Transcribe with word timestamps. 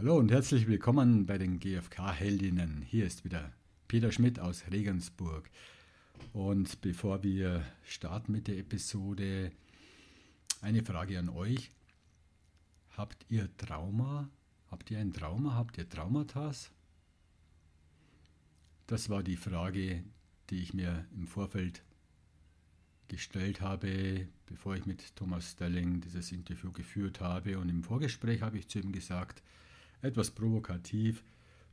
Hallo 0.00 0.16
und 0.16 0.30
herzlich 0.30 0.68
willkommen 0.68 1.26
bei 1.26 1.38
den 1.38 1.58
GfK-Heldinnen. 1.58 2.82
Hier 2.82 3.04
ist 3.04 3.24
wieder 3.24 3.52
Peter 3.88 4.12
Schmidt 4.12 4.38
aus 4.38 4.62
Regensburg. 4.70 5.50
Und 6.32 6.80
bevor 6.82 7.24
wir 7.24 7.64
starten 7.82 8.30
mit 8.30 8.46
der 8.46 8.58
Episode, 8.58 9.50
eine 10.60 10.84
Frage 10.84 11.18
an 11.18 11.28
euch. 11.28 11.72
Habt 12.96 13.26
ihr 13.28 13.48
Trauma? 13.56 14.30
Habt 14.70 14.88
ihr 14.92 15.00
ein 15.00 15.12
Trauma? 15.12 15.56
Habt 15.56 15.78
ihr 15.78 15.88
Traumata? 15.88 16.52
Das 18.86 19.10
war 19.10 19.24
die 19.24 19.36
Frage, 19.36 20.04
die 20.50 20.62
ich 20.62 20.74
mir 20.74 21.08
im 21.16 21.26
Vorfeld 21.26 21.82
gestellt 23.08 23.60
habe, 23.60 24.28
bevor 24.46 24.76
ich 24.76 24.86
mit 24.86 25.16
Thomas 25.16 25.50
Stelling 25.50 26.00
dieses 26.00 26.30
Interview 26.30 26.70
geführt 26.70 27.18
habe. 27.20 27.58
Und 27.58 27.68
im 27.68 27.82
Vorgespräch 27.82 28.42
habe 28.42 28.58
ich 28.58 28.68
zu 28.68 28.78
ihm 28.78 28.92
gesagt, 28.92 29.42
etwas 30.02 30.30
provokativ, 30.30 31.24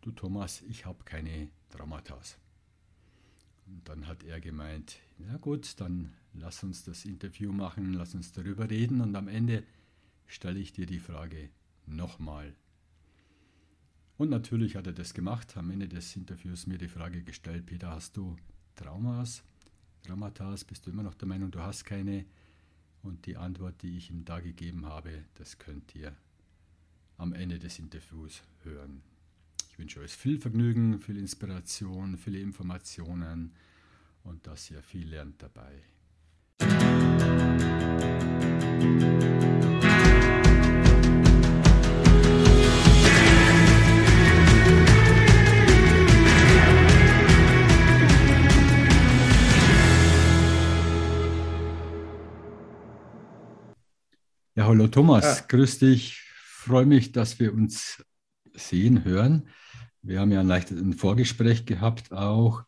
du 0.01 0.11
Thomas, 0.11 0.61
ich 0.63 0.85
habe 0.85 1.03
keine 1.03 1.49
Traumata. 1.69 2.19
Und 3.67 3.87
dann 3.87 4.07
hat 4.07 4.23
er 4.23 4.39
gemeint, 4.39 4.97
na 5.17 5.37
gut, 5.37 5.79
dann 5.79 6.13
lass 6.33 6.63
uns 6.63 6.83
das 6.83 7.05
Interview 7.05 7.51
machen, 7.51 7.93
lass 7.93 8.13
uns 8.13 8.31
darüber 8.31 8.69
reden 8.69 9.01
und 9.01 9.15
am 9.15 9.27
Ende 9.27 9.63
stelle 10.27 10.59
ich 10.59 10.73
dir 10.73 10.85
die 10.85 10.99
Frage 10.99 11.49
nochmal. 11.85 12.55
Und 14.17 14.29
natürlich 14.29 14.75
hat 14.75 14.87
er 14.87 14.93
das 14.93 15.13
gemacht, 15.13 15.57
am 15.57 15.71
Ende 15.71 15.87
des 15.87 16.15
Interviews 16.15 16.67
mir 16.67 16.77
die 16.77 16.87
Frage 16.87 17.23
gestellt, 17.23 17.65
Peter, 17.65 17.91
hast 17.91 18.15
du 18.15 18.37
Traumas? 18.75 19.43
Traumata, 20.03 20.55
bist 20.67 20.85
du 20.85 20.91
immer 20.91 21.03
noch 21.03 21.15
der 21.15 21.27
Meinung, 21.27 21.51
du 21.51 21.59
hast 21.59 21.83
keine? 21.85 22.25
Und 23.01 23.25
die 23.25 23.37
Antwort, 23.37 23.81
die 23.81 23.97
ich 23.97 24.09
ihm 24.09 24.25
da 24.25 24.39
gegeben 24.39 24.85
habe, 24.85 25.25
das 25.35 25.57
könnt 25.57 25.93
ihr 25.95 26.15
am 27.17 27.33
Ende 27.33 27.59
des 27.59 27.79
Interviews 27.79 28.41
hören. 28.63 29.01
Ich 29.71 29.79
wünsche 29.79 29.99
euch 29.99 30.11
viel 30.11 30.39
Vergnügen, 30.39 30.99
viel 30.99 31.17
Inspiration, 31.17 32.17
viele 32.17 32.39
Informationen 32.39 33.53
und 34.23 34.45
dass 34.47 34.71
ihr 34.71 34.81
viel 34.81 35.09
lernt 35.09 35.41
dabei. 35.41 35.83
Ja, 54.57 54.67
hallo 54.67 54.87
Thomas, 54.87 55.41
ah. 55.41 55.45
grüß 55.49 55.79
dich 55.79 56.24
freue 56.65 56.85
mich, 56.85 57.11
dass 57.11 57.39
wir 57.39 57.53
uns 57.53 58.03
sehen, 58.53 59.05
hören. 59.05 59.49
Wir 60.01 60.19
haben 60.19 60.31
ja 60.31 60.39
ein 60.39 60.47
leichtes 60.47 60.81
Vorgespräch 60.97 61.65
gehabt 61.65 62.11
auch. 62.11 62.63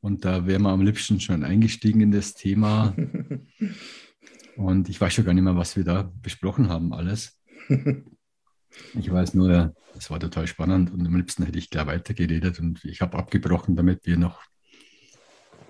Und 0.00 0.24
da 0.24 0.46
wären 0.46 0.62
wir 0.62 0.70
am 0.70 0.82
liebsten 0.82 1.20
schon 1.20 1.44
eingestiegen 1.44 2.00
in 2.00 2.12
das 2.12 2.34
Thema. 2.34 2.94
Und 4.56 4.88
ich 4.88 5.00
weiß 5.00 5.12
schon 5.12 5.24
gar 5.24 5.34
nicht 5.34 5.42
mehr, 5.42 5.56
was 5.56 5.76
wir 5.76 5.84
da 5.84 6.10
besprochen 6.22 6.70
haben, 6.70 6.94
alles. 6.94 7.38
Ich 8.94 9.10
weiß 9.10 9.34
nur, 9.34 9.74
es 9.96 10.10
war 10.10 10.18
total 10.18 10.46
spannend 10.46 10.92
und 10.92 11.06
am 11.06 11.16
liebsten 11.16 11.44
hätte 11.44 11.58
ich 11.58 11.70
gleich 11.70 11.86
weitergeredet 11.86 12.58
und 12.60 12.84
ich 12.84 13.00
habe 13.00 13.18
abgebrochen, 13.18 13.76
damit 13.76 14.06
wir 14.06 14.16
noch 14.16 14.42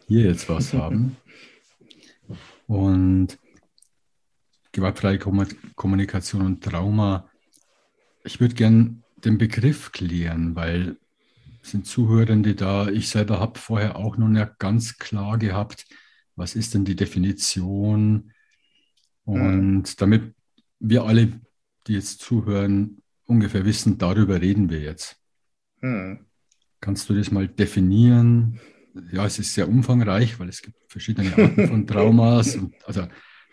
hier 0.06 0.25
jetzt 0.25 0.48
was 0.48 0.72
haben. 0.72 1.17
Und 2.67 3.39
gewaltfreie 4.72 5.19
Kommunikation 5.19 6.42
und 6.42 6.64
Trauma 6.64 7.31
ich 8.27 8.41
würde 8.41 8.55
gern 8.55 9.03
den 9.25 9.39
Begriff 9.39 9.93
klären, 9.93 10.55
weil 10.55 10.99
sind 11.63 11.87
Zuhörende 11.87 12.55
da. 12.55 12.89
Ich 12.89 13.09
selber 13.09 13.41
habe 13.41 13.59
vorher 13.59 13.97
auch 13.97 14.17
noch 14.17 14.29
nicht 14.29 14.59
ganz 14.59 14.99
klar 14.99 15.39
gehabt, 15.39 15.87
was 16.37 16.55
ist 16.55 16.75
denn 16.75 16.85
die 16.85 16.97
Definition? 16.97 18.33
Und 19.25 19.83
mhm. 19.83 19.84
damit 19.97 20.34
wir 20.78 21.05
alle, 21.05 21.41
die 21.87 21.95
jetzt 21.95 22.21
zuhören, 22.21 23.03
ungefähr 23.25 23.65
wissen, 23.65 23.99
darüber 23.99 24.41
reden 24.41 24.71
wir 24.71 24.81
jetzt. 24.81 25.17
Mhm. 25.81 26.27
Kannst 26.81 27.09
du 27.09 27.15
das 27.15 27.31
mal 27.31 27.49
definieren? 27.49 28.61
Ja, 29.11 29.27
es 29.27 29.39
ist 29.39 29.55
sehr 29.55 29.69
umfangreich, 29.69 30.39
weil 30.39 30.49
es 30.49 30.62
gibt 30.62 30.77
verschiedene 30.89 31.37
Arten 31.37 31.67
von 31.67 31.87
Traumas. 31.87 32.55
Und, 32.55 32.75
also 32.87 33.09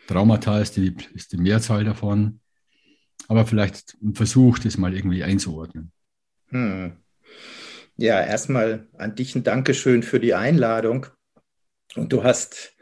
Traumata 0.08 0.59
ist 0.59 0.78
die, 0.78 0.96
ist 1.14 1.31
die 1.31 1.38
Mehrzahl 1.38 1.84
davon 1.84 2.42
aber 3.28 3.45
vielleicht 3.45 3.97
versucht 4.13 4.66
es 4.66 4.78
mal 4.78 4.94
irgendwie 4.94 5.23
einzuordnen. 5.23 5.91
Hm. 6.50 6.94
Ja, 7.97 8.22
erstmal 8.22 8.88
an 8.97 9.16
dich 9.16 9.35
ein 9.35 9.44
Dankeschön 9.44 10.03
für 10.03 10.19
die 10.19 10.34
Einladung. 10.34 11.07
Und 11.95 12.11
du 12.11 12.23
hast 12.23 12.73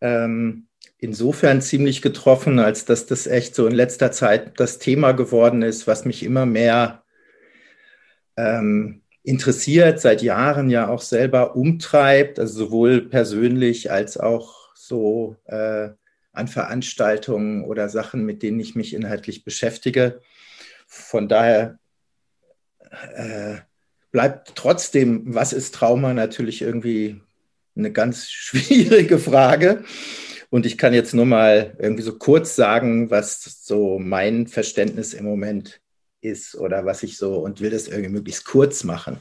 ähm, 0.00 0.68
insofern 0.98 1.60
ziemlich 1.60 2.02
getroffen, 2.02 2.58
als 2.58 2.84
dass 2.84 3.06
das 3.06 3.26
echt 3.26 3.54
so 3.54 3.66
in 3.66 3.74
letzter 3.74 4.12
Zeit 4.12 4.60
das 4.60 4.78
Thema 4.78 5.12
geworden 5.12 5.62
ist, 5.62 5.86
was 5.86 6.04
mich 6.04 6.22
immer 6.22 6.46
mehr 6.46 7.02
ähm, 8.36 9.02
interessiert, 9.22 10.00
seit 10.00 10.22
Jahren 10.22 10.70
ja 10.70 10.88
auch 10.88 11.02
selber 11.02 11.56
umtreibt, 11.56 12.38
also 12.38 12.66
sowohl 12.66 13.02
persönlich 13.02 13.90
als 13.90 14.18
auch 14.18 14.74
so 14.74 15.36
äh, 15.44 15.90
an 16.40 16.48
Veranstaltungen 16.48 17.64
oder 17.64 17.88
Sachen, 17.88 18.24
mit 18.24 18.42
denen 18.42 18.58
ich 18.58 18.74
mich 18.74 18.94
inhaltlich 18.94 19.44
beschäftige. 19.44 20.20
Von 20.86 21.28
daher 21.28 21.78
äh, 23.14 23.58
bleibt 24.10 24.56
trotzdem, 24.56 25.34
was 25.34 25.52
ist 25.52 25.74
Trauma, 25.74 26.14
natürlich 26.14 26.62
irgendwie 26.62 27.20
eine 27.76 27.92
ganz 27.92 28.28
schwierige 28.30 29.18
Frage. 29.18 29.84
Und 30.50 30.66
ich 30.66 30.76
kann 30.76 30.92
jetzt 30.92 31.14
nur 31.14 31.26
mal 31.26 31.76
irgendwie 31.78 32.02
so 32.02 32.18
kurz 32.18 32.56
sagen, 32.56 33.10
was 33.10 33.44
so 33.62 34.00
mein 34.00 34.48
Verständnis 34.48 35.14
im 35.14 35.24
Moment 35.24 35.80
ist 36.20 36.56
oder 36.56 36.84
was 36.84 37.04
ich 37.04 37.16
so 37.16 37.36
und 37.36 37.60
will 37.60 37.70
das 37.70 37.86
irgendwie 37.86 38.10
möglichst 38.10 38.44
kurz 38.44 38.82
machen. 38.82 39.20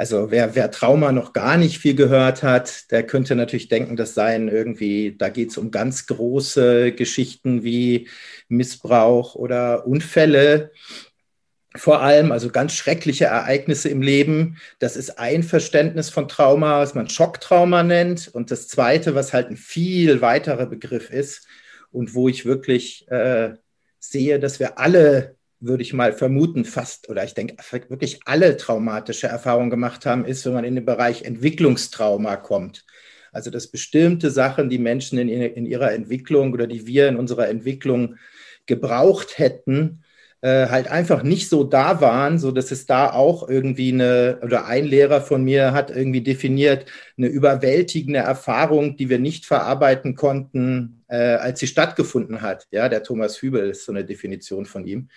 Also 0.00 0.30
wer, 0.30 0.54
wer 0.54 0.70
Trauma 0.70 1.12
noch 1.12 1.34
gar 1.34 1.58
nicht 1.58 1.76
viel 1.76 1.94
gehört 1.94 2.42
hat, 2.42 2.90
der 2.90 3.02
könnte 3.02 3.36
natürlich 3.36 3.68
denken, 3.68 3.96
das 3.96 4.14
seien 4.14 4.48
irgendwie, 4.48 5.14
da 5.14 5.28
geht 5.28 5.50
es 5.50 5.58
um 5.58 5.70
ganz 5.70 6.06
große 6.06 6.92
Geschichten 6.92 7.64
wie 7.64 8.08
Missbrauch 8.48 9.34
oder 9.34 9.86
Unfälle. 9.86 10.72
Vor 11.76 12.00
allem, 12.00 12.32
also 12.32 12.48
ganz 12.48 12.72
schreckliche 12.72 13.26
Ereignisse 13.26 13.90
im 13.90 14.00
Leben. 14.00 14.56
Das 14.78 14.96
ist 14.96 15.18
ein 15.18 15.42
Verständnis 15.42 16.08
von 16.08 16.28
Trauma, 16.28 16.80
was 16.80 16.94
man 16.94 17.10
Schocktrauma 17.10 17.82
nennt. 17.82 18.28
Und 18.28 18.50
das 18.50 18.68
zweite, 18.68 19.14
was 19.14 19.34
halt 19.34 19.50
ein 19.50 19.58
viel 19.58 20.22
weiterer 20.22 20.64
Begriff 20.64 21.10
ist 21.10 21.46
und 21.90 22.14
wo 22.14 22.26
ich 22.26 22.46
wirklich 22.46 23.06
äh, 23.10 23.50
sehe, 23.98 24.40
dass 24.40 24.60
wir 24.60 24.78
alle 24.78 25.36
würde 25.60 25.82
ich 25.82 25.92
mal 25.92 26.12
vermuten, 26.12 26.64
fast 26.64 27.08
oder 27.08 27.22
ich 27.24 27.34
denke 27.34 27.56
wirklich 27.88 28.20
alle 28.24 28.56
traumatische 28.56 29.26
Erfahrungen 29.26 29.70
gemacht 29.70 30.06
haben, 30.06 30.24
ist, 30.24 30.44
wenn 30.46 30.54
man 30.54 30.64
in 30.64 30.74
den 30.74 30.84
Bereich 30.84 31.22
Entwicklungstrauma 31.22 32.36
kommt. 32.36 32.84
Also 33.32 33.50
dass 33.50 33.68
bestimmte 33.68 34.30
Sachen, 34.30 34.70
die 34.70 34.78
Menschen 34.78 35.18
in, 35.18 35.28
in 35.28 35.66
ihrer 35.66 35.92
Entwicklung 35.92 36.52
oder 36.52 36.66
die 36.66 36.86
wir 36.86 37.08
in 37.08 37.16
unserer 37.16 37.48
Entwicklung 37.48 38.16
gebraucht 38.66 39.38
hätten, 39.38 40.02
äh, 40.42 40.68
halt 40.68 40.88
einfach 40.88 41.22
nicht 41.22 41.50
so 41.50 41.64
da 41.64 42.00
waren, 42.00 42.38
so 42.38 42.50
dass 42.50 42.70
es 42.70 42.86
da 42.86 43.12
auch 43.12 43.48
irgendwie 43.48 43.92
eine, 43.92 44.40
oder 44.42 44.66
ein 44.66 44.86
Lehrer 44.86 45.20
von 45.20 45.44
mir 45.44 45.72
hat 45.72 45.90
irgendwie 45.90 46.22
definiert, 46.22 46.86
eine 47.18 47.26
überwältigende 47.26 48.20
Erfahrung, 48.20 48.96
die 48.96 49.10
wir 49.10 49.18
nicht 49.18 49.44
verarbeiten 49.44 50.14
konnten, 50.14 51.04
äh, 51.08 51.16
als 51.16 51.60
sie 51.60 51.66
stattgefunden 51.66 52.40
hat. 52.40 52.66
Ja, 52.70 52.88
der 52.88 53.02
Thomas 53.02 53.42
Hübel 53.42 53.68
ist 53.68 53.84
so 53.84 53.92
eine 53.92 54.04
Definition 54.04 54.64
von 54.64 54.86
ihm. 54.86 55.08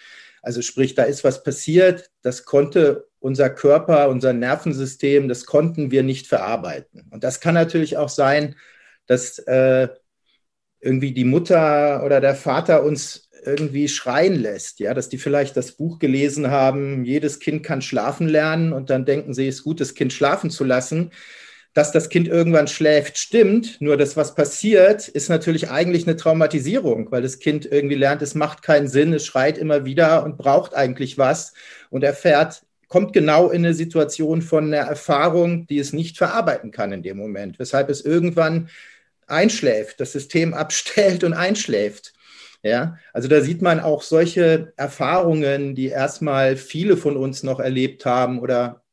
Also 0.43 0.61
sprich, 0.61 0.93
da 0.93 1.03
ist 1.03 1.23
was 1.23 1.41
passiert, 1.41 2.11
das 2.21 2.43
konnte 2.43 3.07
unser 3.19 3.49
Körper, 3.49 4.09
unser 4.09 4.33
Nervensystem, 4.33 5.29
das 5.29 5.45
konnten 5.45 5.89
wir 5.89 6.03
nicht 6.03 6.27
verarbeiten. 6.27 7.07
Und 7.09 7.23
das 7.23 7.39
kann 7.39 7.55
natürlich 7.55 7.95
auch 7.95 8.09
sein, 8.09 8.55
dass 9.07 9.39
äh, 9.39 9.87
irgendwie 10.81 11.13
die 11.13 11.23
Mutter 11.23 12.03
oder 12.05 12.19
der 12.19 12.35
Vater 12.35 12.83
uns 12.83 13.29
irgendwie 13.45 13.87
schreien 13.87 14.35
lässt, 14.35 14.79
ja, 14.79 14.93
dass 14.93 15.07
die 15.07 15.17
vielleicht 15.17 15.55
das 15.55 15.73
Buch 15.73 15.97
gelesen 15.99 16.51
haben, 16.51 17.05
jedes 17.05 17.39
Kind 17.39 17.63
kann 17.63 17.81
schlafen 17.81 18.27
lernen 18.27 18.73
und 18.73 18.89
dann 18.89 19.05
denken 19.05 19.33
sie, 19.33 19.47
es 19.47 19.55
ist 19.55 19.63
gut, 19.63 19.79
das 19.79 19.95
Kind 19.95 20.11
schlafen 20.11 20.49
zu 20.49 20.65
lassen 20.65 21.11
dass 21.73 21.91
das 21.91 22.09
Kind 22.09 22.27
irgendwann 22.27 22.67
schläft, 22.67 23.17
stimmt. 23.17 23.81
Nur 23.81 23.97
das, 23.97 24.15
was 24.15 24.35
passiert, 24.35 25.07
ist 25.07 25.29
natürlich 25.29 25.69
eigentlich 25.69 26.07
eine 26.07 26.15
Traumatisierung, 26.15 27.11
weil 27.11 27.23
das 27.23 27.39
Kind 27.39 27.65
irgendwie 27.65 27.95
lernt, 27.95 28.21
es 28.21 28.35
macht 28.35 28.61
keinen 28.61 28.87
Sinn, 28.87 29.13
es 29.13 29.25
schreit 29.25 29.57
immer 29.57 29.83
wieder 29.83 30.23
und 30.23 30.37
braucht 30.37 30.75
eigentlich 30.75 31.17
was 31.17 31.53
und 31.89 32.03
erfährt, 32.03 32.63
kommt 32.87 33.11
genau 33.11 33.49
in 33.49 33.65
eine 33.65 33.73
Situation 33.73 34.43
von 34.43 34.65
einer 34.67 34.87
Erfahrung, 34.87 35.65
die 35.65 35.79
es 35.79 35.93
nicht 35.93 36.17
verarbeiten 36.17 36.69
kann 36.69 36.91
in 36.91 37.01
dem 37.01 37.17
Moment, 37.17 37.57
weshalb 37.57 37.89
es 37.89 38.01
irgendwann 38.05 38.69
einschläft, 39.25 39.99
das 39.99 40.11
System 40.11 40.53
abstellt 40.53 41.23
und 41.23 41.33
einschläft. 41.33 42.13
Ja, 42.61 42.97
also 43.11 43.27
da 43.27 43.41
sieht 43.41 43.61
man 43.61 43.81
auch 43.81 44.03
solche 44.03 44.71
Erfahrungen, 44.77 45.75
die 45.75 45.87
erstmal 45.87 46.55
viele 46.55 46.95
von 46.95 47.17
uns 47.17 47.43
noch 47.43 47.59
erlebt 47.59 48.05
haben 48.05 48.39
oder 48.39 48.83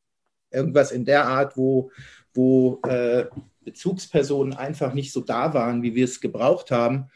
irgendwas 0.50 0.90
in 0.90 1.04
der 1.04 1.26
Art, 1.26 1.56
wo, 1.56 1.92
wo 2.34 2.80
äh, 2.86 3.26
Bezugspersonen 3.64 4.54
einfach 4.54 4.94
nicht 4.94 5.12
so 5.12 5.20
da 5.20 5.54
waren, 5.54 5.82
wie 5.82 5.94
wir 5.94 6.04
es 6.04 6.20
gebraucht 6.20 6.70
haben. 6.70 7.10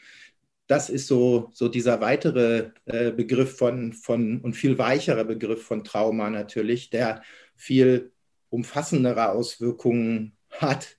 Das 0.67 0.89
ist 0.89 1.07
so, 1.07 1.49
so 1.53 1.67
dieser 1.67 2.01
weitere 2.01 2.71
äh, 2.85 3.11
Begriff 3.11 3.57
von, 3.57 3.93
von 3.93 4.41
und 4.41 4.53
viel 4.53 4.77
weicherer 4.77 5.25
Begriff 5.25 5.63
von 5.63 5.83
Trauma 5.83 6.29
natürlich, 6.29 6.89
der 6.89 7.21
viel 7.55 8.11
umfassendere 8.49 9.29
Auswirkungen 9.29 10.33
hat. 10.49 10.97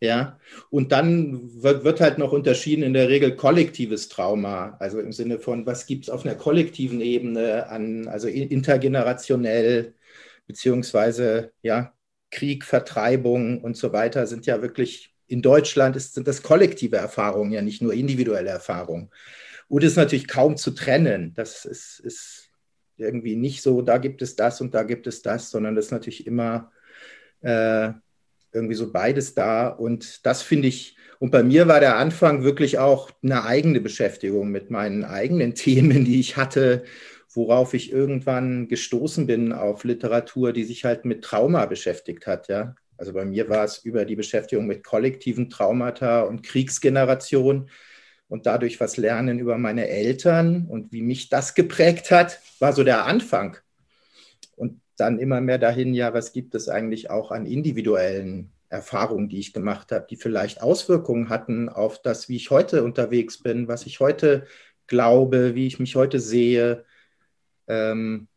Ja, 0.00 0.38
und 0.70 0.92
dann 0.92 1.60
wird, 1.60 1.82
wird 1.82 2.00
halt 2.00 2.18
noch 2.18 2.30
unterschieden 2.30 2.84
in 2.84 2.92
der 2.92 3.08
Regel 3.08 3.34
kollektives 3.34 4.08
Trauma, 4.08 4.76
also 4.78 5.00
im 5.00 5.12
Sinne 5.12 5.40
von, 5.40 5.66
was 5.66 5.86
gibt 5.86 6.04
es 6.04 6.10
auf 6.10 6.24
einer 6.24 6.36
kollektiven 6.36 7.00
Ebene 7.00 7.68
an, 7.68 8.06
also 8.06 8.28
intergenerationell, 8.28 9.94
beziehungsweise 10.46 11.52
ja, 11.62 11.92
Krieg, 12.30 12.64
Vertreibung 12.64 13.60
und 13.62 13.76
so 13.76 13.92
weiter 13.92 14.26
sind 14.26 14.46
ja 14.46 14.62
wirklich, 14.62 15.14
in 15.26 15.42
Deutschland 15.42 15.96
ist, 15.96 16.14
sind 16.14 16.28
das 16.28 16.42
kollektive 16.42 16.96
Erfahrungen, 16.96 17.52
ja 17.52 17.62
nicht 17.62 17.82
nur 17.82 17.92
individuelle 17.92 18.50
Erfahrungen. 18.50 19.10
Und 19.68 19.84
ist 19.84 19.96
natürlich 19.96 20.28
kaum 20.28 20.56
zu 20.56 20.70
trennen. 20.70 21.34
Das 21.34 21.64
ist, 21.64 22.00
ist 22.00 22.48
irgendwie 22.96 23.36
nicht 23.36 23.62
so, 23.62 23.82
da 23.82 23.98
gibt 23.98 24.22
es 24.22 24.36
das 24.36 24.60
und 24.60 24.74
da 24.74 24.82
gibt 24.82 25.06
es 25.06 25.22
das, 25.22 25.50
sondern 25.50 25.74
das 25.74 25.86
ist 25.86 25.92
natürlich 25.92 26.26
immer 26.26 26.72
äh, 27.42 27.90
irgendwie 28.52 28.74
so 28.74 28.92
beides 28.92 29.34
da. 29.34 29.68
Und 29.68 30.24
das 30.26 30.42
finde 30.42 30.68
ich, 30.68 30.96
und 31.18 31.30
bei 31.30 31.42
mir 31.42 31.68
war 31.68 31.80
der 31.80 31.96
Anfang 31.96 32.44
wirklich 32.44 32.78
auch 32.78 33.10
eine 33.22 33.44
eigene 33.44 33.80
Beschäftigung 33.80 34.50
mit 34.50 34.70
meinen 34.70 35.04
eigenen 35.04 35.54
Themen, 35.54 36.04
die 36.04 36.20
ich 36.20 36.36
hatte, 36.36 36.84
worauf 37.32 37.74
ich 37.74 37.92
irgendwann 37.92 38.68
gestoßen 38.68 39.26
bin 39.26 39.52
auf 39.52 39.84
Literatur, 39.84 40.52
die 40.52 40.64
sich 40.64 40.84
halt 40.84 41.04
mit 41.04 41.22
Trauma 41.22 41.66
beschäftigt 41.66 42.26
hat. 42.26 42.48
Ja? 42.48 42.74
Also 42.96 43.12
bei 43.12 43.24
mir 43.24 43.48
war 43.48 43.64
es 43.64 43.78
über 43.78 44.04
die 44.04 44.16
Beschäftigung 44.16 44.66
mit 44.66 44.84
kollektiven 44.84 45.50
Traumata 45.50 46.22
und 46.22 46.42
Kriegsgeneration 46.42 47.70
und 48.28 48.46
dadurch 48.46 48.80
was 48.80 48.96
lernen 48.96 49.38
über 49.38 49.58
meine 49.58 49.88
Eltern 49.88 50.66
und 50.66 50.92
wie 50.92 51.02
mich 51.02 51.28
das 51.28 51.54
geprägt 51.54 52.10
hat, 52.10 52.40
war 52.58 52.72
so 52.72 52.84
der 52.84 53.06
Anfang. 53.06 53.56
Und 54.56 54.80
dann 54.96 55.18
immer 55.18 55.40
mehr 55.40 55.58
dahin, 55.58 55.94
ja, 55.94 56.12
was 56.12 56.32
gibt 56.32 56.54
es 56.54 56.68
eigentlich 56.68 57.10
auch 57.10 57.30
an 57.30 57.46
individuellen 57.46 58.52
Erfahrungen, 58.68 59.28
die 59.28 59.38
ich 59.38 59.52
gemacht 59.52 59.92
habe, 59.92 60.06
die 60.10 60.16
vielleicht 60.16 60.60
Auswirkungen 60.60 61.30
hatten 61.30 61.68
auf 61.68 62.02
das, 62.02 62.28
wie 62.28 62.36
ich 62.36 62.50
heute 62.50 62.84
unterwegs 62.84 63.38
bin, 63.38 63.68
was 63.68 63.86
ich 63.86 64.00
heute 64.00 64.46
glaube, 64.86 65.54
wie 65.54 65.66
ich 65.66 65.78
mich 65.78 65.96
heute 65.96 66.20
sehe. 66.20 66.84
Ähm, 67.68 68.28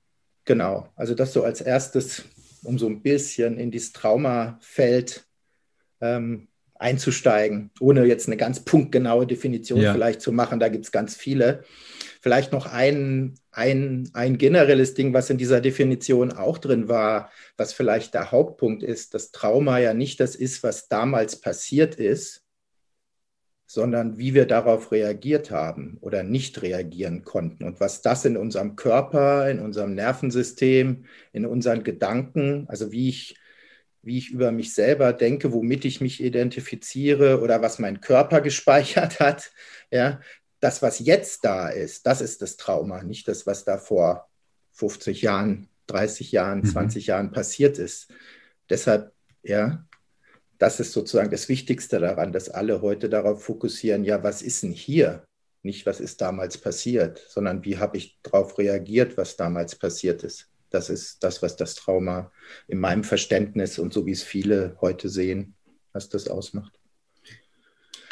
genau, 0.46 0.90
also 0.96 1.16
das 1.16 1.34
so 1.34 1.44
als 1.44 1.62
erstes, 1.62 2.24
um 2.64 2.78
so 2.78 2.88
ein 2.88 3.02
bisschen 3.02 3.58
in 3.58 3.72
dieses 3.72 3.94
Traumafeld 3.94 5.26
ähm, 6.02 6.48
einzusteigen, 6.82 7.70
ohne 7.80 8.06
jetzt 8.06 8.28
eine 8.28 8.38
ganz 8.38 8.62
punktgenaue 8.62 9.28
Definition 9.28 9.80
ja. 9.80 9.94
vielleicht 9.94 10.22
zu 10.22 10.32
machen. 10.32 10.60
Da 10.60 10.68
gibt 10.68 10.86
es 10.86 10.92
ganz 10.92 11.16
viele. 11.16 11.64
Vielleicht 12.22 12.52
noch 12.52 12.66
ein, 12.66 13.36
ein, 13.52 14.10
ein 14.14 14.38
generelles 14.38 14.96
Ding, 14.96 15.14
was 15.14 15.30
in 15.30 15.38
dieser 15.38 15.62
Definition 15.62 16.32
auch 16.32 16.58
drin 16.58 16.88
war, 16.88 17.32
was 17.56 17.74
vielleicht 17.74 18.14
der 18.16 18.32
Hauptpunkt 18.32 18.84
ist, 18.84 19.14
dass 19.14 19.32
Trauma 19.32 19.80
ja 19.80 19.94
nicht 19.94 20.20
das 20.20 20.36
ist, 20.36 20.64
was 20.64 20.88
damals 20.88 21.40
passiert 21.40 21.96
ist, 21.96 22.41
sondern 23.74 24.18
wie 24.18 24.34
wir 24.34 24.48
darauf 24.48 24.92
reagiert 24.92 25.50
haben 25.50 25.98
oder 26.02 26.24
nicht 26.24 26.62
reagieren 26.62 27.24
konnten 27.24 27.64
und 27.64 27.80
was 27.80 28.02
das 28.02 28.26
in 28.26 28.36
unserem 28.36 28.76
Körper, 28.76 29.50
in 29.50 29.60
unserem 29.60 29.96
Nervensystem, 29.96 31.06
in 31.32 31.46
unseren 31.46 31.86
Gedanken, 31.86 32.66
also 32.68 32.92
wie 32.92 33.08
ich, 33.08 33.40
wie 34.02 34.18
ich 34.18 34.32
über 34.32 34.52
mich 34.52 34.74
selber 34.74 35.14
denke, 35.14 35.54
womit 35.54 35.86
ich 35.86 36.02
mich 36.02 36.22
identifiziere 36.22 37.40
oder 37.40 37.62
was 37.62 37.80
mein 37.80 38.02
Körper 38.02 38.42
gespeichert 38.42 39.22
hat, 39.22 39.54
ja, 39.90 40.20
das, 40.60 40.82
was 40.82 41.00
jetzt 41.00 41.46
da 41.46 41.70
ist, 41.70 42.06
das 42.06 42.20
ist 42.20 42.42
das 42.42 42.58
Trauma, 42.58 43.04
nicht 43.04 43.30
das, 43.30 43.48
was 43.48 43.64
da 43.64 43.78
vor 43.78 44.28
50 44.74 45.22
Jahren, 45.22 45.70
30 45.88 46.34
Jahren, 46.34 46.66
20 46.66 47.06
mhm. 47.06 47.10
Jahren 47.10 47.32
passiert 47.32 47.78
ist. 47.78 48.12
Deshalb, 48.70 49.14
ja, 49.44 49.86
das 50.62 50.80
ist 50.80 50.92
sozusagen 50.92 51.32
das 51.32 51.50
Wichtigste 51.50 52.00
daran, 52.00 52.32
dass 52.32 52.48
alle 52.48 52.84
heute 52.84 53.10
darauf 53.10 53.44
fokussieren, 53.44 54.04
ja, 54.04 54.24
was 54.24 54.44
ist 54.44 54.62
denn 54.62 54.72
hier? 54.72 55.26
Nicht, 55.64 55.88
was 55.88 56.00
ist 56.00 56.22
damals 56.22 56.60
passiert, 56.60 57.26
sondern 57.30 57.66
wie 57.66 57.80
habe 57.80 57.98
ich 57.98 58.20
darauf 58.22 58.60
reagiert, 58.60 59.18
was 59.18 59.38
damals 59.38 59.76
passiert 59.76 60.24
ist. 60.24 60.52
Das 60.70 60.92
ist 60.92 61.24
das, 61.24 61.42
was 61.42 61.56
das 61.56 61.74
Trauma 61.74 62.32
in 62.68 62.78
meinem 62.78 63.04
Verständnis 63.04 63.80
und 63.80 63.92
so 63.92 64.06
wie 64.06 64.12
es 64.12 64.22
viele 64.22 64.78
heute 64.82 65.10
sehen, 65.10 65.56
was 65.94 66.10
das 66.10 66.28
ausmacht. 66.28 66.80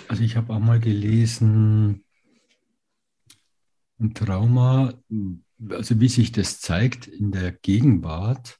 Also 0.07 0.23
ich 0.23 0.35
habe 0.35 0.51
auch 0.51 0.59
mal 0.59 0.79
gelesen, 0.79 2.03
ein 3.99 4.15
Trauma, 4.15 4.95
also 5.69 5.99
wie 5.99 6.09
sich 6.09 6.31
das 6.31 6.59
zeigt 6.61 7.05
in 7.05 7.31
der 7.31 7.51
Gegenwart 7.51 8.57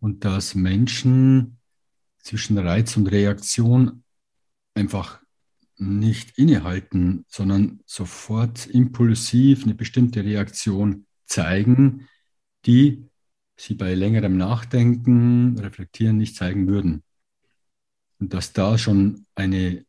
und 0.00 0.24
dass 0.24 0.56
Menschen 0.56 1.57
zwischen 2.18 2.58
Reiz 2.58 2.96
und 2.96 3.06
Reaktion 3.06 4.02
einfach 4.74 5.20
nicht 5.76 6.36
innehalten, 6.38 7.24
sondern 7.28 7.80
sofort 7.86 8.66
impulsiv 8.66 9.64
eine 9.64 9.74
bestimmte 9.74 10.24
Reaktion 10.24 11.06
zeigen, 11.26 12.08
die 12.66 13.04
sie 13.56 13.74
bei 13.74 13.94
längerem 13.94 14.36
Nachdenken, 14.36 15.58
Reflektieren 15.58 16.16
nicht 16.16 16.36
zeigen 16.36 16.66
würden. 16.66 17.02
Und 18.18 18.34
dass 18.34 18.52
da 18.52 18.78
schon 18.78 19.26
eine, 19.34 19.84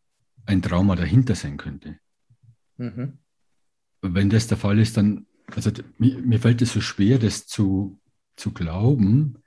ein 0.46 0.62
Trauma 0.62 0.96
dahinter 0.96 1.36
sein 1.36 1.58
könnte. 1.58 2.00
Mhm 2.78 3.20
wenn 4.02 4.30
das 4.30 4.48
der 4.48 4.58
Fall 4.58 4.80
ist, 4.80 4.98
dann, 4.98 5.26
also 5.56 5.72
mir, 5.98 6.18
mir 6.20 6.40
fällt 6.40 6.62
es 6.62 6.74
so 6.74 6.82
schwer, 6.82 7.20
das 7.20 7.48
zu, 7.48 8.00
zu 8.36 8.52
glauben. 8.52 9.39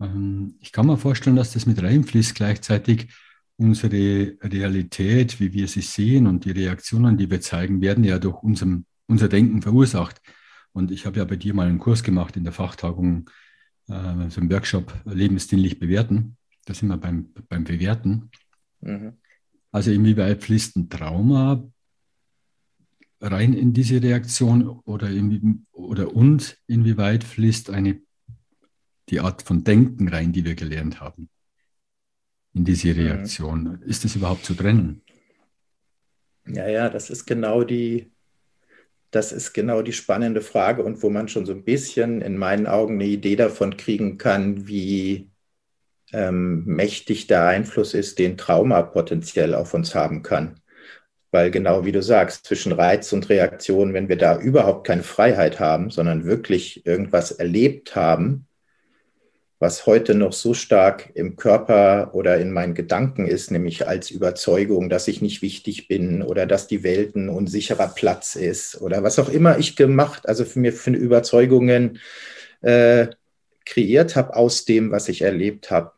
Ähm, 0.00 0.54
ich 0.60 0.72
kann 0.72 0.86
mir 0.86 0.96
vorstellen, 0.96 1.36
dass 1.36 1.52
das 1.52 1.66
mit 1.66 1.82
reinfließt 1.82 2.34
gleichzeitig 2.34 3.08
unsere 3.56 4.36
Realität, 4.42 5.38
wie 5.38 5.52
wir 5.52 5.68
sie 5.68 5.82
sehen 5.82 6.26
und 6.26 6.44
die 6.44 6.50
Reaktionen, 6.50 7.18
die 7.18 7.30
wir 7.30 7.40
zeigen, 7.40 7.82
werden 7.82 8.04
ja 8.04 8.18
durch 8.18 8.42
unserem, 8.42 8.86
unser 9.06 9.28
Denken 9.28 9.60
verursacht. 9.60 10.20
Und 10.72 10.90
ich 10.90 11.04
habe 11.04 11.18
ja 11.18 11.24
bei 11.24 11.36
dir 11.36 11.52
mal 11.52 11.68
einen 11.68 11.78
Kurs 11.78 12.02
gemacht 12.02 12.36
in 12.36 12.44
der 12.44 12.52
Fachtagung, 12.52 13.28
äh, 13.88 14.30
so 14.30 14.40
einen 14.40 14.50
Workshop 14.50 14.94
Lebensdienlich 15.04 15.78
bewerten. 15.78 16.36
Da 16.64 16.74
sind 16.74 16.88
wir 16.88 16.96
beim, 16.96 17.34
beim 17.48 17.64
Bewerten. 17.64 18.30
Mhm. 18.80 19.14
Also 19.72 19.90
inwieweit 19.90 20.42
fließt 20.42 20.76
ein 20.76 20.88
Trauma 20.88 21.62
rein 23.20 23.52
in 23.52 23.72
diese 23.72 24.02
Reaktion 24.02 24.66
oder, 24.66 25.10
in, 25.10 25.66
oder 25.72 26.14
und 26.14 26.56
inwieweit 26.66 27.24
fließt 27.24 27.70
eine, 27.70 28.00
die 29.10 29.20
Art 29.20 29.42
von 29.42 29.64
Denken 29.64 30.08
rein, 30.08 30.32
die 30.32 30.44
wir 30.44 30.54
gelernt 30.54 31.00
haben, 31.00 31.28
in 32.54 32.64
diese 32.64 32.88
mhm. 32.88 33.00
Reaktion? 33.00 33.82
Ist 33.82 34.04
das 34.04 34.16
überhaupt 34.16 34.44
zu 34.44 34.54
trennen? 34.54 35.02
Ja, 36.46 36.68
ja, 36.68 36.88
das 36.88 37.10
ist 37.10 37.26
genau 37.26 37.64
die, 37.64 38.12
das 39.10 39.32
ist 39.32 39.52
genau 39.52 39.82
die 39.82 39.92
spannende 39.92 40.40
Frage 40.40 40.82
und 40.82 41.02
wo 41.02 41.10
man 41.10 41.28
schon 41.28 41.46
so 41.46 41.52
ein 41.52 41.64
bisschen 41.64 42.22
in 42.22 42.36
meinen 42.36 42.66
Augen 42.66 42.94
eine 42.94 43.06
Idee 43.06 43.36
davon 43.36 43.76
kriegen 43.76 44.18
kann, 44.18 44.66
wie 44.66 45.30
ähm, 46.12 46.64
mächtig 46.64 47.26
der 47.26 47.46
Einfluss 47.46 47.94
ist, 47.94 48.18
den 48.18 48.36
Trauma 48.36 48.82
potenziell 48.82 49.54
auf 49.54 49.74
uns 49.74 49.94
haben 49.94 50.22
kann. 50.22 50.60
Weil 51.30 51.52
genau 51.52 51.84
wie 51.84 51.92
du 51.92 52.02
sagst, 52.02 52.46
zwischen 52.46 52.72
Reiz 52.72 53.12
und 53.12 53.28
Reaktion, 53.28 53.94
wenn 53.94 54.08
wir 54.08 54.16
da 54.16 54.40
überhaupt 54.40 54.86
keine 54.86 55.04
Freiheit 55.04 55.60
haben, 55.60 55.90
sondern 55.90 56.24
wirklich 56.24 56.84
irgendwas 56.84 57.30
erlebt 57.30 57.94
haben, 57.94 58.48
was 59.60 59.86
heute 59.86 60.14
noch 60.14 60.32
so 60.32 60.54
stark 60.54 61.10
im 61.14 61.36
Körper 61.36 62.10
oder 62.14 62.38
in 62.38 62.50
meinen 62.50 62.74
Gedanken 62.74 63.26
ist, 63.26 63.50
nämlich 63.50 63.86
als 63.86 64.10
Überzeugung, 64.10 64.88
dass 64.88 65.06
ich 65.06 65.20
nicht 65.20 65.42
wichtig 65.42 65.86
bin 65.86 66.22
oder 66.22 66.46
dass 66.46 66.66
die 66.66 66.82
Welt 66.82 67.14
ein 67.14 67.28
unsicherer 67.28 67.88
Platz 67.88 68.36
ist 68.36 68.80
oder 68.80 69.02
was 69.02 69.18
auch 69.18 69.28
immer 69.28 69.58
ich 69.58 69.76
gemacht, 69.76 70.26
also 70.26 70.46
für 70.46 70.58
mir 70.58 70.72
für 70.72 70.90
Überzeugungen 70.90 72.00
äh, 72.62 73.08
kreiert 73.66 74.16
habe 74.16 74.34
aus 74.34 74.64
dem, 74.64 74.90
was 74.90 75.08
ich 75.08 75.22
erlebt 75.22 75.70
habe 75.70 75.92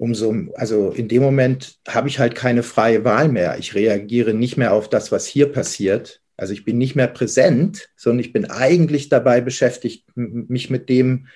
umso, 0.00 0.34
also 0.54 0.92
in 0.92 1.08
dem 1.08 1.22
Moment 1.22 1.78
habe 1.86 2.08
ich 2.08 2.18
halt 2.18 2.34
keine 2.34 2.62
freie 2.62 3.04
Wahl 3.04 3.28
mehr. 3.28 3.58
Ich 3.58 3.74
reagiere 3.74 4.32
nicht 4.32 4.56
mehr 4.56 4.72
auf 4.72 4.88
das, 4.88 5.12
was 5.12 5.26
hier 5.26 5.52
passiert. 5.52 6.22
Also 6.38 6.54
ich 6.54 6.64
bin 6.64 6.78
nicht 6.78 6.96
mehr 6.96 7.06
präsent, 7.06 7.90
sondern 7.96 8.20
ich 8.20 8.32
bin 8.32 8.46
eigentlich 8.46 9.10
dabei 9.10 9.42
beschäftigt, 9.42 10.06
mich 10.14 10.70
mit 10.70 10.88
dem, 10.88 11.26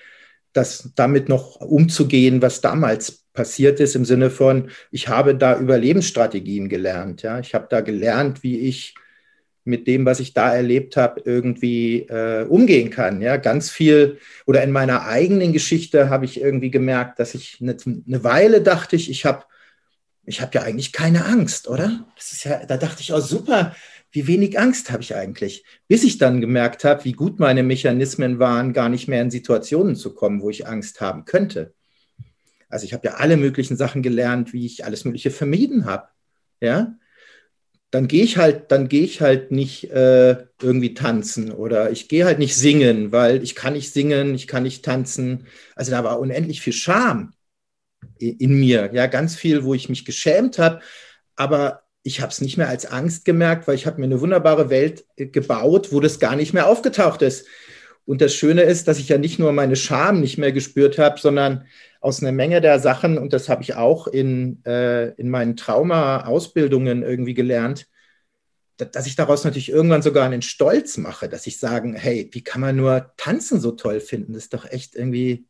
das 0.55 0.91
damit 0.95 1.29
noch 1.29 1.57
umzugehen, 1.61 2.41
was 2.41 2.61
damals 2.61 3.25
passiert 3.33 3.79
ist, 3.79 3.95
im 3.95 4.05
Sinne 4.05 4.29
von, 4.29 4.69
ich 4.91 5.09
habe 5.09 5.35
da 5.35 5.59
Überlebensstrategien 5.59 6.69
gelernt. 6.69 7.21
Ja? 7.21 7.39
Ich 7.39 7.53
habe 7.53 7.67
da 7.69 7.81
gelernt, 7.81 8.41
wie 8.43 8.59
ich 8.59 8.95
mit 9.65 9.87
dem, 9.87 10.05
was 10.05 10.19
ich 10.19 10.33
da 10.33 10.55
erlebt 10.55 10.95
habe, 10.95 11.21
irgendwie 11.25 12.01
äh, 12.01 12.45
umgehen 12.47 12.91
kann. 12.91 13.21
Ja, 13.21 13.37
ganz 13.37 13.71
viel 13.71 14.19
oder 14.45 14.63
in 14.63 14.71
meiner 14.71 15.07
eigenen 15.07 15.53
Geschichte 15.53 16.09
habe 16.09 16.25
ich 16.25 16.39
irgendwie 16.39 16.69
gemerkt, 16.69 17.19
dass 17.19 17.33
ich 17.33 17.57
eine, 17.59 17.75
eine 17.85 18.23
Weile 18.23 18.61
dachte 18.61 18.95
ich, 18.95 19.09
ich 19.09 19.25
habe 19.25 19.43
ich 20.27 20.41
habe 20.41 20.51
ja 20.55 20.63
eigentlich 20.63 20.91
keine 20.91 21.25
Angst, 21.25 21.67
oder? 21.67 22.05
Das 22.15 22.31
ist 22.31 22.45
ja, 22.45 22.65
da 22.65 22.77
dachte 22.77 23.01
ich, 23.01 23.13
oh 23.13 23.19
super, 23.19 23.75
wie 24.15 24.27
wenig 24.27 24.57
Angst 24.57 24.91
habe 24.91 25.03
ich 25.03 25.13
eigentlich? 25.13 25.65
Bis 25.89 26.05
ich 26.05 26.17
dann 26.17 26.39
gemerkt 26.39 26.85
habe, 26.85 27.03
wie 27.03 27.11
gut 27.11 27.37
meine 27.37 27.63
Mechanismen 27.63 28.39
waren, 28.39 28.71
gar 28.71 28.87
nicht 28.87 29.09
mehr 29.09 29.21
in 29.21 29.29
Situationen 29.29 29.97
zu 29.97 30.13
kommen, 30.13 30.41
wo 30.41 30.49
ich 30.49 30.65
Angst 30.65 31.01
haben 31.01 31.25
könnte. 31.25 31.73
Also 32.69 32.85
ich 32.85 32.93
habe 32.93 33.05
ja 33.05 33.15
alle 33.15 33.35
möglichen 33.35 33.75
Sachen 33.75 34.01
gelernt, 34.01 34.53
wie 34.53 34.65
ich 34.65 34.85
alles 34.85 35.03
Mögliche 35.03 35.31
vermieden 35.31 35.83
habe. 35.83 36.07
Ja, 36.61 36.95
dann 37.91 38.07
gehe 38.07 38.23
ich 38.23 38.37
halt, 38.37 38.71
dann 38.71 38.87
gehe 38.87 39.03
ich 39.03 39.19
halt 39.19 39.51
nicht 39.51 39.91
äh, 39.91 40.45
irgendwie 40.61 40.93
tanzen 40.93 41.51
oder 41.51 41.91
ich 41.91 42.07
gehe 42.07 42.23
halt 42.23 42.39
nicht 42.39 42.55
singen, 42.55 43.11
weil 43.11 43.43
ich 43.43 43.53
kann 43.53 43.73
nicht 43.73 43.91
singen, 43.91 44.33
ich 44.33 44.47
kann 44.47 44.63
nicht 44.63 44.85
tanzen. 44.85 45.47
Also 45.75 45.91
da 45.91 46.05
war 46.05 46.21
unendlich 46.21 46.61
viel 46.61 46.73
Scham 46.73 47.33
in 48.17 48.57
mir, 48.59 48.91
ja, 48.93 49.07
ganz 49.07 49.35
viel, 49.35 49.65
wo 49.65 49.73
ich 49.73 49.89
mich 49.89 50.05
geschämt 50.05 50.57
habe, 50.57 50.79
aber 51.35 51.84
ich 52.05 52.21
habe 52.21 52.31
es 52.31 52.39
nicht 52.39 52.55
mehr 52.55 52.69
als 52.69 52.85
Angst 52.85 53.25
gemerkt, 53.25 53.67
weil 53.67 53.73
ich 53.73 53.87
habe 53.87 53.99
mir 53.99 54.05
eine 54.05 54.21
wunderbare 54.21 54.69
Welt 54.69 55.05
äh, 55.17 55.25
gebaut, 55.25 55.91
wo 55.91 55.99
das 55.99 56.19
gar 56.19 56.35
nicht 56.35 56.53
mehr 56.53 56.67
aufgetaucht 56.67 57.23
ist. 57.23 57.47
Und 58.05 58.21
das 58.21 58.35
Schöne 58.35 58.61
ist, 58.61 58.87
dass 58.87 58.99
ich 58.99 59.09
ja 59.09 59.17
nicht 59.17 59.39
nur 59.39 59.51
meine 59.51 59.75
Scham 59.75 60.21
nicht 60.21 60.37
mehr 60.37 60.51
gespürt 60.51 60.99
habe, 60.99 61.19
sondern 61.19 61.65
aus 62.01 62.21
einer 62.21 62.31
Menge 62.31 62.61
der 62.61 62.79
Sachen, 62.79 63.17
und 63.17 63.33
das 63.33 63.49
habe 63.49 63.63
ich 63.63 63.73
auch 63.73 64.05
in, 64.05 64.63
äh, 64.65 65.09
in 65.13 65.31
meinen 65.31 65.55
Trauma-Ausbildungen 65.55 67.01
irgendwie 67.01 67.33
gelernt, 67.33 67.87
dass 68.77 69.07
ich 69.07 69.15
daraus 69.15 69.43
natürlich 69.43 69.69
irgendwann 69.69 70.03
sogar 70.03 70.25
einen 70.25 70.43
Stolz 70.43 70.97
mache, 70.97 71.27
dass 71.27 71.47
ich 71.47 71.57
sage, 71.57 71.95
hey, 71.95 72.29
wie 72.33 72.43
kann 72.43 72.61
man 72.61 72.75
nur 72.75 73.13
tanzen 73.17 73.59
so 73.59 73.71
toll 73.71 73.99
finden? 73.99 74.33
Das 74.33 74.43
ist 74.43 74.53
doch 74.53 74.69
echt 74.69 74.95
irgendwie, 74.95 75.47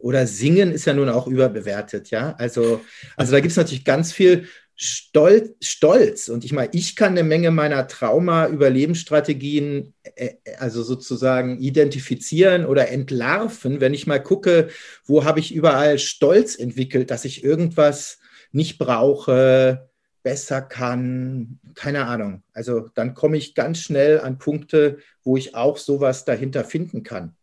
oder 0.00 0.26
singen 0.26 0.72
ist 0.72 0.84
ja 0.84 0.92
nun 0.92 1.08
auch 1.08 1.26
überbewertet, 1.26 2.10
ja. 2.10 2.34
Also, 2.36 2.82
also 3.16 3.32
da 3.32 3.40
gibt 3.40 3.52
es 3.52 3.56
natürlich 3.56 3.84
ganz 3.86 4.12
viel 4.12 4.46
Stolz, 4.82 5.50
Stolz. 5.60 6.30
Und 6.30 6.42
ich 6.42 6.54
meine, 6.54 6.70
ich 6.72 6.96
kann 6.96 7.12
eine 7.12 7.22
Menge 7.22 7.50
meiner 7.50 7.86
Trauma-Überlebensstrategien, 7.86 9.92
äh, 10.02 10.36
äh, 10.44 10.54
also 10.56 10.82
sozusagen 10.82 11.60
identifizieren 11.60 12.64
oder 12.64 12.88
entlarven, 12.88 13.82
wenn 13.82 13.92
ich 13.92 14.06
mal 14.06 14.22
gucke, 14.22 14.70
wo 15.04 15.26
habe 15.26 15.38
ich 15.38 15.54
überall 15.54 15.98
Stolz 15.98 16.58
entwickelt, 16.58 17.10
dass 17.10 17.26
ich 17.26 17.44
irgendwas 17.44 18.20
nicht 18.52 18.78
brauche, 18.78 19.90
besser 20.22 20.62
kann, 20.62 21.60
keine 21.74 22.06
Ahnung. 22.06 22.42
Also 22.54 22.88
dann 22.94 23.12
komme 23.12 23.36
ich 23.36 23.54
ganz 23.54 23.80
schnell 23.80 24.20
an 24.20 24.38
Punkte, 24.38 24.96
wo 25.22 25.36
ich 25.36 25.54
auch 25.54 25.76
sowas 25.76 26.24
dahinter 26.24 26.64
finden 26.64 27.02
kann. 27.02 27.36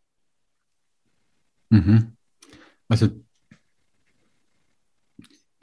Mhm. 1.70 2.18
Also 2.88 3.10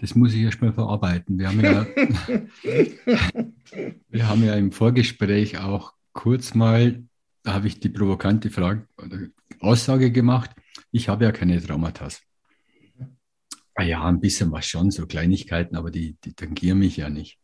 das 0.05 0.15
muss 0.15 0.35
ich 0.35 0.43
erstmal 0.43 0.75
verarbeiten. 0.75 1.39
Wir 1.39 1.49
haben 1.49 1.63
ja, 1.63 1.87
wir 4.11 4.29
haben 4.29 4.45
ja 4.45 4.55
im 4.55 4.71
Vorgespräch 4.71 5.61
auch 5.61 5.95
kurz 6.13 6.55
mal, 6.55 7.03
da 7.43 7.55
habe 7.55 7.69
ich 7.69 7.81
die 7.81 7.89
provokante 7.89 8.51
Frage 8.51 8.87
oder 8.99 9.17
Aussage 9.61 10.13
gemacht, 10.13 10.51
ich 10.91 11.09
habe 11.09 11.25
ja 11.25 11.33
keine 11.33 11.59
Traumata. 11.59 12.09
Ah 13.75 13.83
ja, 13.83 14.05
ein 14.05 14.21
bisschen 14.21 14.53
was 14.53 14.67
schon, 14.67 14.91
so 14.91 15.07
Kleinigkeiten, 15.07 15.75
aber 15.75 15.91
die, 15.91 16.19
die 16.23 16.35
tangieren 16.35 16.81
mich 16.81 16.99
ja 16.99 17.09
nicht. 17.09 17.39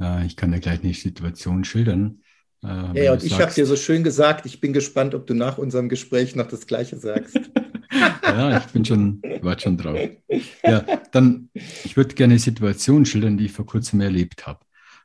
Äh, 0.00 0.26
ich 0.26 0.36
kann 0.36 0.52
ja 0.52 0.60
gleich 0.60 0.84
eine 0.84 0.94
Situation 0.94 1.64
schildern. 1.64 2.20
Äh, 2.62 3.06
ja, 3.06 3.14
und 3.14 3.24
ich 3.24 3.40
habe 3.40 3.52
dir 3.52 3.66
so 3.66 3.74
schön 3.74 4.04
gesagt, 4.04 4.46
ich 4.46 4.60
bin 4.60 4.72
gespannt, 4.72 5.16
ob 5.16 5.26
du 5.26 5.34
nach 5.34 5.58
unserem 5.58 5.88
Gespräch 5.88 6.36
noch 6.36 6.46
das 6.46 6.68
Gleiche 6.68 6.96
sagst. 6.96 7.40
ja, 7.92 8.58
ich 8.58 8.64
bin 8.66 8.84
schon, 8.84 9.22
warte 9.42 9.62
schon 9.62 9.76
drauf. 9.76 9.98
Ja, 10.62 10.80
dann, 11.12 11.50
ich 11.54 11.96
würde 11.96 12.14
gerne 12.14 12.34
eine 12.34 12.40
Situation 12.40 13.04
schildern, 13.04 13.36
die 13.36 13.46
ich 13.46 13.52
vor 13.52 13.66
kurzem 13.66 14.00
erlebt 14.00 14.46
habe. 14.46 14.60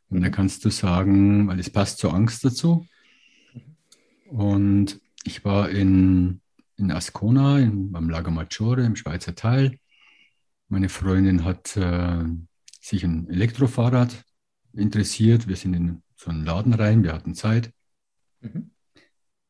Und 0.10 0.22
dann 0.22 0.32
kannst 0.32 0.63
du 0.63 0.70
sagen, 0.70 1.48
weil 1.48 1.60
es 1.60 1.70
passt 1.70 2.00
zur 2.00 2.13
Angst 2.13 2.46
dazu. 2.46 2.88
Und 4.29 5.00
ich 5.24 5.44
war 5.44 5.70
in, 5.70 6.41
in 6.77 6.91
Ascona, 6.91 7.60
in, 7.60 7.91
beim 7.91 8.10
Lago 8.10 8.32
Maggiore 8.32 8.86
im 8.86 8.96
Schweizer 8.96 9.36
Teil. 9.36 9.77
Meine 10.70 10.89
Freundin 10.89 11.44
hat 11.44 11.75
äh, 11.77 12.24
sich 12.79 13.03
ein 13.03 13.29
Elektrofahrrad 13.29 14.24
interessiert. 14.74 15.48
Wir 15.48 15.56
sind 15.56 15.74
in 15.74 16.03
so 16.15 16.29
einen 16.29 16.46
Laden 16.46 16.74
rein, 16.74 17.03
wir 17.03 17.13
hatten 17.13 17.36
Zeit. 17.36 17.72
Mhm. 18.41 18.72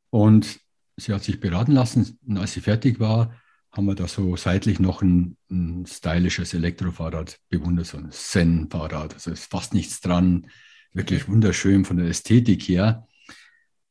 Und 0.10 0.60
sie 0.98 1.14
hat 1.14 1.24
sich 1.24 1.40
beraten 1.40 1.72
lassen. 1.72 2.20
Und 2.28 2.38
als 2.38 2.54
sie 2.54 2.62
fertig 2.62 3.00
war, 3.00 3.34
haben 3.72 3.86
wir 3.86 3.96
da 3.96 4.08
so 4.08 4.36
seitlich 4.36 4.80
noch 4.80 5.02
ein, 5.02 5.38
ein 5.50 5.86
stylisches 5.86 6.54
Elektrofahrrad 6.54 7.40
bewundert, 7.50 7.86
so 7.86 7.98
ein 7.98 8.12
Zen-Fahrrad. 8.12 9.14
Also 9.14 9.32
ist 9.32 9.52
fast 9.52 9.74
nichts 9.74 10.02
dran, 10.02 10.48
wirklich 10.94 11.28
wunderschön 11.28 11.86
von 11.86 11.98
der 11.98 12.08
Ästhetik 12.08 12.64
her. 12.64 13.08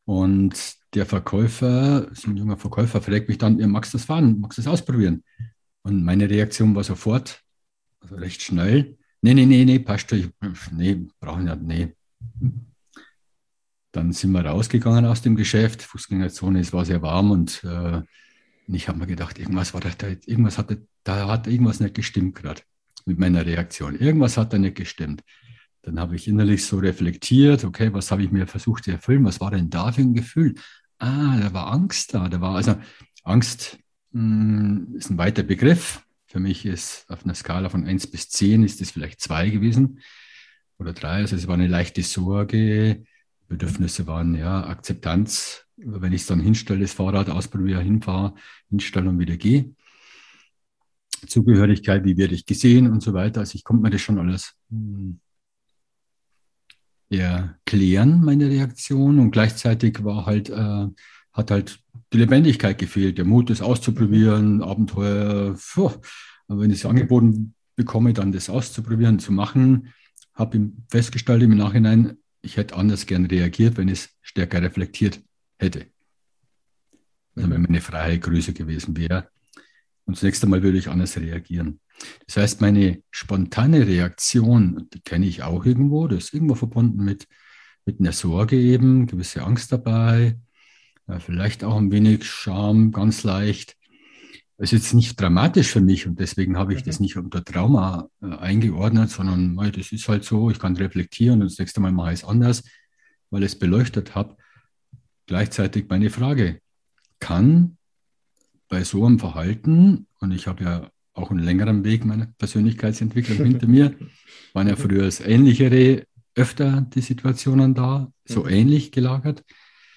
Und 0.04 0.76
der 0.94 1.06
Verkäufer, 1.06 2.08
so 2.14 2.30
ein 2.30 2.36
junger 2.36 2.56
Verkäufer, 2.56 3.00
fragt 3.00 3.28
mich 3.28 3.38
dann, 3.38 3.58
ja, 3.58 3.66
magst 3.66 3.92
du 3.92 3.98
das 3.98 4.06
fahren? 4.06 4.40
Magst 4.40 4.58
du 4.58 4.62
das 4.62 4.72
ausprobieren? 4.72 5.22
Und 5.82 6.04
meine 6.04 6.28
Reaktion 6.28 6.74
war 6.74 6.84
sofort, 6.84 7.42
also 8.00 8.16
recht 8.16 8.42
schnell, 8.42 8.98
nee, 9.20 9.34
nee, 9.34 9.46
nee, 9.46 9.64
nee, 9.64 9.78
passt 9.78 10.10
schon, 10.10 10.32
nee, 10.72 11.06
brauchen 11.20 11.46
wir 11.46 11.56
nicht, 11.56 11.94
nee. 12.40 12.62
Dann 13.96 14.12
sind 14.12 14.32
wir 14.32 14.44
rausgegangen 14.44 15.06
aus 15.06 15.22
dem 15.22 15.36
Geschäft, 15.36 15.80
Fußgängerzone, 15.80 16.60
es 16.60 16.74
war 16.74 16.84
sehr 16.84 17.00
warm 17.00 17.30
und 17.30 17.64
äh, 17.64 18.02
ich 18.68 18.88
habe 18.88 18.98
mir 18.98 19.06
gedacht, 19.06 19.38
irgendwas 19.38 19.72
war 19.72 19.80
da, 19.80 19.88
irgendwas 20.26 20.58
hatte, 20.58 20.86
da 21.02 21.28
hat 21.28 21.46
irgendwas 21.46 21.80
nicht 21.80 21.94
gestimmt 21.94 22.34
gerade 22.34 22.60
mit 23.06 23.18
meiner 23.18 23.46
Reaktion. 23.46 23.98
Irgendwas 23.98 24.36
hat 24.36 24.52
da 24.52 24.58
nicht 24.58 24.76
gestimmt. 24.76 25.22
Dann 25.80 25.98
habe 25.98 26.14
ich 26.14 26.28
innerlich 26.28 26.66
so 26.66 26.76
reflektiert, 26.76 27.64
okay, 27.64 27.90
was 27.94 28.10
habe 28.10 28.22
ich 28.22 28.30
mir 28.30 28.46
versucht 28.46 28.84
zu 28.84 28.90
erfüllen? 28.90 29.24
Was 29.24 29.40
war 29.40 29.50
denn 29.50 29.70
da 29.70 29.90
für 29.90 30.02
ein 30.02 30.12
Gefühl? 30.12 30.56
Ah, 30.98 31.38
da 31.40 31.54
war 31.54 31.72
Angst 31.72 32.12
da. 32.12 32.28
Da 32.28 32.42
war 32.42 32.54
also 32.54 32.76
Angst 33.22 33.78
mh, 34.12 34.20
hm, 34.20 34.94
ist 34.98 35.08
ein 35.08 35.16
weiter 35.16 35.42
Begriff. 35.42 36.02
Für 36.26 36.38
mich 36.38 36.66
ist 36.66 37.06
auf 37.08 37.24
einer 37.24 37.34
Skala 37.34 37.70
von 37.70 37.86
1 37.86 38.08
bis 38.08 38.28
10 38.28 38.62
ist 38.62 38.82
es 38.82 38.90
vielleicht 38.90 39.22
2 39.22 39.48
gewesen 39.48 40.00
oder 40.76 40.92
3. 40.92 41.08
Also 41.08 41.34
es 41.36 41.46
war 41.46 41.54
eine 41.54 41.66
leichte 41.66 42.02
Sorge, 42.02 43.02
Bedürfnisse 43.48 44.06
waren 44.06 44.34
ja 44.34 44.66
Akzeptanz, 44.66 45.64
wenn 45.76 46.12
ich 46.12 46.22
es 46.22 46.26
dann 46.26 46.40
hinstelle, 46.40 46.80
das 46.80 46.92
Fahrrad 46.92 47.30
ausprobiere, 47.30 47.80
hinfahre, 47.80 48.34
hinstelle 48.68 49.08
und 49.08 49.18
wieder 49.18 49.36
gehe. 49.36 49.74
Zugehörigkeit, 51.26 52.04
wie 52.04 52.16
werde 52.16 52.34
ich 52.34 52.46
gesehen 52.46 52.90
und 52.90 53.02
so 53.02 53.12
weiter. 53.14 53.40
Also 53.40 53.56
ich 53.56 53.64
konnte 53.64 53.82
mir 53.82 53.90
das 53.90 54.00
schon 54.00 54.18
alles 54.18 54.54
hm, 54.70 55.20
erklären, 57.08 58.24
meine 58.24 58.48
Reaktion. 58.48 59.18
Und 59.18 59.30
gleichzeitig 59.30 60.04
war 60.04 60.26
halt, 60.26 60.50
äh, 60.50 60.86
hat 61.32 61.50
halt 61.50 61.78
die 62.12 62.18
Lebendigkeit 62.18 62.78
gefehlt, 62.78 63.18
der 63.18 63.24
Mut, 63.24 63.50
das 63.50 63.62
auszuprobieren, 63.62 64.62
Abenteuer. 64.62 65.56
Puh. 65.74 65.92
Aber 66.48 66.60
wenn 66.60 66.70
ich 66.70 66.78
es 66.78 66.86
angeboten 66.86 67.54
bekomme, 67.74 68.12
dann 68.12 68.32
das 68.32 68.48
auszuprobieren, 68.48 69.18
zu 69.18 69.32
machen, 69.32 69.92
habe 70.34 70.70
festgestellt 70.88 71.42
im 71.42 71.56
Nachhinein, 71.56 72.18
ich 72.46 72.56
hätte 72.56 72.76
anders 72.76 73.06
gern 73.06 73.26
reagiert, 73.26 73.76
wenn 73.76 73.88
ich 73.88 73.98
es 73.98 74.08
stärker 74.22 74.62
reflektiert 74.62 75.20
hätte. 75.58 75.86
Also 77.34 77.50
wenn 77.50 77.62
meine 77.62 77.80
Freiheit 77.80 78.22
größer 78.22 78.52
gewesen 78.52 78.96
wäre. 78.96 79.28
Und 80.06 80.16
zunächst 80.16 80.42
einmal 80.44 80.62
würde 80.62 80.78
ich 80.78 80.88
anders 80.88 81.18
reagieren. 81.18 81.80
Das 82.26 82.36
heißt, 82.36 82.60
meine 82.60 83.02
spontane 83.10 83.86
Reaktion, 83.86 84.88
die 84.94 85.00
kenne 85.00 85.26
ich 85.26 85.42
auch 85.42 85.66
irgendwo, 85.66 86.06
das 86.06 86.24
ist 86.24 86.34
irgendwo 86.34 86.54
verbunden 86.54 87.04
mit, 87.04 87.26
mit 87.84 88.00
einer 88.00 88.12
Sorge 88.12 88.56
eben, 88.56 89.06
gewisse 89.06 89.42
Angst 89.42 89.72
dabei, 89.72 90.38
vielleicht 91.18 91.64
auch 91.64 91.76
ein 91.76 91.90
wenig 91.90 92.24
Scham, 92.24 92.92
ganz 92.92 93.22
leicht. 93.24 93.75
Es 94.58 94.72
ist 94.72 94.84
jetzt 94.84 94.94
nicht 94.94 95.20
dramatisch 95.20 95.70
für 95.70 95.82
mich 95.82 96.06
und 96.06 96.18
deswegen 96.18 96.56
habe 96.56 96.72
ich 96.72 96.82
das 96.82 96.98
mhm. 96.98 97.04
nicht 97.04 97.16
unter 97.16 97.44
Trauma 97.44 98.08
äh, 98.22 98.34
eingeordnet, 98.36 99.10
sondern 99.10 99.56
das 99.72 99.92
ist 99.92 100.08
halt 100.08 100.24
so, 100.24 100.50
ich 100.50 100.58
kann 100.58 100.76
reflektieren 100.76 101.42
und 101.42 101.50
das 101.50 101.58
nächste 101.58 101.80
Mal 101.80 101.92
mache 101.92 102.12
ich 102.12 102.20
es 102.20 102.24
anders, 102.24 102.64
weil 103.30 103.42
ich 103.42 103.52
es 103.52 103.58
beleuchtet 103.58 104.14
habe. 104.14 104.36
Gleichzeitig 105.26 105.86
meine 105.88 106.08
Frage, 106.08 106.60
kann 107.18 107.76
bei 108.68 108.84
so 108.84 109.04
einem 109.04 109.18
Verhalten, 109.18 110.06
und 110.20 110.32
ich 110.32 110.46
habe 110.46 110.64
ja 110.64 110.90
auch 111.12 111.30
einen 111.30 111.40
längeren 111.40 111.84
Weg 111.84 112.04
meiner 112.04 112.26
Persönlichkeitsentwicklung 112.38 113.38
hinter 113.38 113.66
mir, 113.66 113.94
waren 114.52 114.68
ja 114.68 114.76
früher 114.76 115.04
das 115.04 115.20
ähnlichere 115.20 116.04
öfter 116.34 116.82
die 116.82 117.00
Situationen 117.00 117.74
da, 117.74 118.12
so 118.24 118.44
mhm. 118.44 118.50
ähnlich 118.50 118.92
gelagert. 118.92 119.42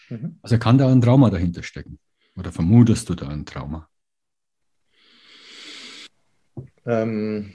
Mhm. 0.10 0.40
Also 0.42 0.58
kann 0.58 0.78
da 0.78 0.92
ein 0.92 1.02
Trauma 1.02 1.30
dahinter 1.30 1.64
stecken? 1.64 2.00
Oder 2.36 2.52
vermutest 2.52 3.10
du 3.10 3.16
da 3.16 3.28
ein 3.28 3.46
Trauma? 3.46 3.88
Ähm, 6.90 7.54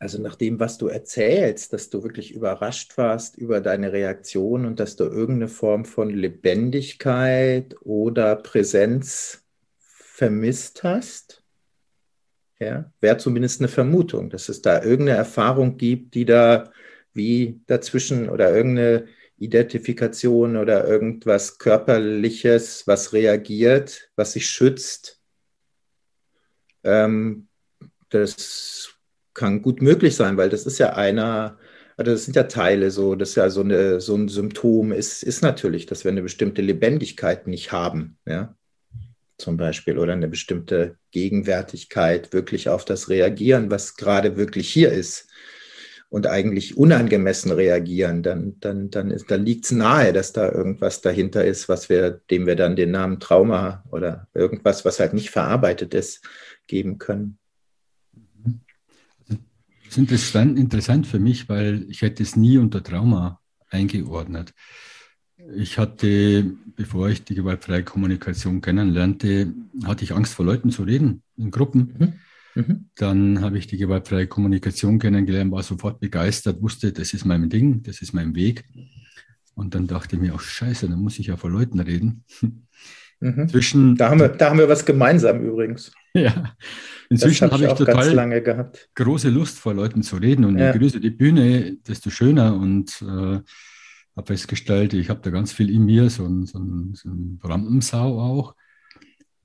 Also 0.00 0.22
nach 0.22 0.36
dem, 0.36 0.60
was 0.60 0.78
du 0.78 0.86
erzählst, 0.86 1.72
dass 1.72 1.90
du 1.90 2.04
wirklich 2.04 2.32
überrascht 2.32 2.96
warst 2.96 3.36
über 3.36 3.60
deine 3.60 3.92
Reaktion 3.92 4.64
und 4.64 4.78
dass 4.78 4.94
du 4.94 5.04
irgendeine 5.04 5.48
Form 5.48 5.84
von 5.84 6.10
Lebendigkeit 6.10 7.74
oder 7.80 8.36
Präsenz 8.36 9.44
vermisst 9.80 10.84
hast. 10.84 11.42
Ja, 12.60 12.92
wäre 13.00 13.16
zumindest 13.18 13.60
eine 13.60 13.68
Vermutung, 13.68 14.30
dass 14.30 14.48
es 14.48 14.62
da 14.62 14.82
irgendeine 14.82 15.18
Erfahrung 15.18 15.76
gibt, 15.76 16.14
die 16.14 16.24
da 16.24 16.70
wie 17.12 17.60
dazwischen 17.66 18.28
oder 18.28 18.54
irgendeine 18.54 19.06
Identifikation 19.38 20.56
oder 20.56 20.86
irgendwas 20.86 21.58
Körperliches, 21.58 22.86
was 22.86 23.12
reagiert, 23.12 24.10
was 24.14 24.32
sich 24.32 24.48
schützt. 24.48 25.20
Ähm, 26.84 27.47
das 28.10 28.94
kann 29.34 29.62
gut 29.62 29.82
möglich 29.82 30.16
sein, 30.16 30.36
weil 30.36 30.48
das 30.48 30.66
ist 30.66 30.78
ja 30.78 30.94
einer, 30.94 31.58
also 31.96 32.12
das 32.12 32.24
sind 32.24 32.36
ja 32.36 32.44
Teile 32.44 32.90
so, 32.90 33.14
das 33.14 33.30
ist 33.30 33.34
ja 33.36 33.50
so, 33.50 33.60
eine, 33.60 34.00
so 34.00 34.16
ein 34.16 34.28
Symptom 34.28 34.92
ist, 34.92 35.22
ist 35.22 35.42
natürlich, 35.42 35.86
dass 35.86 36.04
wir 36.04 36.10
eine 36.10 36.22
bestimmte 36.22 36.62
Lebendigkeit 36.62 37.46
nicht 37.46 37.72
haben, 37.72 38.18
ja, 38.26 38.54
zum 39.38 39.56
Beispiel, 39.56 39.98
oder 39.98 40.14
eine 40.14 40.28
bestimmte 40.28 40.96
Gegenwärtigkeit 41.12 42.32
wirklich 42.32 42.68
auf 42.68 42.84
das 42.84 43.08
reagieren, 43.08 43.70
was 43.70 43.94
gerade 43.94 44.36
wirklich 44.36 44.68
hier 44.68 44.90
ist 44.90 45.28
und 46.10 46.26
eigentlich 46.26 46.76
unangemessen 46.76 47.52
reagieren, 47.52 48.22
dann, 48.22 48.58
dann, 48.60 48.90
dann, 48.90 49.14
dann 49.28 49.44
liegt 49.44 49.66
es 49.66 49.72
nahe, 49.72 50.12
dass 50.12 50.32
da 50.32 50.50
irgendwas 50.50 51.02
dahinter 51.02 51.44
ist, 51.44 51.68
was 51.68 51.88
wir, 51.88 52.22
dem 52.30 52.46
wir 52.46 52.56
dann 52.56 52.76
den 52.76 52.90
Namen 52.90 53.20
Trauma 53.20 53.84
oder 53.90 54.26
irgendwas, 54.34 54.84
was 54.84 54.98
halt 55.00 55.12
nicht 55.12 55.30
verarbeitet 55.30 55.94
ist, 55.94 56.24
geben 56.66 56.98
können. 56.98 57.38
Das 59.88 59.96
ist 59.96 60.02
interessant, 60.02 60.58
interessant 60.58 61.06
für 61.06 61.18
mich, 61.18 61.48
weil 61.48 61.86
ich 61.88 62.02
hätte 62.02 62.22
es 62.22 62.36
nie 62.36 62.58
unter 62.58 62.82
Trauma 62.82 63.40
eingeordnet. 63.70 64.52
Ich 65.56 65.78
hatte, 65.78 66.44
bevor 66.76 67.08
ich 67.08 67.24
die 67.24 67.34
gewaltfreie 67.34 67.84
Kommunikation 67.84 68.60
kennenlernte, 68.60 69.54
hatte 69.84 70.04
ich 70.04 70.12
Angst 70.12 70.34
vor 70.34 70.44
Leuten 70.44 70.70
zu 70.70 70.82
reden 70.82 71.22
in 71.38 71.50
Gruppen. 71.50 71.94
Mhm. 71.98 72.12
Mhm. 72.54 72.90
Dann 72.96 73.40
habe 73.40 73.56
ich 73.56 73.66
die 73.66 73.78
gewaltfreie 73.78 74.26
Kommunikation 74.26 74.98
kennengelernt, 74.98 75.52
war 75.52 75.62
sofort 75.62 76.00
begeistert, 76.00 76.60
wusste, 76.60 76.92
das 76.92 77.14
ist 77.14 77.24
mein 77.24 77.48
Ding, 77.48 77.82
das 77.82 78.02
ist 78.02 78.12
mein 78.12 78.34
Weg. 78.34 78.64
Und 79.54 79.74
dann 79.74 79.86
dachte 79.86 80.16
ich 80.16 80.22
mir, 80.22 80.34
auch 80.34 80.40
scheiße, 80.40 80.86
dann 80.86 81.00
muss 81.00 81.18
ich 81.18 81.28
ja 81.28 81.38
vor 81.38 81.50
Leuten 81.50 81.80
reden. 81.80 82.24
Mhm. 83.20 83.48
Zwischen, 83.48 83.96
da, 83.96 84.10
haben 84.10 84.20
wir, 84.20 84.28
da 84.28 84.50
haben 84.50 84.58
wir 84.58 84.68
was 84.68 84.84
gemeinsam 84.84 85.42
übrigens. 85.42 85.92
Ja, 86.24 86.54
inzwischen 87.10 87.50
habe 87.50 87.64
ich, 87.64 87.70
hab 87.70 87.80
ich 87.80 87.86
total 87.86 88.72
große 88.94 89.30
Lust, 89.30 89.58
vor 89.58 89.74
Leuten 89.74 90.02
zu 90.02 90.16
reden. 90.16 90.44
Und 90.44 90.58
ja. 90.58 90.72
je 90.72 90.78
größer 90.78 91.00
die 91.00 91.10
Bühne, 91.10 91.76
desto 91.86 92.10
schöner. 92.10 92.54
Und 92.54 93.02
äh, 93.02 93.40
habe 94.18 94.26
festgestellt, 94.26 94.92
ich 94.94 95.10
habe 95.10 95.20
da 95.22 95.30
ganz 95.30 95.52
viel 95.52 95.70
in 95.70 95.84
mir, 95.84 96.10
so 96.10 96.26
ein, 96.26 96.44
so 96.44 96.58
ein, 96.58 96.94
so 96.94 97.08
ein 97.08 97.38
Rampensau 97.42 98.20
auch. 98.20 98.54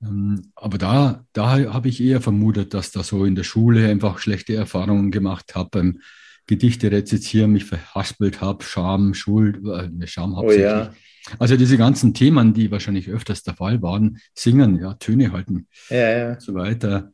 Ähm, 0.02 0.50
aber 0.54 0.78
da, 0.78 1.24
da 1.32 1.72
habe 1.72 1.88
ich 1.88 2.02
eher 2.02 2.20
vermutet, 2.20 2.74
dass 2.74 2.90
da 2.90 3.02
so 3.02 3.24
in 3.24 3.34
der 3.34 3.44
Schule 3.44 3.88
einfach 3.88 4.18
schlechte 4.18 4.54
Erfahrungen 4.54 5.10
gemacht 5.10 5.54
habe 5.54 5.70
beim 5.70 6.00
Gedichte 6.46 6.90
rezitieren, 6.90 7.52
mich 7.52 7.64
verhaspelt 7.64 8.40
habe, 8.40 8.62
Scham, 8.64 9.14
Schuld, 9.14 9.64
äh, 9.66 10.06
Scham 10.06 10.36
hauptsächlich. 10.36 10.66
Oh 10.66 10.68
ja. 10.68 10.94
Also 11.38 11.56
diese 11.56 11.78
ganzen 11.78 12.12
Themen, 12.12 12.52
die 12.52 12.70
wahrscheinlich 12.70 13.08
öfters 13.08 13.42
der 13.42 13.54
Fall 13.54 13.80
waren, 13.80 14.18
singen, 14.34 14.78
ja, 14.78 14.94
Töne 14.94 15.32
halten 15.32 15.68
ja, 15.88 16.18
ja. 16.18 16.32
und 16.32 16.42
so 16.42 16.54
weiter. 16.54 17.12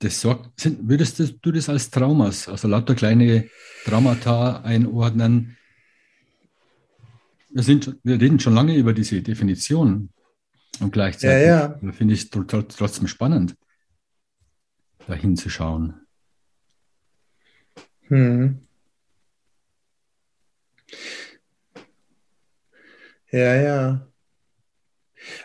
Das 0.00 0.20
sorgt, 0.20 0.60
sind, 0.60 0.88
würdest 0.88 1.18
du 1.40 1.52
das 1.52 1.68
als 1.68 1.90
Traumas, 1.90 2.48
also 2.48 2.68
lauter 2.68 2.94
kleine 2.94 3.48
Traumata 3.84 4.60
einordnen? 4.60 5.56
Wir, 7.48 7.62
sind, 7.62 7.96
wir 8.02 8.20
reden 8.20 8.40
schon 8.40 8.54
lange 8.54 8.76
über 8.76 8.92
diese 8.92 9.22
Definition. 9.22 10.10
Und 10.80 10.92
gleichzeitig 10.92 11.46
ja, 11.46 11.78
ja. 11.80 11.92
finde 11.92 12.14
ich 12.14 12.24
es 12.24 12.30
trotzdem 12.30 13.06
spannend, 13.06 13.54
da 15.06 15.14
hinzuschauen. 15.14 16.03
Hm. 18.08 18.64
Ja, 23.32 23.54
ja. 23.56 24.08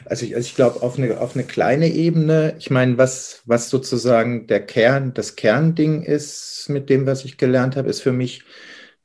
Also 0.05 0.25
ich, 0.25 0.35
also 0.35 0.47
ich 0.47 0.55
glaube, 0.55 0.81
auf 0.81 0.97
eine, 0.97 1.19
auf 1.19 1.35
eine 1.35 1.43
kleine 1.45 1.87
Ebene, 1.89 2.55
ich 2.57 2.69
meine, 2.69 2.97
was, 2.97 3.41
was 3.45 3.69
sozusagen 3.69 4.47
der 4.47 4.65
Kern, 4.65 5.13
das 5.13 5.35
Kernding 5.35 6.03
ist 6.03 6.67
mit 6.69 6.89
dem, 6.89 7.05
was 7.05 7.25
ich 7.25 7.37
gelernt 7.37 7.75
habe, 7.75 7.89
ist 7.89 8.01
für 8.01 8.11
mich, 8.11 8.43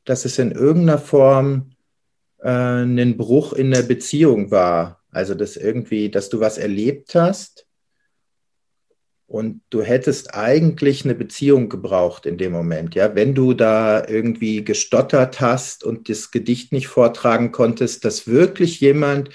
dass 0.05 0.25
es 0.25 0.38
in 0.38 0.53
irgendeiner 0.53 0.99
Form 0.99 1.73
äh, 2.40 2.51
ein 2.51 3.17
Bruch 3.17 3.53
in 3.53 3.71
der 3.71 3.83
Beziehung 3.83 4.51
war. 4.51 5.03
Also, 5.11 5.35
dass 5.35 5.57
irgendwie, 5.57 6.11
dass 6.11 6.29
du 6.29 6.40
was 6.40 6.59
erlebt 6.59 7.14
hast 7.14 7.67
und 9.35 9.62
du 9.70 9.83
hättest 9.83 10.33
eigentlich 10.33 11.05
eine 11.05 11.16
Beziehung 11.16 11.68
gebraucht 11.68 12.25
in 12.25 12.38
dem 12.38 12.53
Moment. 12.53 12.94
Ja, 12.94 13.16
wenn 13.16 13.35
du 13.35 13.53
da 13.53 14.07
irgendwie 14.07 14.62
gestottert 14.62 15.40
hast 15.40 15.83
und 15.83 16.09
das 16.09 16.31
Gedicht 16.31 16.70
nicht 16.70 16.87
vortragen 16.87 17.51
konntest, 17.51 18.05
dass 18.05 18.29
wirklich 18.29 18.79
jemand 18.79 19.31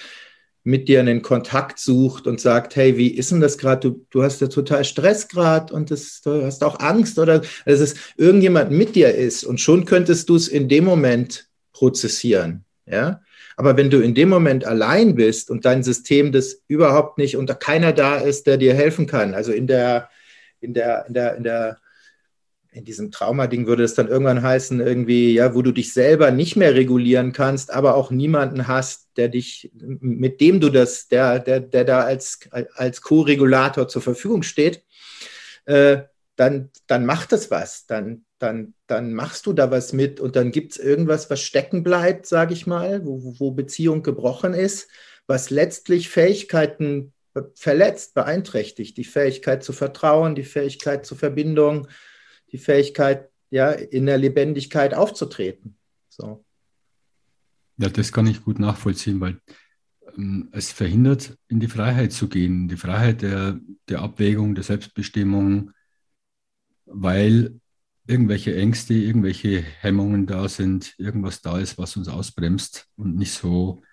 mit 0.64 0.88
dir 0.88 1.02
einen 1.02 1.22
Kontakt 1.22 1.80
sucht 1.80 2.28
und 2.28 2.40
sagt, 2.40 2.78
hey, 2.78 2.96
wie 2.96 3.10
ist 3.10 3.32
denn 3.32 3.42
das 3.42 3.58
gerade? 3.58 3.90
Du, 3.90 4.06
du 4.10 4.24
hast 4.24 4.40
ja 4.40 4.48
total 4.48 4.86
Stress 4.86 5.28
gerade 5.28 5.74
und 5.74 5.92
das, 5.92 6.22
du 6.22 6.46
hast 6.46 6.64
auch 6.64 6.80
Angst 6.80 7.20
oder 7.20 7.40
dass 7.66 7.82
es 7.82 7.96
irgendjemand 8.16 8.72
mit 8.72 8.96
dir 8.96 9.14
ist 9.14 9.44
und 9.44 9.60
schon 9.60 9.84
könntest 9.84 10.30
du 10.30 10.38
es 10.38 10.48
in 10.48 10.70
dem 10.70 10.86
Moment 10.86 11.50
prozessieren. 11.74 12.64
Ja, 12.86 13.20
aber 13.60 13.76
wenn 13.76 13.90
du 13.90 14.00
in 14.00 14.16
dem 14.16 14.30
Moment 14.30 14.64
allein 14.64 15.16
bist 15.16 15.52
und 15.52 15.66
dein 15.66 15.84
System 15.84 16.32
das 16.32 16.64
überhaupt 16.70 17.18
nicht 17.18 17.36
und 17.36 17.60
keiner 17.60 17.92
da 17.92 18.16
ist, 18.16 18.48
der 18.48 18.56
dir 18.56 18.74
helfen 18.74 19.06
kann, 19.06 19.34
also 19.34 19.52
in 19.52 19.68
der, 19.68 20.10
in 20.62 20.74
der, 20.74 21.06
in 21.08 21.14
der, 21.14 21.36
in 21.36 21.44
der, 21.44 21.78
in 22.72 22.86
diesem 22.86 23.12
Traumading 23.12 23.68
würde 23.68 23.84
es 23.84 23.96
dann 23.96 24.08
irgendwann 24.08 24.44
heißen, 24.44 24.80
irgendwie, 24.80 25.34
ja, 25.34 25.56
wo 25.56 25.62
du 25.62 25.74
dich 25.74 25.92
selber 25.92 26.32
nicht 26.32 26.56
mehr 26.56 26.74
regulieren 26.74 27.34
kannst, 27.34 27.74
aber 27.74 27.96
auch 27.96 28.12
niemanden 28.12 28.70
hast, 28.70 29.10
der 29.18 29.28
dich, 29.28 29.70
mit 29.74 30.40
dem 30.40 30.62
du 30.62 30.70
das, 30.70 31.10
der, 31.10 31.40
der, 31.40 31.60
der 31.60 31.84
da 31.84 32.04
als, 32.04 32.40
als 32.76 33.02
Co-Regulator 33.02 33.90
zur 33.90 34.02
Verfügung 34.02 34.44
steht, 34.44 34.86
äh, 35.66 36.04
dann, 36.38 36.70
dann 36.88 37.06
macht 37.06 37.34
das 37.34 37.52
was. 37.52 37.86
Dann, 37.88 38.24
dann, 38.40 38.74
dann 38.88 39.14
machst 39.14 39.46
du 39.46 39.54
da 39.54 39.70
was 39.70 39.94
mit 39.94 40.20
und 40.20 40.36
dann 40.36 40.52
gibt 40.52 40.72
es 40.72 40.78
irgendwas, 40.78 41.30
was 41.30 41.42
stecken 41.42 41.84
bleibt, 41.84 42.26
sage 42.26 42.54
ich 42.54 42.66
mal, 42.66 43.06
wo, 43.06 43.36
wo 43.38 43.52
Beziehung 43.52 44.02
gebrochen 44.02 44.54
ist, 44.54 44.90
was 45.28 45.50
letztlich 45.50 46.10
Fähigkeiten 46.10 47.14
verletzt, 47.56 48.14
beeinträchtigt. 48.16 48.98
Die 48.98 49.04
Fähigkeit 49.04 49.64
zu 49.64 49.74
vertrauen, 49.74 50.36
die 50.36 50.44
Fähigkeit 50.44 51.06
zur 51.06 51.18
Verbindung, 51.18 51.88
die 52.52 52.58
Fähigkeit, 52.58 53.30
ja, 53.52 53.72
in 53.72 54.06
der 54.06 54.18
Lebendigkeit 54.18 54.94
aufzutreten. 54.94 55.78
So. 56.08 56.44
Ja, 57.78 57.90
das 57.90 58.12
kann 58.12 58.28
ich 58.28 58.44
gut 58.44 58.60
nachvollziehen, 58.60 59.20
weil 59.22 59.40
ähm, 60.18 60.50
es 60.52 60.72
verhindert, 60.72 61.38
in 61.48 61.60
die 61.60 61.68
Freiheit 61.68 62.12
zu 62.12 62.28
gehen, 62.28 62.68
die 62.68 62.78
Freiheit 62.78 63.22
der, 63.22 63.60
der 63.88 64.02
Abwägung, 64.02 64.56
der 64.56 64.64
Selbstbestimmung, 64.64 65.72
weil 66.86 67.60
irgendwelche 68.10 68.56
Ängste, 68.56 68.96
irgendwelche 68.96 69.62
Hemmungen 69.62 70.26
da 70.26 70.50
sind, 70.50 70.96
irgendwas 70.98 71.42
da 71.42 71.60
ist, 71.60 71.78
was 71.78 71.96
uns 71.96 72.08
ausbremst 72.08 72.88
und 72.96 73.16
nicht 73.16 73.32
so 73.32 73.84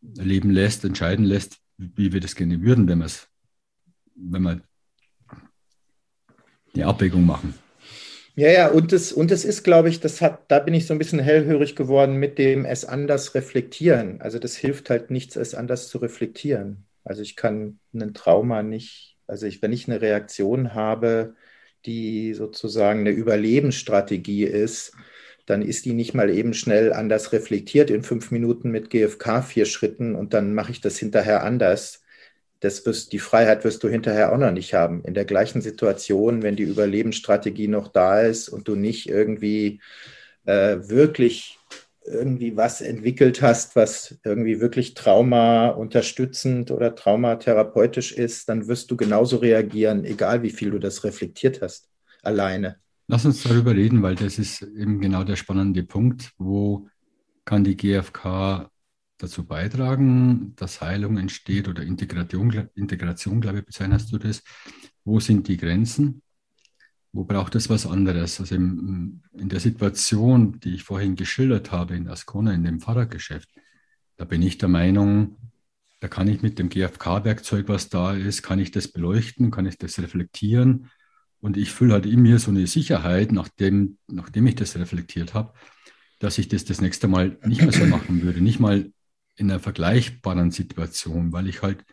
leben 0.00 0.50
lässt, 0.50 0.84
entscheiden 0.84 1.26
lässt, 1.26 1.58
wie 1.76 2.14
wir 2.14 2.20
das 2.20 2.34
gerne 2.34 2.62
würden, 2.62 2.88
wenn, 2.88 3.04
wenn 4.14 4.42
wir 4.42 4.62
die 6.74 6.84
Abwägung 6.84 7.26
machen. 7.26 7.54
Ja, 8.36 8.50
ja, 8.50 8.68
und 8.68 8.92
es, 8.92 9.12
und 9.12 9.30
es 9.30 9.44
ist, 9.44 9.64
glaube 9.64 9.90
ich, 9.90 10.00
das 10.00 10.22
hat, 10.22 10.50
da 10.50 10.58
bin 10.58 10.72
ich 10.72 10.86
so 10.86 10.94
ein 10.94 10.98
bisschen 10.98 11.20
hellhörig 11.20 11.76
geworden 11.76 12.16
mit 12.16 12.38
dem 12.38 12.64
es 12.64 12.86
anders 12.86 13.34
reflektieren. 13.34 14.22
Also 14.22 14.38
das 14.38 14.56
hilft 14.56 14.88
halt 14.88 15.10
nichts, 15.10 15.36
es 15.36 15.54
anders 15.54 15.88
zu 15.88 15.98
reflektieren. 15.98 16.86
Also 17.04 17.20
ich 17.20 17.36
kann 17.36 17.80
einen 17.92 18.14
Trauma 18.14 18.62
nicht, 18.62 19.18
also 19.26 19.46
ich, 19.46 19.60
wenn 19.60 19.74
ich 19.74 19.88
eine 19.88 20.00
Reaktion 20.00 20.72
habe, 20.72 21.34
die 21.86 22.34
sozusagen 22.34 23.00
eine 23.00 23.10
Überlebensstrategie 23.10 24.44
ist, 24.44 24.92
dann 25.46 25.62
ist 25.62 25.84
die 25.84 25.92
nicht 25.92 26.14
mal 26.14 26.30
eben 26.30 26.54
schnell 26.54 26.92
anders 26.92 27.32
reflektiert 27.32 27.90
in 27.90 28.02
fünf 28.02 28.30
Minuten 28.30 28.70
mit 28.70 28.90
GFK 28.90 29.42
vier 29.42 29.66
Schritten 29.66 30.14
und 30.14 30.34
dann 30.34 30.54
mache 30.54 30.72
ich 30.72 30.80
das 30.80 30.98
hinterher 30.98 31.42
anders. 31.44 32.02
Das 32.60 32.86
wirst, 32.86 33.12
die 33.12 33.18
Freiheit 33.18 33.64
wirst 33.64 33.84
du 33.84 33.88
hinterher 33.88 34.32
auch 34.32 34.38
noch 34.38 34.52
nicht 34.52 34.72
haben. 34.72 35.04
In 35.04 35.14
der 35.14 35.26
gleichen 35.26 35.60
Situation, 35.60 36.42
wenn 36.42 36.56
die 36.56 36.62
Überlebensstrategie 36.62 37.68
noch 37.68 37.88
da 37.88 38.20
ist 38.22 38.48
und 38.48 38.68
du 38.68 38.74
nicht 38.76 39.08
irgendwie 39.08 39.80
äh, 40.46 40.78
wirklich 40.88 41.58
irgendwie 42.04 42.56
was 42.56 42.80
entwickelt 42.80 43.40
hast, 43.42 43.76
was 43.76 44.18
irgendwie 44.24 44.60
wirklich 44.60 44.94
Trauma 44.94 45.68
unterstützend 45.68 46.70
oder 46.70 46.94
traumatherapeutisch 46.94 48.12
ist, 48.12 48.48
dann 48.48 48.68
wirst 48.68 48.90
du 48.90 48.96
genauso 48.96 49.38
reagieren, 49.38 50.04
egal 50.04 50.42
wie 50.42 50.50
viel 50.50 50.70
du 50.70 50.78
das 50.78 51.04
reflektiert 51.04 51.62
hast, 51.62 51.88
alleine. 52.22 52.76
Lass 53.06 53.24
uns 53.24 53.42
darüber 53.42 53.74
reden, 53.74 54.02
weil 54.02 54.14
das 54.14 54.38
ist 54.38 54.62
eben 54.62 55.00
genau 55.00 55.24
der 55.24 55.36
spannende 55.36 55.82
Punkt. 55.82 56.32
Wo 56.38 56.88
kann 57.44 57.64
die 57.64 57.76
GfK 57.76 58.70
dazu 59.18 59.44
beitragen, 59.46 60.54
dass 60.56 60.80
Heilung 60.80 61.18
entsteht 61.18 61.68
oder 61.68 61.82
Integration, 61.82 62.68
Integration, 62.74 63.40
glaube 63.40 63.58
ich, 63.58 63.66
bezeichnest 63.66 64.12
du 64.12 64.18
das. 64.18 64.42
Wo 65.04 65.20
sind 65.20 65.48
die 65.48 65.56
Grenzen? 65.56 66.22
Wo 67.14 67.22
braucht 67.22 67.54
es 67.54 67.70
was 67.70 67.86
anderes? 67.86 68.40
Also 68.40 68.56
in, 68.56 69.22
in 69.32 69.48
der 69.48 69.60
Situation, 69.60 70.58
die 70.58 70.74
ich 70.74 70.82
vorhin 70.82 71.14
geschildert 71.14 71.70
habe 71.70 71.94
in 71.94 72.08
Ascona, 72.08 72.52
in 72.52 72.64
dem 72.64 72.80
Fahrradgeschäft, 72.80 73.48
da 74.16 74.24
bin 74.24 74.42
ich 74.42 74.58
der 74.58 74.68
Meinung, 74.68 75.36
da 76.00 76.08
kann 76.08 76.26
ich 76.26 76.42
mit 76.42 76.58
dem 76.58 76.68
GFK-Werkzeug, 76.68 77.68
was 77.68 77.88
da 77.88 78.14
ist, 78.14 78.42
kann 78.42 78.58
ich 78.58 78.72
das 78.72 78.88
beleuchten, 78.88 79.52
kann 79.52 79.64
ich 79.64 79.78
das 79.78 80.00
reflektieren. 80.00 80.90
Und 81.40 81.56
ich 81.56 81.70
fühle 81.70 81.92
halt 81.92 82.06
in 82.06 82.20
mir 82.20 82.40
so 82.40 82.50
eine 82.50 82.66
Sicherheit, 82.66 83.30
nachdem, 83.30 83.96
nachdem 84.08 84.48
ich 84.48 84.56
das 84.56 84.76
reflektiert 84.76 85.34
habe, 85.34 85.54
dass 86.18 86.38
ich 86.38 86.48
das 86.48 86.64
das 86.64 86.80
nächste 86.80 87.06
Mal 87.06 87.38
nicht 87.44 87.62
mehr 87.62 87.70
so 87.70 87.86
machen 87.86 88.22
würde. 88.22 88.40
Nicht 88.40 88.58
mal 88.58 88.90
in 89.36 89.50
einer 89.52 89.60
vergleichbaren 89.60 90.50
Situation, 90.50 91.32
weil 91.32 91.46
ich 91.46 91.62
halt 91.62 91.84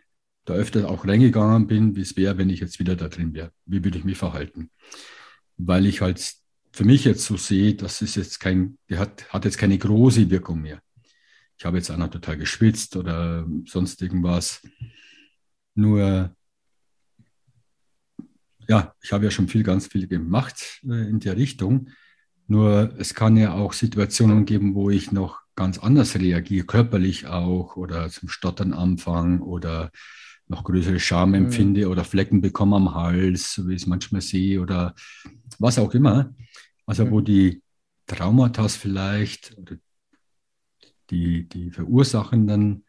da 0.45 0.53
öfter 0.53 0.89
auch 0.89 1.05
reingegangen 1.05 1.67
bin, 1.67 1.95
wie 1.95 2.01
es 2.01 2.17
wäre, 2.17 2.37
wenn 2.37 2.49
ich 2.49 2.59
jetzt 2.59 2.79
wieder 2.79 2.95
da 2.95 3.07
drin 3.07 3.33
wäre. 3.33 3.51
Wie 3.65 3.83
würde 3.83 3.97
ich 3.97 4.03
mich 4.03 4.17
verhalten? 4.17 4.71
Weil 5.57 5.85
ich 5.85 6.01
halt 6.01 6.35
für 6.71 6.85
mich 6.85 7.03
jetzt 7.03 7.25
so 7.25 7.37
sehe, 7.37 7.75
das 7.75 8.01
ist 8.01 8.15
jetzt 8.15 8.39
kein, 8.39 8.77
die 8.89 8.97
hat, 8.97 9.31
hat 9.31 9.45
jetzt 9.45 9.57
keine 9.57 9.77
große 9.77 10.29
Wirkung 10.29 10.61
mehr. 10.61 10.81
Ich 11.57 11.65
habe 11.65 11.77
jetzt 11.77 11.95
noch 11.95 12.09
total 12.09 12.37
geschwitzt 12.37 12.95
oder 12.95 13.45
sonst 13.67 14.01
irgendwas. 14.01 14.67
Nur, 15.75 16.35
ja, 18.67 18.95
ich 19.01 19.11
habe 19.11 19.25
ja 19.25 19.31
schon 19.31 19.47
viel, 19.47 19.63
ganz 19.63 19.87
viel 19.87 20.07
gemacht 20.07 20.81
äh, 20.89 21.07
in 21.07 21.19
der 21.19 21.37
Richtung. 21.37 21.89
Nur 22.47 22.95
es 22.97 23.13
kann 23.13 23.37
ja 23.37 23.53
auch 23.53 23.73
Situationen 23.73 24.45
geben, 24.45 24.73
wo 24.73 24.89
ich 24.89 25.11
noch 25.11 25.41
ganz 25.55 25.77
anders 25.77 26.15
reagiere, 26.15 26.65
körperlich 26.65 27.27
auch 27.27 27.75
oder 27.75 28.09
zum 28.09 28.29
Stottern 28.29 28.73
anfange 28.73 29.41
oder 29.41 29.91
noch 30.51 30.63
größere 30.63 30.99
Scham 30.99 31.33
empfinde 31.33 31.85
mhm. 31.85 31.91
oder 31.91 32.03
Flecken 32.03 32.41
bekomme 32.41 32.75
am 32.75 32.93
Hals, 32.93 33.61
wie 33.65 33.73
ich 33.73 33.81
es 33.81 33.87
manchmal 33.87 34.21
sehe 34.21 34.61
oder 34.61 34.93
was 35.57 35.79
auch 35.79 35.93
immer. 35.93 36.35
Also 36.85 37.05
mhm. 37.05 37.11
wo 37.11 37.21
die 37.21 37.63
Traumata 38.05 38.67
vielleicht 38.67 39.57
oder 39.57 39.77
die, 41.09 41.47
die 41.47 41.71
verursachenden, 41.71 42.85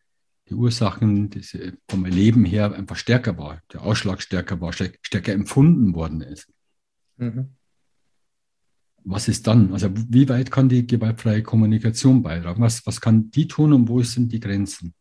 die 0.49 0.55
Ursachen 0.55 1.31
diese, 1.31 1.79
vom 1.89 2.05
Erleben 2.05 2.45
her 2.45 2.73
einfach 2.73 2.97
stärker 2.97 3.39
war, 3.39 3.63
der 3.73 3.83
Ausschlag 3.83 4.21
stärker 4.21 4.61
war, 4.61 4.73
stärker 4.73 5.33
empfunden 5.33 5.95
worden 5.95 6.21
ist. 6.21 6.49
Mhm 7.17 7.57
was 9.05 9.29
ist 9.29 9.47
dann? 9.47 9.73
Also 9.73 9.89
wie 9.93 10.29
weit 10.29 10.51
kann 10.51 10.69
die 10.69 10.87
gewaltfreie 10.87 11.43
Kommunikation 11.43 12.23
beitragen? 12.23 12.63
Was, 12.63 12.87
was 12.87 13.01
kann 13.01 13.31
die 13.31 13.49
tun 13.49 13.73
und 13.73 13.89
wo 13.89 14.03
sind 14.03 14.33
die 14.33 14.41
Grenzen? 14.41 14.95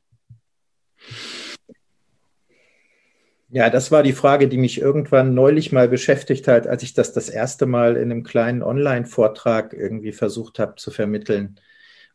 Ja, 3.54 3.70
das 3.70 3.92
war 3.92 4.02
die 4.02 4.14
Frage, 4.14 4.48
die 4.48 4.58
mich 4.58 4.80
irgendwann 4.80 5.34
neulich 5.34 5.74
mal 5.74 5.90
beschäftigt 5.90 6.48
hat, 6.48 6.68
als 6.68 6.84
ich 6.84 6.94
das 6.94 7.12
das 7.12 7.28
erste 7.28 7.66
Mal 7.66 7.98
in 7.98 8.10
einem 8.10 8.24
kleinen 8.24 8.64
Online-Vortrag 8.64 9.74
irgendwie 9.74 10.14
versucht 10.14 10.58
habe 10.58 10.76
zu 10.76 10.90
vermitteln. 10.90 11.60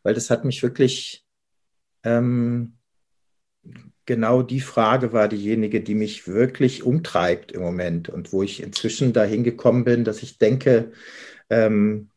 Weil 0.01 0.15
das 0.15 0.31
hat 0.31 0.45
mich 0.45 0.63
wirklich, 0.63 1.23
ähm, 2.03 2.77
genau 4.07 4.41
die 4.41 4.61
Frage 4.61 5.13
war 5.13 5.27
diejenige, 5.27 5.81
die 5.81 5.93
mich 5.93 6.27
wirklich 6.27 6.81
umtreibt 6.81 7.51
im 7.51 7.61
Moment 7.61 8.09
und 8.09 8.33
wo 8.33 8.41
ich 8.41 8.63
inzwischen 8.63 9.13
dahin 9.13 9.43
gekommen 9.43 9.83
bin, 9.83 10.03
dass 10.05 10.23
ich 10.23 10.39
denke, 10.39 10.91
ähm, 11.51 12.09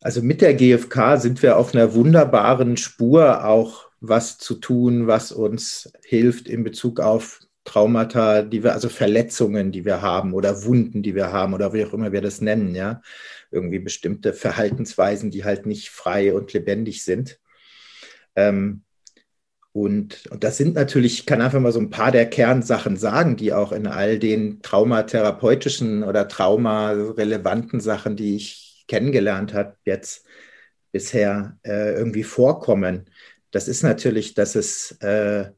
also 0.00 0.22
mit 0.22 0.40
der 0.40 0.54
GfK 0.54 1.18
sind 1.18 1.42
wir 1.42 1.58
auf 1.58 1.74
einer 1.74 1.92
wunderbaren 1.92 2.78
Spur, 2.78 3.44
auch 3.44 3.90
was 4.00 4.38
zu 4.38 4.54
tun, 4.54 5.06
was 5.06 5.32
uns 5.32 5.92
hilft 6.02 6.48
in 6.48 6.64
Bezug 6.64 6.98
auf 6.98 7.40
Traumata, 7.64 8.42
die 8.42 8.62
wir, 8.62 8.72
also 8.72 8.88
Verletzungen, 8.88 9.72
die 9.72 9.84
wir 9.84 10.02
haben 10.02 10.34
oder 10.34 10.64
Wunden, 10.64 11.02
die 11.02 11.14
wir 11.14 11.32
haben 11.32 11.54
oder 11.54 11.72
wie 11.72 11.84
auch 11.84 11.92
immer 11.92 12.12
wir 12.12 12.20
das 12.20 12.40
nennen, 12.40 12.74
ja. 12.74 13.02
Irgendwie 13.50 13.78
bestimmte 13.78 14.32
Verhaltensweisen, 14.32 15.30
die 15.30 15.44
halt 15.44 15.66
nicht 15.66 15.90
frei 15.90 16.34
und 16.34 16.52
lebendig 16.52 17.04
sind. 17.04 17.38
Ähm, 18.34 18.82
und, 19.72 20.26
und 20.30 20.44
das 20.44 20.58
sind 20.58 20.74
natürlich, 20.74 21.20
ich 21.20 21.26
kann 21.26 21.40
einfach 21.40 21.60
mal 21.60 21.72
so 21.72 21.80
ein 21.80 21.90
paar 21.90 22.12
der 22.12 22.28
Kernsachen 22.28 22.96
sagen, 22.96 23.36
die 23.36 23.54
auch 23.54 23.72
in 23.72 23.86
all 23.86 24.18
den 24.18 24.60
traumatherapeutischen 24.60 26.02
oder 26.04 26.28
traumarelevanten 26.28 27.80
Sachen, 27.80 28.16
die 28.16 28.36
ich 28.36 28.84
kennengelernt 28.86 29.54
habe, 29.54 29.76
jetzt 29.86 30.26
bisher 30.92 31.58
äh, 31.62 31.94
irgendwie 31.94 32.24
vorkommen. 32.24 33.08
Das 33.50 33.66
ist 33.66 33.82
natürlich, 33.82 34.34
dass 34.34 34.56
es 34.56 34.92
äh, 35.00 35.50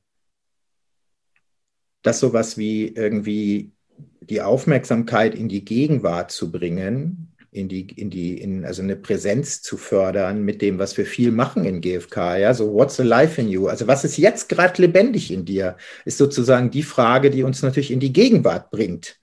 dass 2.05 2.21
sowas 2.21 2.57
wie 2.57 2.89
irgendwie 2.89 3.73
die 4.21 4.43
Aufmerksamkeit 4.43 5.35
in 5.35 5.49
die 5.49 5.65
Gegenwart 5.65 6.31
zu 6.31 6.53
bringen, 6.53 7.35
in 7.51 7.69
die, 7.69 7.87
in 7.97 8.11
die, 8.11 8.39
in, 8.39 8.65
also 8.65 8.83
eine 8.83 8.97
Präsenz 8.97 9.63
zu 9.63 9.77
fördern 9.77 10.43
mit 10.43 10.61
dem, 10.61 10.79
was 10.79 10.97
wir 10.99 11.07
viel 11.07 11.31
machen 11.31 11.65
in 11.65 11.81
GFK. 11.81 12.37
Ja, 12.37 12.53
so 12.53 12.73
what's 12.75 13.01
alive 13.01 13.41
in 13.41 13.49
you? 13.49 13.69
Also 13.69 13.87
was 13.87 14.05
ist 14.05 14.19
jetzt 14.19 14.49
gerade 14.49 14.83
lebendig 14.83 15.33
in 15.33 15.45
dir? 15.45 15.77
Ist 16.05 16.19
sozusagen 16.19 16.71
die 16.71 16.83
Frage, 16.83 17.31
die 17.31 17.43
uns 17.43 17.63
natürlich 17.63 17.91
in 17.91 18.01
die 18.01 18.13
Gegenwart 18.13 18.71
bringt. 18.71 19.19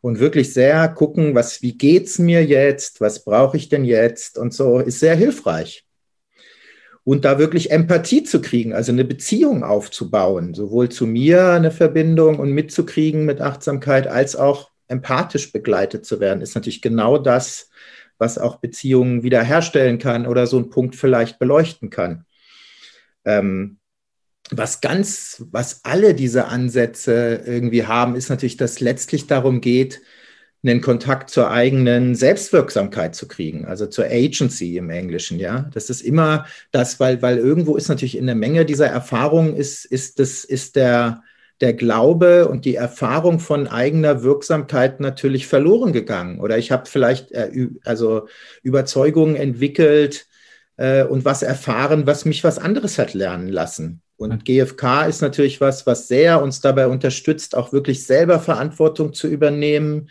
Und 0.00 0.20
wirklich 0.20 0.52
sehr 0.52 0.88
gucken, 0.88 1.34
was, 1.34 1.62
wie 1.62 1.76
geht's 1.76 2.18
mir 2.18 2.44
jetzt? 2.44 3.00
Was 3.00 3.24
brauche 3.24 3.56
ich 3.56 3.68
denn 3.68 3.84
jetzt? 3.84 4.38
Und 4.38 4.52
so 4.52 4.78
ist 4.80 5.00
sehr 5.00 5.16
hilfreich. 5.16 5.87
Und 7.08 7.24
da 7.24 7.38
wirklich 7.38 7.70
Empathie 7.70 8.22
zu 8.22 8.42
kriegen, 8.42 8.74
also 8.74 8.92
eine 8.92 9.06
Beziehung 9.06 9.64
aufzubauen, 9.64 10.52
sowohl 10.52 10.90
zu 10.90 11.06
mir 11.06 11.52
eine 11.52 11.70
Verbindung 11.70 12.38
und 12.38 12.52
mitzukriegen 12.52 13.24
mit 13.24 13.40
Achtsamkeit, 13.40 14.06
als 14.06 14.36
auch 14.36 14.70
empathisch 14.88 15.50
begleitet 15.50 16.04
zu 16.04 16.20
werden, 16.20 16.42
ist 16.42 16.54
natürlich 16.54 16.82
genau 16.82 17.16
das, 17.16 17.70
was 18.18 18.36
auch 18.36 18.56
Beziehungen 18.56 19.22
wiederherstellen 19.22 19.96
kann 19.96 20.26
oder 20.26 20.46
so 20.46 20.58
einen 20.58 20.68
Punkt 20.68 20.96
vielleicht 20.96 21.38
beleuchten 21.38 21.88
kann. 21.88 22.26
Ähm, 23.24 23.78
was 24.50 24.82
ganz, 24.82 25.46
was 25.50 25.86
alle 25.86 26.12
diese 26.12 26.48
Ansätze 26.48 27.42
irgendwie 27.46 27.86
haben, 27.86 28.16
ist 28.16 28.28
natürlich, 28.28 28.58
dass 28.58 28.80
letztlich 28.80 29.26
darum 29.26 29.62
geht, 29.62 30.02
einen 30.64 30.80
Kontakt 30.80 31.30
zur 31.30 31.50
eigenen 31.50 32.14
Selbstwirksamkeit 32.14 33.14
zu 33.14 33.28
kriegen, 33.28 33.64
also 33.64 33.86
zur 33.86 34.06
Agency 34.06 34.76
im 34.76 34.90
Englischen, 34.90 35.38
ja. 35.38 35.70
Das 35.72 35.88
ist 35.88 36.00
immer 36.00 36.46
das, 36.72 36.98
weil, 36.98 37.22
weil 37.22 37.38
irgendwo 37.38 37.76
ist 37.76 37.88
natürlich 37.88 38.16
in 38.16 38.26
der 38.26 38.34
Menge 38.34 38.64
dieser 38.64 38.88
Erfahrungen 38.88 39.54
ist, 39.54 39.84
ist 39.84 40.18
das, 40.18 40.44
ist 40.44 40.74
der, 40.74 41.22
der 41.60 41.74
Glaube 41.74 42.48
und 42.48 42.64
die 42.64 42.74
Erfahrung 42.74 43.38
von 43.38 43.68
eigener 43.68 44.22
Wirksamkeit 44.24 44.98
natürlich 44.98 45.46
verloren 45.46 45.92
gegangen. 45.92 46.40
Oder 46.40 46.58
ich 46.58 46.72
habe 46.72 46.86
vielleicht 46.86 47.30
äh, 47.32 47.68
also 47.84 48.26
Überzeugungen 48.62 49.36
entwickelt 49.36 50.26
äh, 50.76 51.04
und 51.04 51.24
was 51.24 51.42
erfahren, 51.42 52.06
was 52.06 52.24
mich 52.24 52.42
was 52.42 52.58
anderes 52.58 52.98
hat 52.98 53.14
lernen 53.14 53.48
lassen. 53.48 54.02
Und 54.16 54.44
GFK 54.44 55.06
ist 55.06 55.22
natürlich 55.22 55.60
was, 55.60 55.86
was 55.86 56.08
sehr 56.08 56.42
uns 56.42 56.60
dabei 56.60 56.88
unterstützt, 56.88 57.56
auch 57.56 57.72
wirklich 57.72 58.04
selber 58.04 58.40
Verantwortung 58.40 59.12
zu 59.12 59.28
übernehmen 59.28 60.08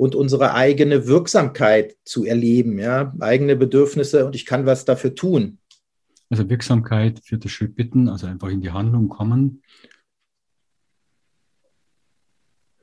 und 0.00 0.14
unsere 0.14 0.54
eigene 0.54 1.06
Wirksamkeit 1.06 1.96
zu 2.04 2.24
erleben, 2.24 2.78
ja, 2.78 3.14
eigene 3.20 3.54
Bedürfnisse 3.54 4.24
und 4.24 4.34
ich 4.34 4.46
kann 4.46 4.66
was 4.66 4.84
dafür 4.84 5.14
tun. 5.14 5.58
Also 6.30 6.48
Wirksamkeit 6.48 7.20
für 7.22 7.38
das 7.38 7.50
Schritt 7.50 7.74
bitten, 7.74 8.08
also 8.08 8.26
einfach 8.26 8.48
in 8.48 8.60
die 8.60 8.70
Handlung 8.70 9.08
kommen 9.08 9.62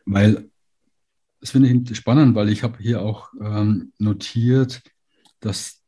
Weil, 0.09 0.49
das 1.41 1.51
finde 1.51 1.69
ich 1.69 1.97
spannend, 1.97 2.33
weil 2.33 2.47
ich 2.47 2.63
habe 2.63 2.77
hier 2.79 3.01
auch 3.01 3.33
ähm, 3.41 3.91
notiert, 3.97 4.81
dass 5.41 5.83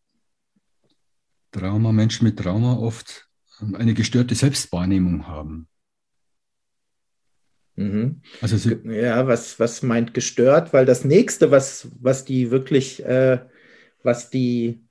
Trauma, 1.51 1.93
Menschen 1.93 2.25
mit 2.25 2.37
Trauma 2.37 2.73
oft 2.73 3.29
ähm, 3.61 3.75
eine 3.75 3.93
gestörte 3.93 4.35
Selbstwahrnehmung 4.35 5.25
haben. 5.25 5.69
Mhm. 7.79 8.21
Also 8.41 8.57
sie, 8.57 8.77
ja, 8.83 9.25
was, 9.25 9.57
was 9.57 9.83
meint 9.83 10.13
gestört? 10.13 10.73
Weil 10.73 10.85
das 10.85 11.05
nächste, 11.05 11.49
was, 11.49 11.87
was 12.01 12.25
die 12.25 12.51
wirklich, 12.51 13.05
äh, 13.05 13.39
was 14.03 14.29
die, 14.29 14.81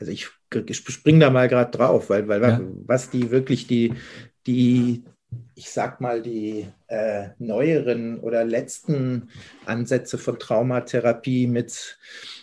also 0.00 0.10
ich, 0.10 0.28
ich 0.66 0.76
springe 0.76 1.20
da 1.20 1.30
mal 1.30 1.48
gerade 1.48 1.70
drauf, 1.70 2.10
weil, 2.10 2.26
weil 2.26 2.42
ja. 2.42 2.60
was 2.86 3.10
die 3.10 3.30
wirklich 3.30 3.68
die, 3.68 3.94
die, 4.48 5.04
ich 5.54 5.70
sag 5.70 6.00
mal, 6.00 6.20
die 6.22 6.66
äh, 6.88 7.28
neueren 7.38 8.18
oder 8.18 8.44
letzten 8.44 9.30
Ansätze 9.64 10.18
von 10.18 10.40
Traumatherapie 10.40 11.46
mit 11.46 11.98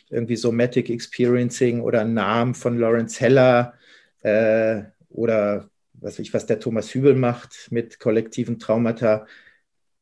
irgendwie 0.09 0.37
Somatic 0.37 0.89
Experiencing 0.89 1.81
oder 1.81 2.05
Namen 2.05 2.55
von 2.55 2.79
Lawrence 2.79 3.19
Heller 3.19 3.73
äh, 4.21 4.83
oder 5.09 5.69
was 6.03 6.19
ich, 6.19 6.33
was 6.33 6.45
der 6.45 6.59
Thomas 6.59 6.93
Hübel 6.93 7.15
macht 7.15 7.67
mit 7.71 7.99
kollektiven 7.99 8.59
Traumata. 8.59 9.25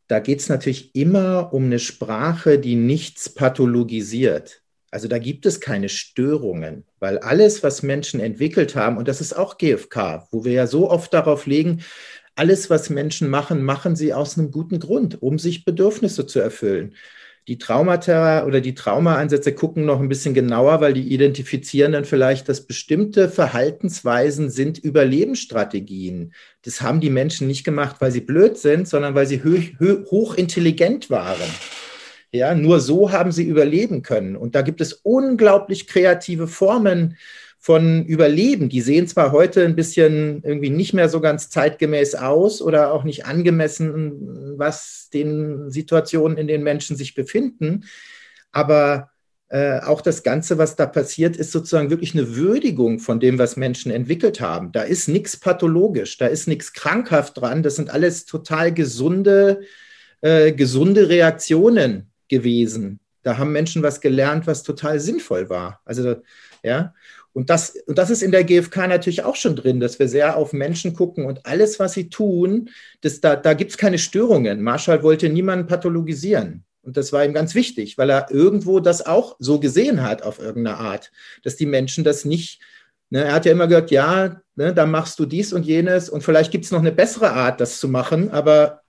Da 0.07 0.19
geht 0.19 0.39
es 0.39 0.49
natürlich 0.49 0.93
immer 0.95 1.53
um 1.53 1.65
eine 1.65 1.79
Sprache, 1.79 2.59
die 2.59 2.75
nichts 2.75 3.29
pathologisiert. 3.29 4.61
Also 4.89 5.07
da 5.07 5.19
gibt 5.19 5.45
es 5.45 5.61
keine 5.61 5.87
Störungen, 5.87 6.85
weil 6.99 7.17
alles, 7.19 7.63
was 7.63 7.81
Menschen 7.81 8.19
entwickelt 8.19 8.75
haben, 8.75 8.97
und 8.97 9.07
das 9.07 9.21
ist 9.21 9.33
auch 9.33 9.57
GFK, 9.57 10.27
wo 10.31 10.43
wir 10.43 10.51
ja 10.51 10.67
so 10.67 10.89
oft 10.89 11.13
darauf 11.13 11.45
legen, 11.45 11.81
alles, 12.35 12.69
was 12.69 12.89
Menschen 12.89 13.29
machen, 13.29 13.63
machen 13.63 13.95
sie 13.95 14.13
aus 14.13 14.37
einem 14.37 14.51
guten 14.51 14.79
Grund, 14.79 15.21
um 15.21 15.39
sich 15.39 15.63
Bedürfnisse 15.63 16.25
zu 16.25 16.39
erfüllen. 16.39 16.95
Die 17.47 17.57
Traumata 17.57 18.45
oder 18.45 18.61
die 18.61 18.75
Traumaansätze 18.75 19.53
gucken 19.53 19.85
noch 19.85 19.99
ein 19.99 20.09
bisschen 20.09 20.35
genauer, 20.35 20.79
weil 20.79 20.93
die 20.93 21.11
identifizieren 21.11 21.93
dann 21.93 22.05
vielleicht, 22.05 22.47
dass 22.47 22.67
bestimmte 22.67 23.29
Verhaltensweisen 23.29 24.51
sind 24.51 24.77
Überlebensstrategien. 24.77 26.33
Das 26.61 26.81
haben 26.81 27.01
die 27.01 27.09
Menschen 27.09 27.47
nicht 27.47 27.63
gemacht, 27.63 27.95
weil 27.99 28.11
sie 28.11 28.21
blöd 28.21 28.59
sind, 28.59 28.87
sondern 28.87 29.15
weil 29.15 29.25
sie 29.25 29.41
hochintelligent 29.43 31.09
waren. 31.09 31.49
Ja, 32.31 32.53
nur 32.55 32.79
so 32.79 33.11
haben 33.11 33.31
sie 33.31 33.43
überleben 33.43 34.03
können. 34.03 34.35
Und 34.35 34.53
da 34.55 34.61
gibt 34.61 34.79
es 34.79 34.93
unglaublich 34.93 35.87
kreative 35.87 36.47
Formen 36.47 37.17
von 37.63 38.05
Überleben. 38.05 38.69
Die 38.69 38.81
sehen 38.81 39.07
zwar 39.07 39.31
heute 39.31 39.63
ein 39.63 39.75
bisschen 39.75 40.41
irgendwie 40.43 40.71
nicht 40.71 40.93
mehr 40.93 41.09
so 41.09 41.21
ganz 41.21 41.49
zeitgemäß 41.51 42.15
aus 42.15 42.59
oder 42.59 42.91
auch 42.91 43.03
nicht 43.03 43.25
angemessen, 43.25 44.57
was 44.57 45.09
den 45.13 45.69
Situationen, 45.69 46.39
in 46.39 46.47
denen 46.47 46.63
Menschen 46.63 46.97
sich 46.97 47.13
befinden, 47.13 47.85
aber 48.51 49.11
äh, 49.49 49.79
auch 49.81 50.01
das 50.01 50.23
Ganze, 50.23 50.57
was 50.57 50.75
da 50.75 50.87
passiert, 50.87 51.37
ist 51.37 51.51
sozusagen 51.51 51.91
wirklich 51.91 52.15
eine 52.15 52.35
Würdigung 52.35 52.97
von 52.97 53.19
dem, 53.19 53.37
was 53.37 53.57
Menschen 53.57 53.91
entwickelt 53.91 54.41
haben. 54.41 54.71
Da 54.71 54.81
ist 54.81 55.07
nichts 55.07 55.37
pathologisch, 55.37 56.17
da 56.17 56.25
ist 56.25 56.47
nichts 56.47 56.73
krankhaft 56.73 57.39
dran. 57.39 57.61
Das 57.61 57.75
sind 57.75 57.91
alles 57.91 58.25
total 58.25 58.73
gesunde, 58.73 59.61
äh, 60.21 60.51
gesunde 60.51 61.09
Reaktionen 61.09 62.11
gewesen. 62.27 63.01
Da 63.21 63.37
haben 63.37 63.51
Menschen 63.51 63.83
was 63.83 64.01
gelernt, 64.01 64.47
was 64.47 64.63
total 64.63 64.99
sinnvoll 64.99 65.49
war. 65.49 65.81
Also, 65.85 66.15
ja. 66.63 66.93
Und 67.33 67.49
das, 67.49 67.77
und 67.87 67.97
das 67.97 68.09
ist 68.09 68.23
in 68.23 68.31
der 68.31 68.43
GfK 68.43 68.87
natürlich 68.87 69.23
auch 69.23 69.35
schon 69.35 69.55
drin, 69.55 69.79
dass 69.79 69.99
wir 69.99 70.07
sehr 70.07 70.35
auf 70.35 70.51
Menschen 70.51 70.93
gucken 70.93 71.25
und 71.25 71.45
alles, 71.45 71.79
was 71.79 71.93
sie 71.93 72.09
tun, 72.09 72.69
das, 73.01 73.21
da, 73.21 73.35
da 73.35 73.53
gibt 73.53 73.71
es 73.71 73.77
keine 73.77 73.97
Störungen. 73.97 74.61
Marshall 74.61 75.01
wollte 75.01 75.29
niemanden 75.29 75.67
pathologisieren. 75.67 76.65
Und 76.83 76.97
das 76.97 77.13
war 77.13 77.23
ihm 77.23 77.33
ganz 77.33 77.55
wichtig, 77.55 77.97
weil 77.97 78.09
er 78.09 78.31
irgendwo 78.31 78.79
das 78.79 79.05
auch 79.05 79.35
so 79.39 79.59
gesehen 79.59 80.01
hat 80.01 80.23
auf 80.23 80.39
irgendeine 80.39 80.77
Art, 80.77 81.11
dass 81.43 81.55
die 81.55 81.67
Menschen 81.67 82.03
das 82.03 82.25
nicht, 82.25 82.59
ne, 83.09 83.23
er 83.23 83.33
hat 83.33 83.45
ja 83.45 83.51
immer 83.51 83.67
gesagt, 83.67 83.91
ja, 83.91 84.41
ne, 84.55 84.73
da 84.73 84.85
machst 84.85 85.19
du 85.19 85.25
dies 85.25 85.53
und 85.53 85.65
jenes 85.65 86.09
und 86.09 86.23
vielleicht 86.23 86.51
gibt 86.51 86.65
es 86.65 86.71
noch 86.71 86.79
eine 86.79 86.91
bessere 86.91 87.31
Art, 87.31 87.61
das 87.61 87.79
zu 87.79 87.87
machen, 87.87 88.31
aber 88.31 88.81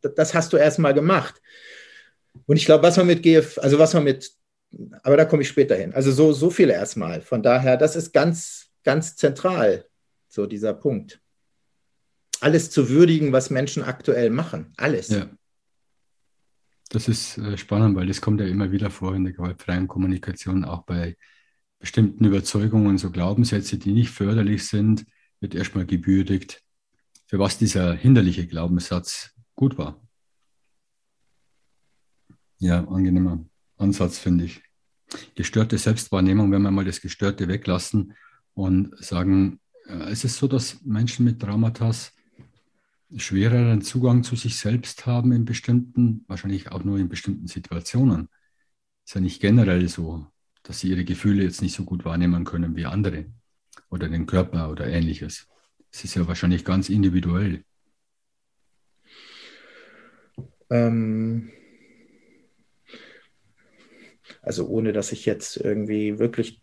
das 0.00 0.34
hast 0.34 0.52
du 0.52 0.56
erst 0.56 0.78
mal 0.78 0.94
gemacht. 0.94 1.42
Und 2.46 2.56
ich 2.56 2.64
glaube, 2.64 2.84
was 2.84 2.96
man 2.96 3.06
mit 3.06 3.22
GF, 3.22 3.58
also 3.58 3.78
was 3.78 3.92
man 3.92 4.04
mit, 4.04 4.30
aber 5.02 5.16
da 5.16 5.24
komme 5.24 5.42
ich 5.42 5.48
später 5.48 5.76
hin. 5.76 5.94
Also 5.94 6.12
so, 6.12 6.32
so 6.32 6.50
viel 6.50 6.70
erstmal. 6.70 7.20
Von 7.20 7.42
daher, 7.42 7.76
das 7.76 7.96
ist 7.96 8.12
ganz, 8.12 8.70
ganz 8.84 9.16
zentral, 9.16 9.86
so 10.28 10.46
dieser 10.46 10.74
Punkt. 10.74 11.20
Alles 12.40 12.70
zu 12.70 12.88
würdigen, 12.88 13.32
was 13.32 13.50
Menschen 13.50 13.82
aktuell 13.82 14.30
machen. 14.30 14.72
Alles. 14.76 15.08
Ja. 15.08 15.30
Das 16.88 17.08
ist 17.08 17.38
äh, 17.38 17.56
spannend, 17.56 17.96
weil 17.96 18.06
das 18.06 18.20
kommt 18.20 18.40
ja 18.40 18.46
immer 18.46 18.72
wieder 18.72 18.90
vor 18.90 19.14
in 19.14 19.24
der 19.24 19.32
gewaltfreien 19.32 19.88
Kommunikation, 19.88 20.64
auch 20.64 20.82
bei 20.82 21.16
bestimmten 21.78 22.24
Überzeugungen, 22.24 22.98
so 22.98 23.10
Glaubenssätze, 23.10 23.78
die 23.78 23.92
nicht 23.92 24.10
förderlich 24.10 24.68
sind, 24.68 25.04
wird 25.40 25.54
erstmal 25.54 25.86
gebürdigt, 25.86 26.62
für 27.26 27.38
was 27.38 27.58
dieser 27.58 27.94
hinderliche 27.94 28.46
Glaubenssatz 28.46 29.34
gut 29.54 29.78
war. 29.78 30.00
Ja, 32.58 32.86
angenehmer 32.86 33.44
Ansatz, 33.82 34.18
finde 34.18 34.44
ich. 34.44 34.62
Gestörte 35.34 35.76
Selbstwahrnehmung, 35.76 36.50
wenn 36.52 36.62
wir 36.62 36.70
mal 36.70 36.84
das 36.84 37.00
Gestörte 37.00 37.48
weglassen 37.48 38.14
und 38.54 38.96
sagen, 39.04 39.60
äh, 39.86 40.10
es 40.10 40.24
ist 40.24 40.36
so, 40.36 40.48
dass 40.48 40.82
Menschen 40.84 41.24
mit 41.24 41.40
Traumata 41.40 41.92
schwereren 43.16 43.82
Zugang 43.82 44.22
zu 44.22 44.36
sich 44.36 44.56
selbst 44.56 45.04
haben 45.04 45.32
in 45.32 45.44
bestimmten, 45.44 46.24
wahrscheinlich 46.28 46.72
auch 46.72 46.82
nur 46.84 46.98
in 46.98 47.08
bestimmten 47.08 47.46
Situationen. 47.46 48.28
Ist 49.04 49.14
ja 49.14 49.20
nicht 49.20 49.40
generell 49.40 49.88
so, 49.88 50.26
dass 50.62 50.80
sie 50.80 50.88
ihre 50.88 51.04
Gefühle 51.04 51.42
jetzt 51.42 51.60
nicht 51.60 51.74
so 51.74 51.84
gut 51.84 52.04
wahrnehmen 52.04 52.44
können 52.44 52.76
wie 52.76 52.86
andere 52.86 53.26
oder 53.90 54.08
den 54.08 54.26
Körper 54.26 54.70
oder 54.70 54.86
ähnliches. 54.86 55.48
Es 55.90 56.04
ist 56.04 56.14
ja 56.14 56.26
wahrscheinlich 56.26 56.64
ganz 56.64 56.88
individuell. 56.88 57.64
Ähm, 60.70 61.50
also 64.42 64.66
ohne 64.66 64.92
dass 64.92 65.12
ich 65.12 65.24
jetzt 65.24 65.56
irgendwie 65.56 66.18
wirklich 66.18 66.60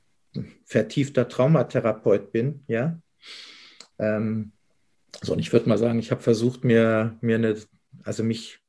vertiefter 0.65 1.27
Traumatherapeut 1.27 2.31
bin, 2.31 2.63
ja. 2.67 2.99
Ähm, 3.97 4.51
so, 5.21 5.33
und 5.33 5.39
ich 5.39 5.51
würde 5.51 5.67
mal 5.67 5.77
sagen, 5.77 5.99
ich 5.99 6.11
habe 6.11 6.21
versucht, 6.21 6.63
mir, 6.63 7.17
mir 7.21 7.35
eine, 7.35 7.55
also 8.03 8.23
mich 8.23 8.59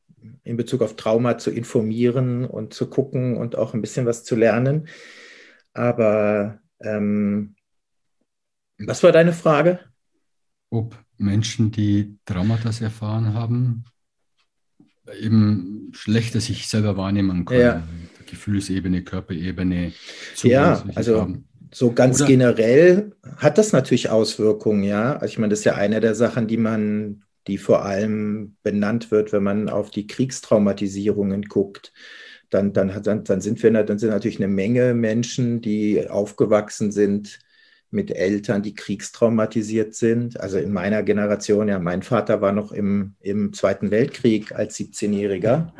in 0.42 0.56
Bezug 0.56 0.82
auf 0.82 0.96
Trauma 0.96 1.38
zu 1.38 1.50
informieren 1.50 2.44
und 2.44 2.74
zu 2.74 2.88
gucken 2.88 3.36
und 3.36 3.56
auch 3.56 3.74
ein 3.74 3.80
bisschen 3.80 4.06
was 4.06 4.24
zu 4.24 4.36
lernen. 4.36 4.88
Aber 5.72 6.58
ähm, 6.80 7.54
was 8.78 9.02
war 9.02 9.12
deine 9.12 9.32
Frage? 9.32 9.80
Ob 10.70 10.96
Menschen, 11.16 11.70
die 11.70 12.18
Traumata 12.24 12.70
erfahren 12.82 13.34
haben, 13.34 13.84
eben 15.18 15.90
schlechter 15.92 16.40
sich 16.40 16.68
selber 16.68 16.96
wahrnehmen 16.96 17.44
können. 17.44 17.60
Ja. 17.60 17.88
Gefühlsebene, 18.30 19.02
Körperebene. 19.02 19.92
Ja, 20.42 20.84
also 20.94 21.22
haben. 21.22 21.48
so 21.72 21.92
ganz 21.92 22.20
Oder? 22.20 22.28
generell 22.28 23.12
hat 23.36 23.58
das 23.58 23.72
natürlich 23.72 24.10
Auswirkungen, 24.10 24.82
ja. 24.84 25.14
Also 25.14 25.26
ich 25.26 25.38
meine, 25.38 25.50
das 25.50 25.60
ist 25.60 25.64
ja 25.64 25.74
eine 25.74 26.00
der 26.00 26.14
Sachen, 26.14 26.46
die 26.46 26.56
man, 26.56 27.22
die 27.46 27.58
vor 27.58 27.84
allem 27.84 28.56
benannt 28.62 29.10
wird, 29.10 29.32
wenn 29.32 29.42
man 29.42 29.68
auf 29.68 29.90
die 29.90 30.06
Kriegstraumatisierungen 30.06 31.42
guckt. 31.42 31.92
Dann, 32.48 32.72
dann, 32.72 33.02
dann, 33.02 33.24
dann 33.24 33.40
sind 33.40 33.62
wir, 33.62 33.70
dann 33.70 33.98
sind 33.98 34.10
natürlich 34.10 34.38
eine 34.38 34.48
Menge 34.48 34.92
Menschen, 34.94 35.60
die 35.60 36.08
aufgewachsen 36.08 36.90
sind 36.90 37.38
mit 37.90 38.10
Eltern, 38.10 38.62
die 38.62 38.74
kriegstraumatisiert 38.74 39.94
sind. 39.94 40.40
Also 40.40 40.58
in 40.58 40.72
meiner 40.72 41.02
Generation, 41.02 41.68
ja, 41.68 41.78
mein 41.78 42.02
Vater 42.02 42.40
war 42.40 42.52
noch 42.52 42.72
im, 42.72 43.14
im 43.20 43.52
Zweiten 43.52 43.90
Weltkrieg 43.90 44.52
als 44.52 44.78
17-Jähriger. 44.78 45.72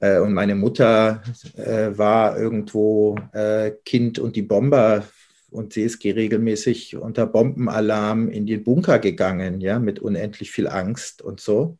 Äh, 0.00 0.18
und 0.18 0.32
meine 0.32 0.54
Mutter 0.54 1.22
äh, 1.56 1.96
war 1.96 2.38
irgendwo 2.38 3.16
äh, 3.32 3.72
Kind 3.84 4.18
und 4.18 4.36
die 4.36 4.42
Bomber 4.42 5.04
und 5.50 5.72
sie 5.72 5.82
ist 5.82 6.04
regelmäßig 6.04 6.96
unter 6.96 7.26
Bombenalarm 7.26 8.28
in 8.28 8.46
den 8.46 8.64
Bunker 8.64 8.98
gegangen, 8.98 9.60
ja, 9.60 9.78
mit 9.78 9.98
unendlich 9.98 10.50
viel 10.50 10.68
Angst 10.68 11.22
und 11.22 11.40
so. 11.40 11.78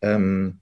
Ähm, 0.00 0.60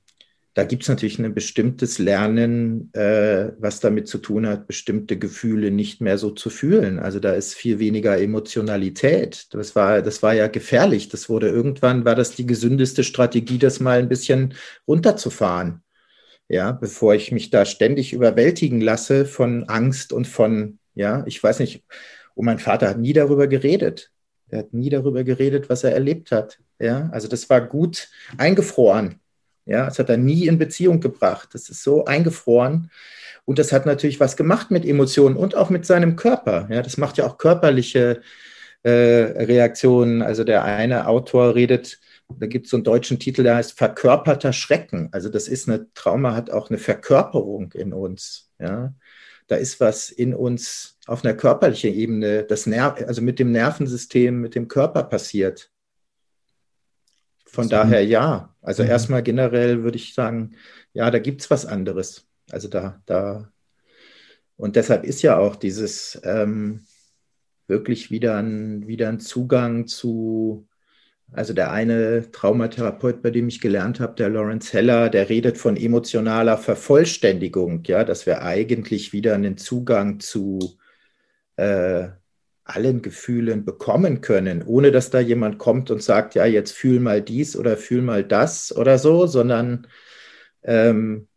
da 0.54 0.64
gibt 0.64 0.84
es 0.84 0.88
natürlich 0.88 1.18
ein 1.18 1.34
bestimmtes 1.34 1.98
Lernen, 1.98 2.90
äh, 2.94 3.52
was 3.58 3.80
damit 3.80 4.08
zu 4.08 4.16
tun 4.16 4.46
hat, 4.46 4.66
bestimmte 4.66 5.18
Gefühle 5.18 5.70
nicht 5.70 6.00
mehr 6.00 6.16
so 6.16 6.30
zu 6.30 6.48
fühlen. 6.48 6.98
Also 6.98 7.20
da 7.20 7.34
ist 7.34 7.52
viel 7.52 7.78
weniger 7.78 8.18
Emotionalität. 8.18 9.48
Das 9.50 9.76
war, 9.76 10.00
das 10.00 10.22
war 10.22 10.32
ja 10.32 10.48
gefährlich. 10.48 11.10
Das 11.10 11.28
wurde 11.28 11.50
irgendwann, 11.50 12.06
war 12.06 12.14
das 12.14 12.34
die 12.34 12.46
gesündeste 12.46 13.04
Strategie, 13.04 13.58
das 13.58 13.80
mal 13.80 13.98
ein 13.98 14.08
bisschen 14.08 14.54
runterzufahren. 14.88 15.82
Ja, 16.48 16.72
bevor 16.72 17.14
ich 17.14 17.32
mich 17.32 17.50
da 17.50 17.64
ständig 17.64 18.12
überwältigen 18.12 18.80
lasse 18.80 19.26
von 19.26 19.64
Angst 19.68 20.12
und 20.12 20.26
von, 20.26 20.78
ja, 20.94 21.24
ich 21.26 21.42
weiß 21.42 21.58
nicht, 21.58 21.84
und 22.34 22.44
mein 22.44 22.58
Vater 22.58 22.88
hat 22.88 22.98
nie 22.98 23.12
darüber 23.12 23.48
geredet. 23.48 24.10
Er 24.48 24.60
hat 24.60 24.72
nie 24.72 24.90
darüber 24.90 25.24
geredet, 25.24 25.68
was 25.68 25.82
er 25.82 25.92
erlebt 25.92 26.30
hat. 26.30 26.58
Ja, 26.78 27.08
also 27.10 27.26
das 27.26 27.48
war 27.50 27.60
gut 27.62 28.08
eingefroren. 28.36 29.20
Ja, 29.64 29.86
das 29.86 29.98
hat 29.98 30.10
er 30.10 30.18
nie 30.18 30.46
in 30.46 30.58
Beziehung 30.58 31.00
gebracht. 31.00 31.48
Das 31.52 31.68
ist 31.68 31.82
so 31.82 32.04
eingefroren. 32.04 32.90
Und 33.44 33.58
das 33.58 33.72
hat 33.72 33.86
natürlich 33.86 34.20
was 34.20 34.36
gemacht 34.36 34.70
mit 34.70 34.84
Emotionen 34.84 35.36
und 35.36 35.56
auch 35.56 35.70
mit 35.70 35.86
seinem 35.86 36.14
Körper. 36.14 36.68
Ja, 36.70 36.82
das 36.82 36.96
macht 36.96 37.16
ja 37.16 37.26
auch 37.26 37.38
körperliche 37.38 38.20
äh, 38.82 38.90
Reaktionen. 38.90 40.22
Also 40.22 40.44
der 40.44 40.64
eine 40.64 41.08
Autor 41.08 41.54
redet, 41.54 41.98
da 42.28 42.46
gibt 42.46 42.66
es 42.66 42.70
so 42.70 42.76
einen 42.76 42.84
deutschen 42.84 43.18
Titel, 43.18 43.42
der 43.42 43.56
heißt 43.56 43.78
Verkörperter 43.78 44.52
Schrecken. 44.52 45.08
Also 45.12 45.28
das 45.28 45.48
ist 45.48 45.68
eine 45.68 45.92
Trauma, 45.94 46.34
hat 46.34 46.50
auch 46.50 46.70
eine 46.70 46.78
Verkörperung 46.78 47.72
in 47.72 47.92
uns. 47.92 48.50
Ja, 48.58 48.94
da 49.46 49.56
ist 49.56 49.80
was 49.80 50.10
in 50.10 50.34
uns 50.34 50.98
auf 51.06 51.24
einer 51.24 51.34
körperlichen 51.34 51.94
Ebene, 51.94 52.44
das 52.44 52.66
Ner 52.66 52.96
also 53.06 53.22
mit 53.22 53.38
dem 53.38 53.52
Nervensystem, 53.52 54.40
mit 54.40 54.54
dem 54.54 54.68
Körper 54.68 55.04
passiert. 55.04 55.70
Von 57.46 57.64
so. 57.64 57.70
daher 57.70 58.04
ja. 58.04 58.54
Also 58.60 58.82
mhm. 58.82 58.90
erstmal 58.90 59.22
generell 59.22 59.82
würde 59.84 59.96
ich 59.96 60.14
sagen, 60.14 60.56
ja, 60.92 61.10
da 61.10 61.18
gibt 61.18 61.42
es 61.42 61.50
was 61.50 61.64
anderes. 61.64 62.26
Also 62.50 62.68
da, 62.68 63.00
da. 63.06 63.52
Und 64.56 64.76
deshalb 64.76 65.04
ist 65.04 65.22
ja 65.22 65.38
auch 65.38 65.56
dieses 65.56 66.20
ähm, 66.24 66.86
wirklich 67.68 68.10
wieder 68.10 68.36
ein, 68.36 68.86
wieder 68.86 69.08
ein 69.08 69.20
Zugang 69.20 69.86
zu, 69.86 70.66
Also 71.32 71.52
der 71.52 71.72
eine 71.72 72.30
Traumatherapeut, 72.30 73.20
bei 73.22 73.30
dem 73.30 73.48
ich 73.48 73.60
gelernt 73.60 74.00
habe, 74.00 74.14
der 74.14 74.28
Lawrence 74.30 74.72
Heller, 74.72 75.10
der 75.10 75.28
redet 75.28 75.58
von 75.58 75.76
emotionaler 75.76 76.56
Vervollständigung, 76.56 77.82
ja, 77.84 78.04
dass 78.04 78.26
wir 78.26 78.42
eigentlich 78.42 79.12
wieder 79.12 79.34
einen 79.34 79.56
Zugang 79.58 80.20
zu 80.20 80.78
äh, 81.56 82.08
allen 82.64 83.02
Gefühlen 83.02 83.64
bekommen 83.64 84.20
können, 84.20 84.62
ohne 84.62 84.90
dass 84.92 85.10
da 85.10 85.20
jemand 85.20 85.58
kommt 85.58 85.90
und 85.90 86.02
sagt, 86.02 86.34
ja, 86.34 86.46
jetzt 86.46 86.72
fühl 86.72 87.00
mal 87.00 87.22
dies 87.22 87.56
oder 87.56 87.76
fühl 87.76 88.02
mal 88.02 88.24
das 88.24 88.74
oder 88.76 88.98
so, 88.98 89.26
sondern 89.26 89.86
ähm, 90.62 91.28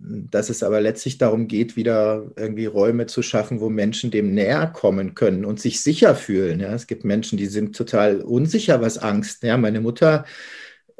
dass 0.00 0.48
es 0.48 0.62
aber 0.62 0.80
letztlich 0.80 1.18
darum 1.18 1.48
geht, 1.48 1.76
wieder 1.76 2.30
irgendwie 2.36 2.66
Räume 2.66 3.06
zu 3.06 3.22
schaffen, 3.22 3.60
wo 3.60 3.68
Menschen 3.68 4.10
dem 4.10 4.32
näher 4.32 4.66
kommen 4.68 5.14
können 5.14 5.44
und 5.44 5.60
sich 5.60 5.80
sicher 5.80 6.14
fühlen. 6.14 6.60
Ja, 6.60 6.72
es 6.74 6.86
gibt 6.86 7.04
Menschen, 7.04 7.36
die 7.36 7.46
sind 7.46 7.76
total 7.76 8.20
unsicher, 8.20 8.80
was 8.80 8.98
Angst. 8.98 9.42
Ja, 9.42 9.56
meine 9.56 9.80
Mutter 9.80 10.24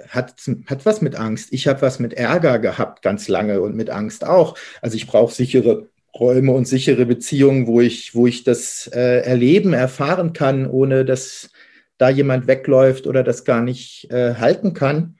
hat, 0.08 0.34
hat 0.66 0.86
was 0.86 1.00
mit 1.00 1.16
Angst. 1.16 1.52
Ich 1.52 1.68
habe 1.68 1.82
was 1.82 1.98
mit 1.98 2.14
Ärger 2.14 2.58
gehabt 2.58 3.02
ganz 3.02 3.28
lange 3.28 3.60
und 3.60 3.76
mit 3.76 3.90
Angst 3.90 4.26
auch. 4.26 4.56
Also 4.82 4.96
ich 4.96 5.06
brauche 5.06 5.34
sichere 5.34 5.88
Räume 6.18 6.52
und 6.52 6.66
sichere 6.66 7.06
Beziehungen, 7.06 7.66
wo 7.66 7.80
ich, 7.80 8.14
wo 8.14 8.26
ich 8.26 8.42
das 8.44 8.88
äh, 8.92 9.20
erleben, 9.20 9.72
erfahren 9.72 10.32
kann, 10.32 10.66
ohne 10.66 11.04
dass 11.04 11.50
da 11.98 12.08
jemand 12.08 12.46
wegläuft 12.46 13.06
oder 13.06 13.22
das 13.22 13.44
gar 13.44 13.62
nicht 13.62 14.10
äh, 14.10 14.34
halten 14.34 14.74
kann. 14.74 15.16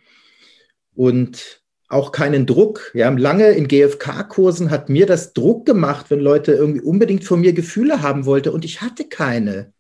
Und 0.95 1.58
auch 1.89 2.13
keinen 2.13 2.47
Druck. 2.47 2.91
Ja, 2.95 3.09
lange 3.11 3.51
in 3.51 3.67
GFK-Kursen 3.67 4.71
hat 4.71 4.89
mir 4.89 5.07
das 5.07 5.33
Druck 5.33 5.67
gemacht, 5.67 6.07
wenn 6.11 6.21
Leute 6.21 6.53
irgendwie 6.53 6.83
unbedingt 6.83 7.25
von 7.25 7.41
mir 7.41 7.53
Gefühle 7.53 8.03
haben 8.03 8.27
wollten 8.27 8.51
und 8.51 8.65
ich 8.65 8.81
hatte 8.81 9.05
keine. 9.05 9.73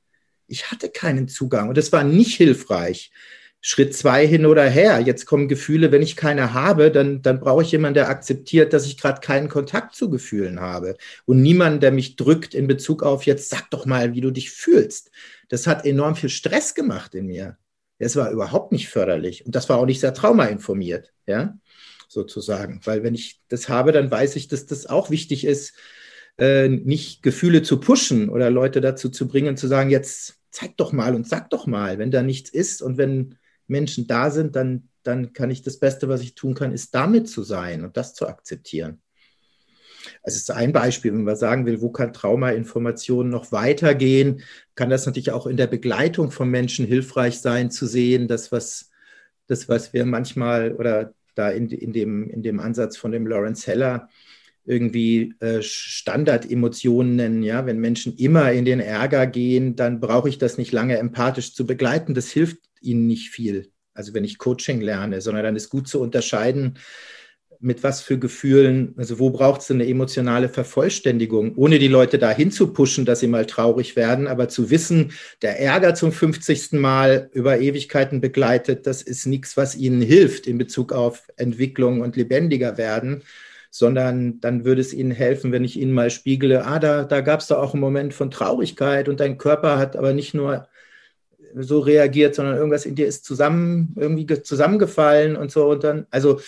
Ich 0.47 0.71
hatte 0.71 0.88
keinen 0.88 1.29
Zugang 1.29 1.68
und 1.68 1.77
das 1.77 1.92
war 1.92 2.05
nicht 2.05 2.37
hilfreich. 2.37 3.12
Schritt 3.61 3.94
zwei 3.94 4.27
hin 4.27 4.47
oder 4.47 4.64
her. 4.68 5.01
Jetzt 5.01 5.27
kommen 5.27 5.49
Gefühle, 5.49 5.90
wenn 5.90 6.01
ich 6.01 6.16
keine 6.16 6.55
habe, 6.55 6.90
dann, 6.90 7.23
dann 7.23 7.40
brauche 7.40 7.62
ich 7.62 7.73
jemanden, 7.73 7.94
der 7.94 8.09
akzeptiert, 8.09 8.73
dass 8.73 8.87
ich 8.87 8.97
gerade 8.97 9.21
keinen 9.21 9.49
Kontakt 9.49 9.97
zu 9.97 10.11
Gefühlen 10.11 10.61
habe. 10.61 10.97
Und 11.27 11.42
niemanden, 11.42 11.81
der 11.81 11.90
mich 11.90 12.16
drückt 12.16 12.55
in 12.55 12.68
Bezug 12.68 13.03
auf, 13.03 13.27
jetzt 13.27 13.51
sag 13.51 13.68
doch 13.71 13.85
mal, 13.85 14.14
wie 14.14 14.21
du 14.21 14.31
dich 14.31 14.53
fühlst. 14.53 15.11
Das 15.49 15.66
hat 15.66 15.85
enorm 15.85 16.14
viel 16.14 16.29
Stress 16.29 16.75
gemacht 16.75 17.14
in 17.14 17.27
mir. 17.27 17.59
Das 17.99 18.14
war 18.14 18.31
überhaupt 18.31 18.71
nicht 18.71 18.88
förderlich. 18.88 19.44
Und 19.44 19.57
das 19.57 19.68
war 19.68 19.79
auch 19.79 19.87
nicht 19.87 20.01
sehr 20.01 20.14
traumainformiert, 20.14 21.12
ja, 21.27 21.59
sozusagen. 22.09 22.81
Weil 22.85 23.03
wenn 23.03 23.14
ich 23.14 23.40
das 23.49 23.68
habe, 23.68 23.92
dann 23.92 24.11
weiß 24.11 24.37
ich, 24.37 24.49
dass 24.49 24.66
das 24.66 24.87
auch 24.87 25.11
wichtig 25.11 25.44
ist, 25.44 25.75
äh, 26.38 26.68
nicht 26.68 27.23
Gefühle 27.23 27.62
zu 27.62 27.79
pushen 27.79 28.29
oder 28.29 28.51
Leute 28.51 28.81
dazu 28.81 29.09
zu 29.09 29.29
bringen, 29.29 29.57
zu 29.57 29.68
sagen, 29.68 29.90
jetzt 29.90 30.38
zeig 30.51 30.77
doch 30.77 30.92
mal 30.92 31.14
und 31.14 31.29
sag 31.29 31.51
doch 31.51 31.66
mal, 31.66 31.99
wenn 31.99 32.11
da 32.11 32.23
nichts 32.23 32.51
ist 32.51 32.83
und 32.83 32.97
wenn 32.97 33.37
Menschen 33.66 34.07
da 34.07 34.31
sind, 34.31 34.57
dann, 34.57 34.88
dann 35.03 35.33
kann 35.33 35.51
ich 35.51 35.62
das 35.62 35.79
Beste, 35.79 36.09
was 36.09 36.23
ich 36.23 36.35
tun 36.35 36.55
kann, 36.55 36.73
ist 36.73 36.94
damit 36.94 37.29
zu 37.29 37.42
sein 37.42 37.85
und 37.85 37.97
das 37.97 38.14
zu 38.14 38.27
akzeptieren. 38.27 39.03
Also 40.23 40.37
es 40.37 40.42
ist 40.42 40.51
ein 40.51 40.73
Beispiel, 40.73 41.12
wenn 41.12 41.25
man 41.25 41.37
sagen 41.37 41.66
will, 41.66 41.81
wo 41.81 41.90
kann 41.90 42.12
Traumainformationen 42.12 43.31
noch 43.31 43.53
weitergehen, 43.53 44.42
kann 44.75 44.90
das 44.90 45.07
natürlich 45.07 45.33
auch 45.33 45.47
in 45.47 45.57
der 45.57 45.66
Begleitung 45.66 46.31
von 46.31 46.49
Menschen 46.49 46.87
hilfreich 46.87 47.40
sein, 47.40 47.71
zu 47.71 47.87
sehen, 47.87 48.29
dass 48.29 48.53
was, 48.53 48.90
das, 49.49 49.68
was 49.68 49.92
wir 49.92 50.07
manchmal 50.07 50.73
oder 50.73 51.12
da 51.38 51.51
in, 51.51 51.68
in, 51.70 51.92
dem, 51.92 52.29
in 52.29 52.42
dem 52.42 52.61
Ansatz 52.61 52.96
von 52.96 53.12
dem 53.12 53.27
Lawrence 53.27 53.66
Heller 53.66 54.09
irgendwie 54.64 55.35
äh, 55.40 55.62
Standardemotionen 55.62 57.16
nennen. 57.16 57.42
Ja, 57.42 57.64
wenn 57.64 57.79
Menschen 57.79 58.16
immer 58.16 58.53
in 58.53 58.66
den 58.66 58.81
Ärger 58.81 59.27
gehen, 59.27 59.77
dann 59.77 60.01
brauche 60.01 60.29
ich 60.29 60.38
das 60.38 60.59
nicht 60.59 60.72
lange 60.72 60.98
empathisch 60.98 61.55
zu 61.55 61.66
begleiten. 61.66 62.14
Das 62.14 62.31
hilft 62.31 62.59
ihnen 62.81 63.07
nicht 63.07 63.31
viel. 63.31 63.70
Also 63.94 64.14
wenn 64.14 64.24
ich 64.24 64.38
Coaching 64.38 64.81
lerne, 64.81 65.20
sondern 65.20 65.44
dann 65.44 65.57
ist 65.57 65.70
gut 65.70 65.88
zu 65.88 66.01
unterscheiden, 66.01 66.79
mit 67.61 67.83
was 67.83 68.01
für 68.01 68.18
Gefühlen, 68.18 68.94
also 68.97 69.18
wo 69.18 69.31
braucht 69.31 69.62
es 69.62 69.71
eine 69.71 69.87
emotionale 69.87 70.49
Vervollständigung, 70.49 71.57
ohne 71.57 71.79
die 71.79 71.88
Leute 71.88 72.18
dahin 72.18 72.51
zu 72.51 72.73
pushen, 72.73 73.05
dass 73.05 73.21
sie 73.21 73.27
mal 73.27 73.47
traurig 73.47 73.97
werden, 73.97 74.27
aber 74.27 74.49
zu 74.49 74.71
wissen, 74.71 75.12
der 75.42 75.61
Ärger 75.61 75.94
zum 75.94 76.12
50. 76.12 76.73
Mal 76.73 77.31
über 77.33 77.59
Ewigkeiten 77.59 78.21
begleitet, 78.21 78.87
das 78.87 79.03
ist 79.03 79.27
nichts, 79.27 79.57
was 79.57 79.77
ihnen 79.77 80.01
hilft 80.01 80.47
in 80.47 80.59
Bezug 80.59 80.92
auf 80.92 81.29
Entwicklung 81.37 82.01
und 82.01 82.16
lebendiger 82.16 82.79
werden, 82.79 83.23
sondern 83.71 84.40
dann 84.40 84.64
würde 84.64 84.81
es 84.81 84.94
ihnen 84.94 85.11
helfen, 85.11 85.53
wenn 85.53 85.64
ich 85.64 85.79
ihnen 85.79 85.92
mal 85.92 86.11
spiegle, 86.11 86.64
ah, 86.64 86.79
da, 86.79 87.05
da 87.05 87.21
gab 87.21 87.40
es 87.40 87.49
da 87.49 87.59
auch 87.59 87.75
einen 87.75 87.81
Moment 87.81 88.14
von 88.14 88.31
Traurigkeit 88.31 89.09
und 89.09 89.21
dein 89.21 89.37
Körper 89.37 89.79
hat 89.79 89.97
aber 89.97 90.12
nicht 90.12 90.35
nur 90.35 90.68
so 91.55 91.81
reagiert, 91.81 92.35
sondern 92.35 92.57
irgendwas 92.57 92.87
in 92.87 92.94
dir 92.94 93.07
ist 93.07 93.25
zusammen, 93.25 93.94
irgendwie 93.97 94.27
zusammengefallen 94.42 95.37
und 95.37 95.51
so. 95.51 95.68
Und 95.68 95.85
dann, 95.85 96.07
also 96.11 96.40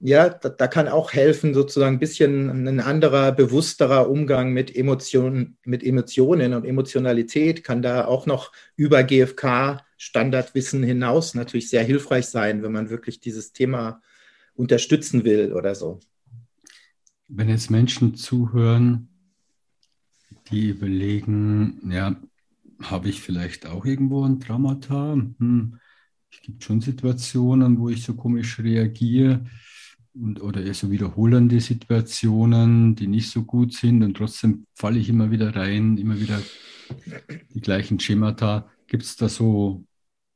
ja, 0.00 0.28
da, 0.28 0.48
da, 0.50 0.68
kann 0.68 0.88
auch 0.88 1.12
helfen, 1.12 1.54
sozusagen 1.54 1.96
ein 1.96 2.00
bisschen 2.00 2.50
ein 2.68 2.80
anderer, 2.80 3.32
bewussterer 3.32 4.10
Umgang 4.10 4.52
mit 4.52 4.74
Emotionen, 4.74 5.56
mit 5.64 5.82
Emotionen 5.82 6.52
und 6.52 6.64
Emotionalität 6.64 7.64
kann 7.64 7.82
da 7.82 8.04
auch 8.04 8.26
noch 8.26 8.52
über 8.76 9.02
GFK 9.02 9.82
Standardwissen 9.96 10.82
hinaus 10.82 11.34
natürlich 11.34 11.70
sehr 11.70 11.82
hilfreich 11.82 12.26
sein, 12.26 12.62
wenn 12.62 12.72
man 12.72 12.90
wirklich 12.90 13.20
dieses 13.20 13.52
Thema 13.52 14.02
unterstützen 14.54 15.24
will 15.24 15.52
oder 15.54 15.74
so. 15.74 16.00
Wenn 17.28 17.48
jetzt 17.48 17.70
Menschen 17.70 18.14
zuhören, 18.14 19.08
die 20.50 20.68
überlegen, 20.68 21.90
ja, 21.90 22.16
habe 22.82 23.08
ich 23.08 23.22
vielleicht 23.22 23.66
auch 23.66 23.86
irgendwo 23.86 24.24
ein 24.24 24.38
Traumata? 24.38 25.14
Hm, 25.14 25.78
es 26.30 26.42
gibt 26.42 26.62
schon 26.62 26.82
Situationen, 26.82 27.78
wo 27.78 27.88
ich 27.88 28.02
so 28.02 28.14
komisch 28.14 28.58
reagiere 28.58 29.46
und, 30.20 30.40
oder 30.40 30.62
eher 30.62 30.74
so 30.74 30.90
wiederholende 30.90 31.60
Situationen, 31.60 32.94
die 32.94 33.06
nicht 33.06 33.30
so 33.30 33.44
gut 33.44 33.72
sind 33.72 34.02
und 34.02 34.16
trotzdem 34.16 34.66
falle 34.74 34.98
ich 34.98 35.08
immer 35.08 35.30
wieder 35.30 35.54
rein, 35.54 35.98
immer 35.98 36.18
wieder 36.18 36.40
die 37.54 37.60
gleichen 37.60 38.00
Schemata. 38.00 38.68
Gibt 38.86 39.02
es 39.02 39.16
da 39.16 39.28
so, 39.28 39.84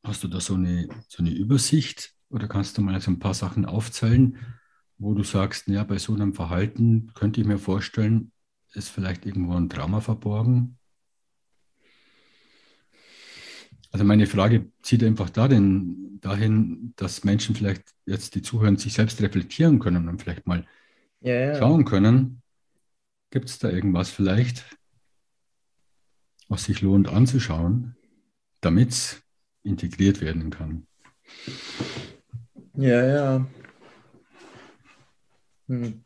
hast 0.03 0.25
du 0.25 0.29
da 0.29 0.41
so 0.41 0.55
eine, 0.55 0.89
so 1.09 1.23
eine 1.23 1.31
Übersicht 1.31 2.15
oder 2.29 2.49
kannst 2.49 2.77
du 2.79 2.83
mal 2.83 3.01
so 3.01 3.11
ein 3.11 3.19
paar 3.19 3.35
Sachen 3.35 3.65
aufzählen, 3.65 4.37
wo 4.99 5.15
du 5.15 5.23
sagst, 5.23 5.69
ja, 5.69 5.85
bei 5.85 5.99
so 5.99 6.15
einem 6.15 6.35
Verhalten 6.35 7.11
könnte 7.15 7.41
ich 7.41 7.47
mir 7.47 7.59
vorstellen, 7.59 8.33
ist 8.75 8.89
vielleicht 8.89 9.27
irgendwo 9.27 9.55
ein 9.55 9.69
Trauma 9.69 10.01
verborgen? 10.01 10.79
Also 13.93 14.05
meine 14.05 14.27
Frage 14.27 14.71
zieht 14.83 15.03
einfach 15.03 15.31
darin, 15.31 16.19
dahin, 16.21 16.93
dass 16.97 17.25
Menschen 17.25 17.57
vielleicht 17.57 17.93
jetzt, 18.07 18.35
die 18.35 18.43
zuhören, 18.43 18.77
sich 18.77 18.93
selbst 18.93 19.21
reflektieren 19.21 19.79
können 19.81 20.09
und 20.09 20.23
vielleicht 20.23 20.47
mal 20.47 20.67
ja, 21.21 21.35
ja. 21.35 21.55
schauen 21.57 21.85
können, 21.85 22.43
gibt 23.31 23.49
es 23.49 23.59
da 23.59 23.69
irgendwas 23.69 24.11
vielleicht, 24.11 24.65
was 26.49 26.65
sich 26.65 26.83
lohnt 26.83 27.09
anzuschauen, 27.09 27.97
damit 28.61 28.91
es 28.91 29.23
integriert 29.63 30.21
werden 30.21 30.51
kann. 30.51 30.87
Ja, 32.75 33.07
ja. 33.07 33.47
Hm. 35.69 36.05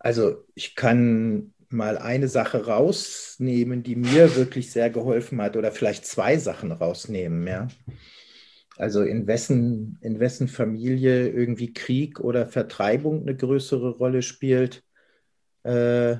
Also 0.00 0.44
ich 0.54 0.74
kann 0.74 1.52
mal 1.70 1.98
eine 1.98 2.28
Sache 2.28 2.66
rausnehmen, 2.66 3.82
die 3.82 3.96
mir 3.96 4.36
wirklich 4.36 4.70
sehr 4.70 4.90
geholfen 4.90 5.40
hat, 5.42 5.56
oder 5.56 5.72
vielleicht 5.72 6.06
zwei 6.06 6.38
Sachen 6.38 6.72
rausnehmen, 6.72 7.46
ja. 7.46 7.68
Also 8.76 9.02
in 9.02 9.26
wessen, 9.26 9.98
in 10.02 10.20
wessen 10.20 10.46
Familie 10.46 11.28
irgendwie 11.28 11.72
Krieg 11.72 12.20
oder 12.20 12.46
Vertreibung 12.46 13.22
eine 13.22 13.34
größere 13.34 13.90
Rolle 13.90 14.22
spielt. 14.22 14.84
Äh, 15.64 16.16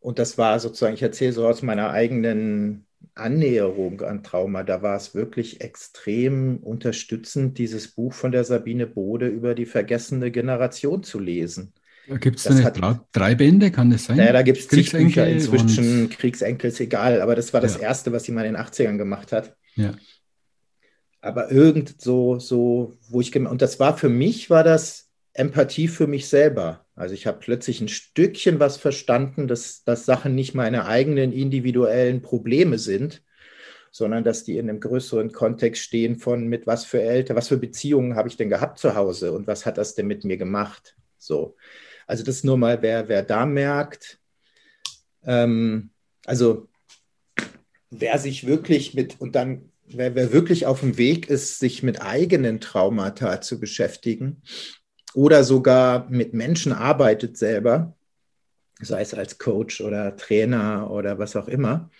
und 0.00 0.18
das 0.18 0.36
war 0.36 0.58
sozusagen, 0.58 0.94
ich 0.94 1.02
erzähle 1.02 1.32
so 1.32 1.46
aus 1.46 1.62
meiner 1.62 1.90
eigenen 1.90 2.86
Annäherung 3.14 4.02
an 4.02 4.22
Trauma, 4.22 4.62
da 4.62 4.82
war 4.82 4.96
es 4.96 5.14
wirklich 5.14 5.60
extrem 5.60 6.58
unterstützend, 6.58 7.58
dieses 7.58 7.88
Buch 7.88 8.12
von 8.12 8.32
der 8.32 8.44
Sabine 8.44 8.86
Bode 8.86 9.28
über 9.28 9.54
die 9.54 9.66
vergessene 9.66 10.30
Generation 10.30 11.02
zu 11.02 11.18
lesen. 11.18 11.72
Gibt 12.20 12.38
es 12.38 12.44
da 12.44 12.54
nicht 12.54 12.80
drei 13.12 13.34
Bände, 13.34 13.70
kann 13.70 13.90
das 13.90 14.04
sein? 14.04 14.16
Naja, 14.16 14.32
da 14.32 14.42
gibt 14.42 14.58
es 14.58 14.68
zig 14.68 14.92
Bücher 14.92 15.26
inzwischen, 15.26 16.08
Kriegsenkel 16.10 16.70
ist 16.70 16.80
egal, 16.80 17.20
aber 17.20 17.34
das 17.34 17.52
war 17.52 17.60
das 17.60 17.74
ja. 17.74 17.82
erste, 17.82 18.12
was 18.12 18.24
sie 18.24 18.32
mal 18.32 18.46
in 18.46 18.54
den 18.54 18.62
80ern 18.62 18.96
gemacht 18.96 19.32
hat. 19.32 19.56
Ja. 19.74 19.92
Aber 21.20 21.50
irgend 21.50 22.00
so, 22.00 22.38
so, 22.38 22.96
wo 23.08 23.20
ich, 23.20 23.34
und 23.34 23.60
das 23.60 23.80
war 23.80 23.96
für 23.96 24.08
mich, 24.08 24.50
war 24.50 24.62
das 24.62 25.10
Empathie 25.32 25.88
für 25.88 26.06
mich 26.06 26.28
selber. 26.28 26.86
Also 26.94 27.14
ich 27.14 27.26
habe 27.26 27.38
plötzlich 27.40 27.80
ein 27.80 27.88
Stückchen 27.88 28.60
was 28.60 28.76
verstanden, 28.76 29.48
dass, 29.48 29.82
dass 29.84 30.06
Sachen 30.06 30.34
nicht 30.34 30.54
meine 30.54 30.86
eigenen 30.86 31.32
individuellen 31.32 32.22
Probleme 32.22 32.78
sind, 32.78 33.22
sondern 33.90 34.24
dass 34.24 34.44
die 34.44 34.58
in 34.58 34.68
einem 34.68 34.80
größeren 34.80 35.32
Kontext 35.32 35.82
stehen 35.82 36.16
von 36.16 36.46
mit 36.46 36.66
was 36.66 36.84
für 36.84 37.02
Eltern, 37.02 37.36
was 37.36 37.48
für 37.48 37.58
Beziehungen 37.58 38.14
habe 38.14 38.28
ich 38.28 38.36
denn 38.36 38.48
gehabt 38.48 38.78
zu 38.78 38.94
Hause 38.94 39.32
und 39.32 39.46
was 39.46 39.66
hat 39.66 39.78
das 39.78 39.94
denn 39.94 40.06
mit 40.06 40.24
mir 40.24 40.36
gemacht? 40.36 40.96
So. 41.18 41.56
Also 42.06 42.24
das 42.24 42.44
nur 42.44 42.56
mal, 42.56 42.82
wer, 42.82 43.08
wer 43.08 43.22
da 43.22 43.46
merkt, 43.46 44.18
Ähm, 45.26 45.90
also 46.24 46.68
wer 47.90 48.18
sich 48.18 48.46
wirklich 48.46 48.94
mit, 48.94 49.20
und 49.20 49.34
dann, 49.34 49.72
wer, 49.86 50.14
wer 50.14 50.32
wirklich 50.32 50.66
auf 50.66 50.80
dem 50.80 50.98
Weg 50.98 51.28
ist, 51.28 51.58
sich 51.58 51.82
mit 51.82 52.00
eigenen 52.00 52.60
Traumata 52.60 53.40
zu 53.40 53.58
beschäftigen 53.58 54.42
oder 55.14 55.44
sogar 55.44 56.08
mit 56.08 56.32
Menschen 56.32 56.72
arbeitet 56.72 57.36
selber, 57.36 57.96
sei 58.80 59.02
es 59.02 59.14
als 59.14 59.38
Coach 59.38 59.80
oder 59.80 60.16
Trainer 60.16 60.90
oder 60.90 61.18
was 61.18 61.34
auch 61.34 61.48
immer, 61.48 61.90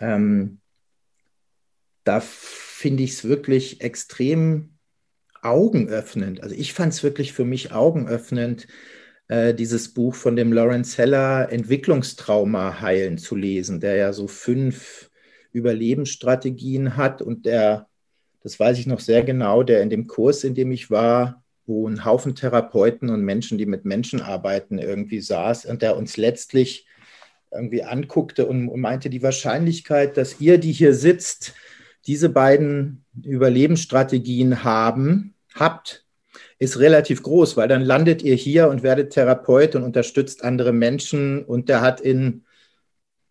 ähm, 0.00 0.60
da 2.04 2.20
finde 2.20 3.02
ich 3.02 3.10
es 3.10 3.24
wirklich 3.24 3.82
extrem 3.82 4.78
augenöffnend. 5.42 6.42
Also 6.42 6.54
ich 6.54 6.72
fand 6.72 6.92
es 6.94 7.02
wirklich 7.02 7.32
für 7.32 7.44
mich 7.44 7.72
augenöffnend, 7.72 8.66
äh, 9.28 9.54
dieses 9.54 9.92
Buch 9.94 10.14
von 10.14 10.36
dem 10.36 10.52
Lawrence 10.52 10.96
Heller 10.98 11.52
Entwicklungstrauma 11.52 12.80
heilen 12.80 13.18
zu 13.18 13.36
lesen, 13.36 13.80
der 13.80 13.96
ja 13.96 14.12
so 14.12 14.26
fünf 14.26 15.10
Überlebensstrategien 15.52 16.96
hat 16.96 17.22
und 17.22 17.46
der, 17.46 17.88
das 18.42 18.58
weiß 18.58 18.78
ich 18.78 18.86
noch 18.86 19.00
sehr 19.00 19.22
genau, 19.22 19.62
der 19.62 19.82
in 19.82 19.90
dem 19.90 20.06
Kurs, 20.06 20.44
in 20.44 20.54
dem 20.54 20.70
ich 20.72 20.90
war, 20.90 21.42
wo 21.66 21.86
ein 21.86 22.04
Haufen 22.04 22.34
Therapeuten 22.34 23.10
und 23.10 23.22
Menschen, 23.22 23.58
die 23.58 23.66
mit 23.66 23.84
Menschen 23.84 24.22
arbeiten, 24.22 24.78
irgendwie 24.78 25.20
saß 25.20 25.66
und 25.66 25.82
der 25.82 25.96
uns 25.96 26.16
letztlich 26.16 26.86
irgendwie 27.52 27.82
anguckte 27.82 28.46
und 28.46 28.74
meinte, 28.80 29.10
die 29.10 29.22
Wahrscheinlichkeit, 29.22 30.16
dass 30.16 30.40
ihr, 30.40 30.58
die 30.58 30.72
hier 30.72 30.94
sitzt, 30.94 31.54
diese 32.06 32.28
beiden 32.28 33.04
Überlebensstrategien 33.22 34.64
haben, 34.64 35.34
habt, 35.54 36.06
ist 36.58 36.78
relativ 36.78 37.22
groß, 37.22 37.56
weil 37.56 37.68
dann 37.68 37.82
landet 37.82 38.22
ihr 38.22 38.34
hier 38.34 38.68
und 38.68 38.82
werdet 38.82 39.12
Therapeut 39.12 39.76
und 39.76 39.84
unterstützt 39.84 40.42
andere 40.42 40.72
Menschen. 40.72 41.44
Und 41.44 41.68
der 41.68 41.80
hat 41.80 42.00
in 42.00 42.44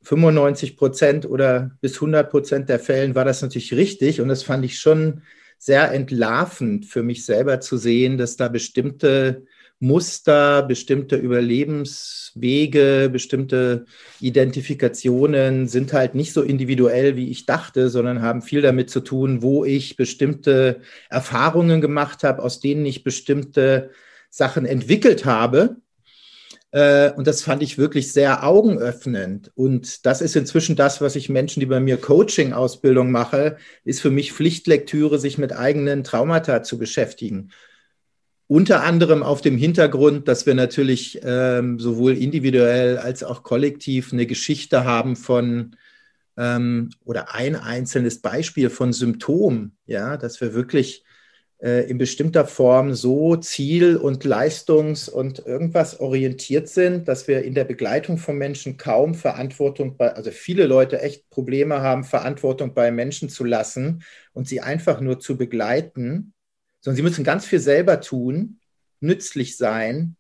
95 0.04 0.78
Prozent 0.78 1.26
oder 1.26 1.72
bis 1.82 1.96
100 1.96 2.30
Prozent 2.30 2.70
der 2.70 2.80
Fällen 2.80 3.16
war 3.16 3.26
das 3.26 3.42
natürlich 3.42 3.74
richtig. 3.74 4.22
Und 4.22 4.30
das 4.30 4.44
fand 4.44 4.64
ich 4.64 4.80
schon 4.80 5.24
sehr 5.58 5.92
entlarvend 5.92 6.86
für 6.86 7.04
mich 7.04 7.26
selber 7.26 7.60
zu 7.60 7.78
sehen, 7.78 8.18
dass 8.18 8.38
da 8.38 8.48
bestimmte 8.48 9.46
Muster, 9.80 10.64
bestimmte 10.64 11.18
Überlebenswege, 11.18 13.10
bestimmte 13.12 13.86
Identifikationen 14.20 15.68
sind 15.68 15.94
halt 15.94 16.16
nicht 16.16 16.34
so 16.34 16.42
individuell, 16.42 17.16
wie 17.16 17.30
ich 17.30 17.46
dachte, 17.46 17.90
sondern 17.90 18.22
haben 18.22 18.42
viel 18.42 18.62
damit 18.62 18.90
zu 18.90 19.02
tun, 19.02 19.44
wo 19.44 19.66
ich 19.66 19.96
bestimmte 19.96 20.82
Erfahrungen 21.10 21.80
gemacht 21.80 22.24
habe, 22.24 22.42
aus 22.42 22.60
denen 22.60 22.86
ich 22.88 23.04
bestimmte 23.04 23.92
Sachen 24.30 24.66
entwickelt 24.66 25.26
habe. 25.26 25.78
Äh, 26.72 27.12
und 27.12 27.28
das 27.28 27.42
fand 27.44 27.62
ich 27.62 27.78
wirklich 27.78 28.12
sehr 28.12 28.44
augenöffnend. 28.44 29.52
Und 29.56 30.06
das 30.06 30.22
ist 30.22 30.36
inzwischen 30.36 30.76
das, 30.76 31.02
was 31.02 31.16
ich 31.16 31.30
Menschen, 31.30 31.60
die 31.60 31.66
bei 31.68 31.80
mir 31.80 31.98
Coaching-Ausbildung 31.98 33.12
mache, 33.12 33.58
ist 33.84 34.02
für 34.02 34.12
mich 34.12 34.34
Pflichtlektüre, 34.34 35.20
sich 35.20 35.38
mit 35.38 35.54
eigenen 35.54 36.04
Traumata 36.04 36.64
zu 36.64 36.78
beschäftigen. 36.78 37.52
Unter 38.50 38.84
anderem 38.84 39.24
auf 39.24 39.42
dem 39.42 39.58
Hintergrund, 39.58 40.30
dass 40.30 40.46
wir 40.46 40.56
natürlich 40.56 41.20
ähm, 41.22 41.80
sowohl 41.80 42.18
individuell 42.18 42.98
als 42.98 43.22
auch 43.24 43.44
kollektiv 43.44 44.14
eine 44.14 44.26
Geschichte 44.26 44.86
haben 44.86 45.18
von 45.18 45.76
ähm, 46.38 46.92
oder 47.04 47.36
ein 47.36 47.58
einzelnes 47.58 48.22
Beispiel 48.22 48.70
von 48.70 48.94
Symptomen, 48.94 49.76
ja, 49.86 50.16
dass 50.16 50.40
wir 50.40 50.54
wirklich 50.54 51.04
äh, 51.62 51.90
in 51.90 51.98
bestimmter 51.98 52.46
Form 52.46 52.94
so 52.94 53.36
ziel- 53.36 53.98
und 53.98 54.24
leistungs- 54.24 55.10
und 55.10 55.40
irgendwas 55.46 56.00
orientiert 56.00 56.70
sind, 56.70 57.10
dass 57.10 57.28
wir 57.28 57.44
in 57.44 57.54
der 57.54 57.66
Begleitung 57.66 58.18
von 58.18 58.38
Menschen 58.38 58.78
kaum 58.78 59.14
Verantwortung 59.14 59.98
bei, 59.98 60.14
also 60.14 60.32
viele 60.32 60.68
Leute 60.68 61.02
echt 61.02 61.30
Probleme 61.30 61.82
haben, 61.82 62.06
Verantwortung 62.06 62.74
bei 62.74 62.92
Menschen 62.92 63.28
zu 63.28 63.44
lassen 63.44 64.04
und 64.32 64.48
sie 64.48 64.62
einfach 64.62 65.02
nur 65.02 65.20
zu 65.20 65.36
begleiten 65.36 66.34
sondern 66.82 66.96
sie 66.96 67.04
müssen 67.04 67.24
ganz 67.24 67.46
viel 67.46 67.60
selber 67.60 68.02
tun, 68.02 68.60
nützlich 69.00 69.58
sein, 69.58 70.16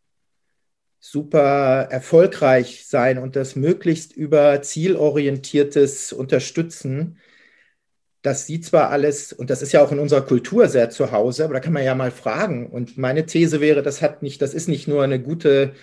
super 0.99 1.87
erfolgreich 1.89 2.85
sein 2.85 3.17
und 3.17 3.35
das 3.35 3.55
möglichst 3.55 4.13
über 4.13 4.61
zielorientiertes 4.61 6.11
Unterstützen. 6.11 7.17
Das 8.21 8.45
sieht 8.45 8.65
zwar 8.65 8.89
alles, 8.89 9.31
und 9.31 9.49
das 9.49 9.61
ist 9.61 9.71
ja 9.71 9.81
auch 9.81 9.91
in 9.91 9.99
unserer 9.99 10.25
Kultur 10.25 10.67
sehr 10.67 10.89
zu 10.89 11.11
Hause, 11.11 11.45
aber 11.45 11.53
da 11.53 11.59
kann 11.59 11.73
man 11.73 11.85
ja 11.85 11.95
mal 11.95 12.11
fragen. 12.11 12.67
Und 12.69 12.97
meine 12.97 13.25
These 13.25 13.61
wäre, 13.61 13.83
das 13.83 14.01
hat 14.01 14.21
nicht, 14.21 14.41
das 14.41 14.53
ist 14.53 14.67
nicht 14.67 14.87
nur 14.87 15.03
eine 15.03 15.21
gute 15.21 15.73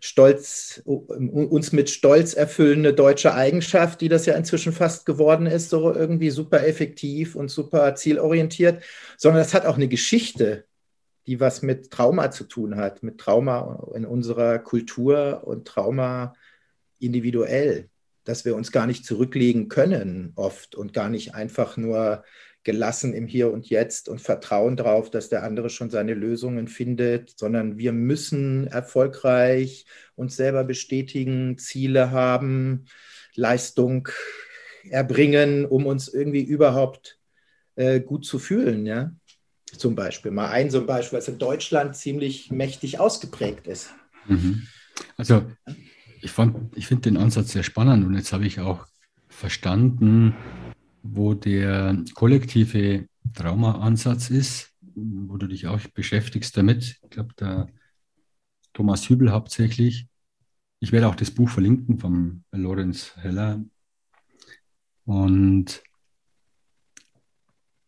Stolz, 0.00 0.82
uns 0.84 1.72
mit 1.72 1.90
Stolz 1.90 2.34
erfüllende 2.34 2.94
deutsche 2.94 3.34
Eigenschaft, 3.34 4.00
die 4.00 4.08
das 4.08 4.26
ja 4.26 4.34
inzwischen 4.34 4.72
fast 4.72 5.06
geworden 5.06 5.46
ist, 5.46 5.70
so 5.70 5.92
irgendwie 5.94 6.30
super 6.30 6.66
effektiv 6.66 7.36
und 7.36 7.50
super 7.50 7.94
zielorientiert, 7.94 8.82
sondern 9.18 9.42
es 9.42 9.52
hat 9.54 9.66
auch 9.66 9.76
eine 9.76 9.88
Geschichte, 9.88 10.64
die 11.26 11.38
was 11.38 11.62
mit 11.62 11.90
Trauma 11.90 12.30
zu 12.30 12.44
tun 12.44 12.76
hat, 12.76 13.02
mit 13.02 13.18
Trauma 13.18 13.86
in 13.94 14.06
unserer 14.06 14.58
Kultur 14.58 15.42
und 15.44 15.68
Trauma 15.68 16.34
individuell, 16.98 17.90
dass 18.24 18.44
wir 18.44 18.56
uns 18.56 18.72
gar 18.72 18.86
nicht 18.86 19.04
zurücklegen 19.04 19.68
können 19.68 20.32
oft 20.36 20.74
und 20.74 20.92
gar 20.92 21.10
nicht 21.10 21.34
einfach 21.34 21.76
nur 21.76 22.24
gelassen 22.62 23.14
im 23.14 23.26
Hier 23.26 23.50
und 23.50 23.68
Jetzt 23.70 24.08
und 24.08 24.20
vertrauen 24.20 24.76
darauf, 24.76 25.10
dass 25.10 25.28
der 25.28 25.44
andere 25.44 25.70
schon 25.70 25.90
seine 25.90 26.14
Lösungen 26.14 26.68
findet, 26.68 27.38
sondern 27.38 27.78
wir 27.78 27.92
müssen 27.92 28.66
erfolgreich 28.66 29.86
uns 30.14 30.36
selber 30.36 30.64
bestätigen, 30.64 31.56
Ziele 31.58 32.10
haben, 32.10 32.84
Leistung 33.34 34.08
erbringen, 34.88 35.64
um 35.64 35.86
uns 35.86 36.08
irgendwie 36.08 36.42
überhaupt 36.42 37.18
äh, 37.76 38.00
gut 38.00 38.24
zu 38.24 38.38
fühlen, 38.38 38.86
ja. 38.86 39.12
Zum 39.76 39.94
Beispiel. 39.94 40.32
Mal 40.32 40.50
ein 40.50 40.68
so 40.68 40.84
Beispiel, 40.84 41.18
was 41.18 41.28
in 41.28 41.38
Deutschland 41.38 41.96
ziemlich 41.96 42.50
mächtig 42.50 42.98
ausgeprägt 42.98 43.68
ist. 43.68 43.90
Mhm. 44.26 44.66
Also 45.16 45.44
ich, 46.20 46.32
ich 46.74 46.86
finde 46.86 47.02
den 47.02 47.16
Ansatz 47.16 47.52
sehr 47.52 47.62
spannend 47.62 48.04
und 48.04 48.14
jetzt 48.14 48.32
habe 48.32 48.46
ich 48.46 48.60
auch 48.60 48.86
verstanden, 49.28 50.34
wo 51.02 51.34
der 51.34 52.04
kollektive 52.14 53.06
Trauma-Ansatz 53.34 54.30
ist, 54.30 54.74
wo 54.94 55.36
du 55.36 55.46
dich 55.46 55.66
auch 55.66 55.80
beschäftigst 55.94 56.56
damit. 56.56 57.00
Ich 57.02 57.10
glaube, 57.10 57.34
der 57.38 57.68
Thomas 58.72 59.08
Hübel 59.08 59.32
hauptsächlich. 59.32 60.06
Ich 60.80 60.92
werde 60.92 61.08
auch 61.08 61.14
das 61.14 61.30
Buch 61.30 61.48
verlinken 61.48 61.98
vom 61.98 62.44
Lorenz 62.52 63.14
Heller. 63.16 63.62
Und 65.04 65.82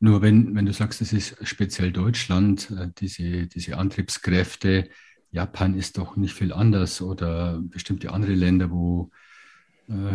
nur 0.00 0.20
wenn, 0.20 0.54
wenn 0.54 0.66
du 0.66 0.72
sagst, 0.72 1.00
es 1.00 1.12
ist 1.12 1.36
speziell 1.46 1.92
Deutschland, 1.92 2.70
äh, 2.72 2.88
diese, 2.98 3.46
diese 3.46 3.78
Antriebskräfte, 3.78 4.90
Japan 5.30 5.74
ist 5.74 5.96
doch 5.96 6.16
nicht 6.16 6.34
viel 6.34 6.52
anders 6.52 7.00
oder 7.00 7.60
bestimmte 7.62 8.12
andere 8.12 8.34
Länder, 8.34 8.70
wo 8.70 9.10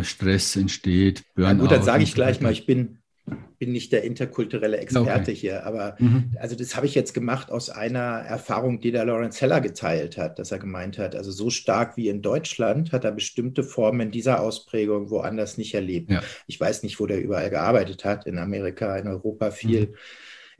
Stress 0.02 0.56
entsteht, 0.56 1.24
Burnout. 1.34 1.50
Ja, 1.50 1.60
gut, 1.60 1.70
dann 1.70 1.82
sage 1.82 2.02
ich 2.02 2.14
gleich 2.14 2.40
mal, 2.40 2.52
ich 2.52 2.66
bin, 2.66 2.98
bin 3.58 3.72
nicht 3.72 3.92
der 3.92 4.04
interkulturelle 4.04 4.78
Experte 4.78 5.30
okay. 5.30 5.34
hier, 5.34 5.66
aber 5.66 5.96
mhm. 5.98 6.36
also 6.38 6.56
das 6.56 6.76
habe 6.76 6.86
ich 6.86 6.94
jetzt 6.94 7.14
gemacht 7.14 7.50
aus 7.50 7.70
einer 7.70 8.00
Erfahrung, 8.00 8.80
die 8.80 8.90
der 8.90 9.04
Lawrence 9.04 9.40
Heller 9.40 9.60
geteilt 9.60 10.16
hat, 10.16 10.38
dass 10.38 10.52
er 10.52 10.58
gemeint 10.58 10.98
hat, 10.98 11.14
also 11.14 11.30
so 11.30 11.50
stark 11.50 11.96
wie 11.96 12.08
in 12.08 12.22
Deutschland 12.22 12.92
hat 12.92 13.04
er 13.04 13.12
bestimmte 13.12 13.62
Formen 13.62 14.10
dieser 14.10 14.40
Ausprägung 14.40 15.10
woanders 15.10 15.58
nicht 15.58 15.74
erlebt. 15.74 16.10
Ja. 16.10 16.22
Ich 16.46 16.60
weiß 16.60 16.82
nicht, 16.82 16.98
wo 17.00 17.06
der 17.06 17.22
überall 17.22 17.50
gearbeitet 17.50 18.04
hat, 18.04 18.26
in 18.26 18.38
Amerika, 18.38 18.96
in 18.96 19.08
Europa 19.08 19.50
viel. 19.50 19.88
Mhm. 19.88 19.94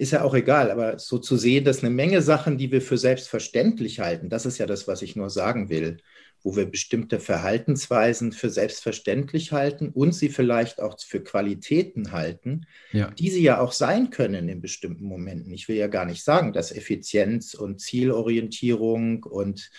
Ist 0.01 0.13
ja 0.13 0.23
auch 0.23 0.35
egal, 0.35 0.71
aber 0.71 1.01
so 1.01 1.19
zu 1.19 1.37
sehen, 1.37 1.65
dass 1.65 1.83
eine 1.83 1.91
Menge 1.91 2.23
Sachen, 2.23 2.57
die 2.57 2.71
wir 2.71 2.81
für 2.81 2.97
selbstverständlich 2.97 3.99
halten, 3.99 4.29
das 4.29 4.47
ist 4.47 4.59
ja 4.59 4.67
das, 4.67 4.87
was 4.87 5.03
ich 5.03 5.17
nur 5.17 5.29
sagen 5.29 5.71
will 5.71 5.97
wo 6.43 6.57
wir 6.57 6.67
bestimmte 6.67 7.21
Verhaltensweisen 7.21 8.33
für 8.33 8.51
selbstverständlich 8.51 9.53
halten 9.53 9.89
und 9.89 10.15
sie 10.15 10.29
vielleicht 10.29 10.81
auch 10.81 10.99
für 11.01 11.23
Qualitäten 11.23 12.13
halten, 12.13 12.67
ja. 12.93 13.11
die 13.11 13.31
sie 13.31 13.43
ja 13.43 13.61
auch 13.61 13.73
sein 13.73 14.11
können 14.11 14.49
in 14.49 14.61
bestimmten 14.61 15.05
Momenten. 15.05 15.53
Ich 15.53 15.69
will 15.69 15.77
ja 15.77 15.89
gar 15.89 16.05
nicht 16.05 16.25
sagen, 16.25 16.53
dass 16.53 16.73
Effizienz 16.73 17.55
und 17.55 17.81
Zielorientierung 17.81 19.25
und 19.25 19.71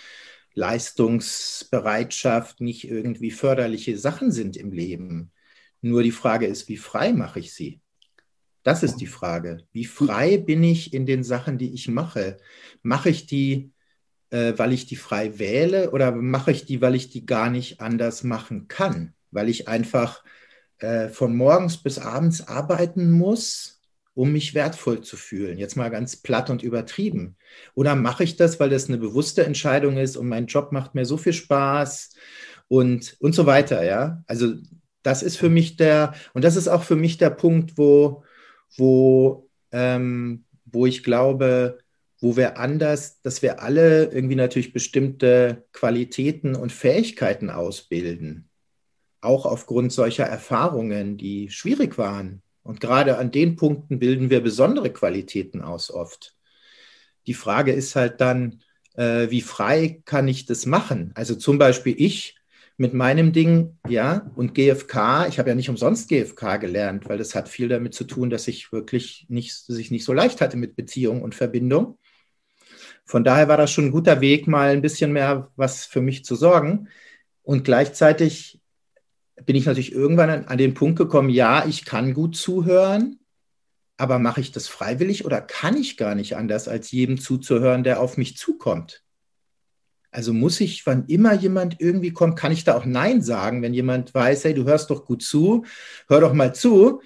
Leistungsbereitschaft 0.53 2.61
nicht 2.61 2.89
irgendwie 2.89 3.31
förderliche 3.31 3.97
Sachen 3.97 4.31
sind 4.31 4.57
im 4.57 4.71
Leben. 4.71 5.31
Nur 5.81 6.03
die 6.03 6.11
Frage 6.11 6.45
ist, 6.45 6.67
wie 6.67 6.77
frei 6.77 7.13
mache 7.13 7.39
ich 7.39 7.53
sie? 7.53 7.79
Das 8.63 8.83
ist 8.83 8.97
die 8.97 9.07
Frage. 9.07 9.59
Wie 9.71 9.85
frei 9.85 10.37
bin 10.37 10.63
ich 10.63 10.93
in 10.93 11.05
den 11.05 11.23
Sachen, 11.23 11.57
die 11.57 11.73
ich 11.73 11.87
mache? 11.87 12.37
Mache 12.81 13.09
ich 13.09 13.25
die 13.25 13.71
äh, 14.31 14.53
weil 14.57 14.73
ich 14.73 14.85
die 14.85 14.95
frei 14.95 15.39
wähle 15.39 15.91
oder 15.91 16.11
mache 16.11 16.51
ich 16.51 16.65
die, 16.65 16.81
weil 16.81 16.95
ich 16.95 17.09
die 17.09 17.25
gar 17.25 17.49
nicht 17.49 17.81
anders 17.81 18.23
machen 18.23 18.67
kann? 18.67 19.13
Weil 19.31 19.49
ich 19.49 19.67
einfach 19.67 20.23
äh, 20.79 21.09
von 21.09 21.35
morgens 21.35 21.77
bis 21.77 21.99
abends 21.99 22.47
arbeiten 22.47 23.11
muss, 23.11 23.81
um 24.13 24.31
mich 24.31 24.53
wertvoll 24.53 25.01
zu 25.01 25.17
fühlen. 25.17 25.57
Jetzt 25.57 25.75
mal 25.75 25.89
ganz 25.89 26.17
platt 26.17 26.49
und 26.49 26.63
übertrieben. 26.63 27.37
Oder 27.73 27.95
mache 27.95 28.23
ich 28.23 28.35
das, 28.35 28.59
weil 28.59 28.69
das 28.69 28.87
eine 28.87 28.97
bewusste 28.97 29.45
Entscheidung 29.45 29.97
ist 29.97 30.17
und 30.17 30.27
mein 30.27 30.47
Job 30.47 30.71
macht 30.71 30.95
mir 30.95 31.05
so 31.05 31.17
viel 31.17 31.33
Spaß 31.33 32.15
und, 32.67 33.15
und 33.19 33.33
so 33.33 33.45
weiter, 33.45 33.83
ja. 33.83 34.23
Also 34.27 34.55
das 35.03 35.23
ist 35.23 35.37
für 35.37 35.49
mich 35.49 35.77
der, 35.77 36.13
und 36.33 36.43
das 36.43 36.55
ist 36.55 36.67
auch 36.67 36.83
für 36.83 36.95
mich 36.95 37.17
der 37.17 37.29
Punkt, 37.29 37.77
wo, 37.77 38.23
wo, 38.75 39.47
ähm, 39.71 40.43
wo 40.65 40.85
ich 40.85 41.03
glaube, 41.03 41.79
wo 42.21 42.35
wir 42.35 42.57
anders, 42.57 43.21
dass 43.21 43.41
wir 43.41 43.61
alle 43.61 44.05
irgendwie 44.05 44.35
natürlich 44.35 44.73
bestimmte 44.73 45.65
Qualitäten 45.71 46.55
und 46.55 46.71
Fähigkeiten 46.71 47.49
ausbilden, 47.49 48.49
auch 49.21 49.45
aufgrund 49.45 49.91
solcher 49.93 50.25
Erfahrungen, 50.25 51.17
die 51.17 51.49
schwierig 51.49 51.97
waren. 51.97 52.41
Und 52.63 52.81
gerade 52.81 53.17
an 53.17 53.31
den 53.31 53.55
Punkten 53.55 53.99
bilden 53.99 54.29
wir 54.29 54.41
besondere 54.41 54.91
Qualitäten 54.91 55.61
aus 55.61 55.91
oft. 55.91 56.35
Die 57.25 57.33
Frage 57.33 57.71
ist 57.71 57.95
halt 57.95 58.21
dann, 58.21 58.61
äh, 58.95 59.29
wie 59.29 59.41
frei 59.41 60.01
kann 60.05 60.27
ich 60.27 60.45
das 60.45 60.65
machen? 60.65 61.11
Also 61.15 61.35
zum 61.35 61.57
Beispiel 61.57 61.95
ich 61.97 62.35
mit 62.77 62.93
meinem 62.93 63.33
Ding, 63.33 63.77
ja, 63.89 64.31
und 64.35 64.55
GFK, 64.55 65.27
ich 65.27 65.37
habe 65.37 65.49
ja 65.49 65.55
nicht 65.55 65.69
umsonst 65.69 66.07
GFK 66.07 66.57
gelernt, 66.57 67.09
weil 67.09 67.17
das 67.17 67.35
hat 67.35 67.49
viel 67.49 67.67
damit 67.67 67.93
zu 67.93 68.05
tun, 68.05 68.29
dass 68.29 68.47
ich 68.47 68.71
wirklich 68.71 69.25
nicht, 69.27 69.67
dass 69.67 69.77
ich 69.77 69.91
nicht 69.91 70.05
so 70.05 70.13
leicht 70.13 70.39
hatte 70.39 70.55
mit 70.55 70.77
Beziehung 70.77 71.21
und 71.21 71.35
Verbindung. 71.35 71.97
Von 73.09 73.23
daher 73.23 73.47
war 73.47 73.57
das 73.57 73.71
schon 73.71 73.85
ein 73.85 73.91
guter 73.91 74.21
Weg, 74.21 74.47
mal 74.47 74.69
ein 74.69 74.83
bisschen 74.83 75.11
mehr 75.11 75.49
was 75.55 75.83
für 75.87 75.99
mich 75.99 76.23
zu 76.23 76.35
sorgen. 76.35 76.89
Und 77.41 77.63
gleichzeitig 77.63 78.61
bin 79.47 79.55
ich 79.55 79.65
natürlich 79.65 79.93
irgendwann 79.93 80.29
an, 80.29 80.45
an 80.45 80.59
den 80.59 80.75
Punkt 80.75 80.99
gekommen, 80.99 81.31
ja, 81.31 81.65
ich 81.65 81.85
kann 81.85 82.13
gut 82.13 82.35
zuhören, 82.35 83.17
aber 83.97 84.19
mache 84.19 84.41
ich 84.41 84.51
das 84.51 84.67
freiwillig 84.67 85.25
oder 85.25 85.41
kann 85.41 85.75
ich 85.75 85.97
gar 85.97 86.13
nicht 86.13 86.37
anders, 86.37 86.67
als 86.67 86.91
jedem 86.91 87.19
zuzuhören, 87.19 87.83
der 87.83 87.99
auf 87.99 88.15
mich 88.15 88.37
zukommt? 88.37 89.03
Also 90.11 90.31
muss 90.31 90.61
ich, 90.61 90.85
wann 90.85 91.05
immer 91.07 91.33
jemand 91.33 91.81
irgendwie 91.81 92.13
kommt, 92.13 92.37
kann 92.37 92.51
ich 92.51 92.63
da 92.63 92.75
auch 92.75 92.85
Nein 92.85 93.23
sagen, 93.23 93.63
wenn 93.63 93.73
jemand 93.73 94.13
weiß, 94.13 94.43
hey, 94.43 94.53
du 94.53 94.65
hörst 94.65 94.91
doch 94.91 95.05
gut 95.05 95.23
zu, 95.23 95.65
hör 96.07 96.21
doch 96.21 96.33
mal 96.33 96.53
zu, 96.53 97.01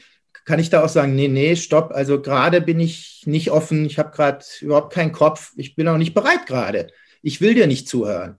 kann 0.46 0.60
ich 0.60 0.70
da 0.70 0.84
auch 0.84 0.90
sagen, 0.90 1.16
nee, 1.16 1.28
nee, 1.28 1.56
stopp, 1.56 1.92
also 1.94 2.22
gerade 2.22 2.62
bin 2.62 2.80
ich 2.80 3.24
nicht 3.26 3.52
offen, 3.52 3.86
ich 3.86 3.98
habe 3.98 4.12
gerade 4.12 4.46
überhaupt 4.62 4.94
keinen 4.94 5.12
Kopf, 5.12 5.52
ich 5.56 5.76
bin 5.76 5.88
auch 5.88 5.98
nicht 5.98 6.14
bereit 6.14 6.46
gerade, 6.46 6.88
ich 7.22 7.42
will 7.42 7.54
dir 7.54 7.68
nicht 7.68 7.88
zuhören. 7.88 8.38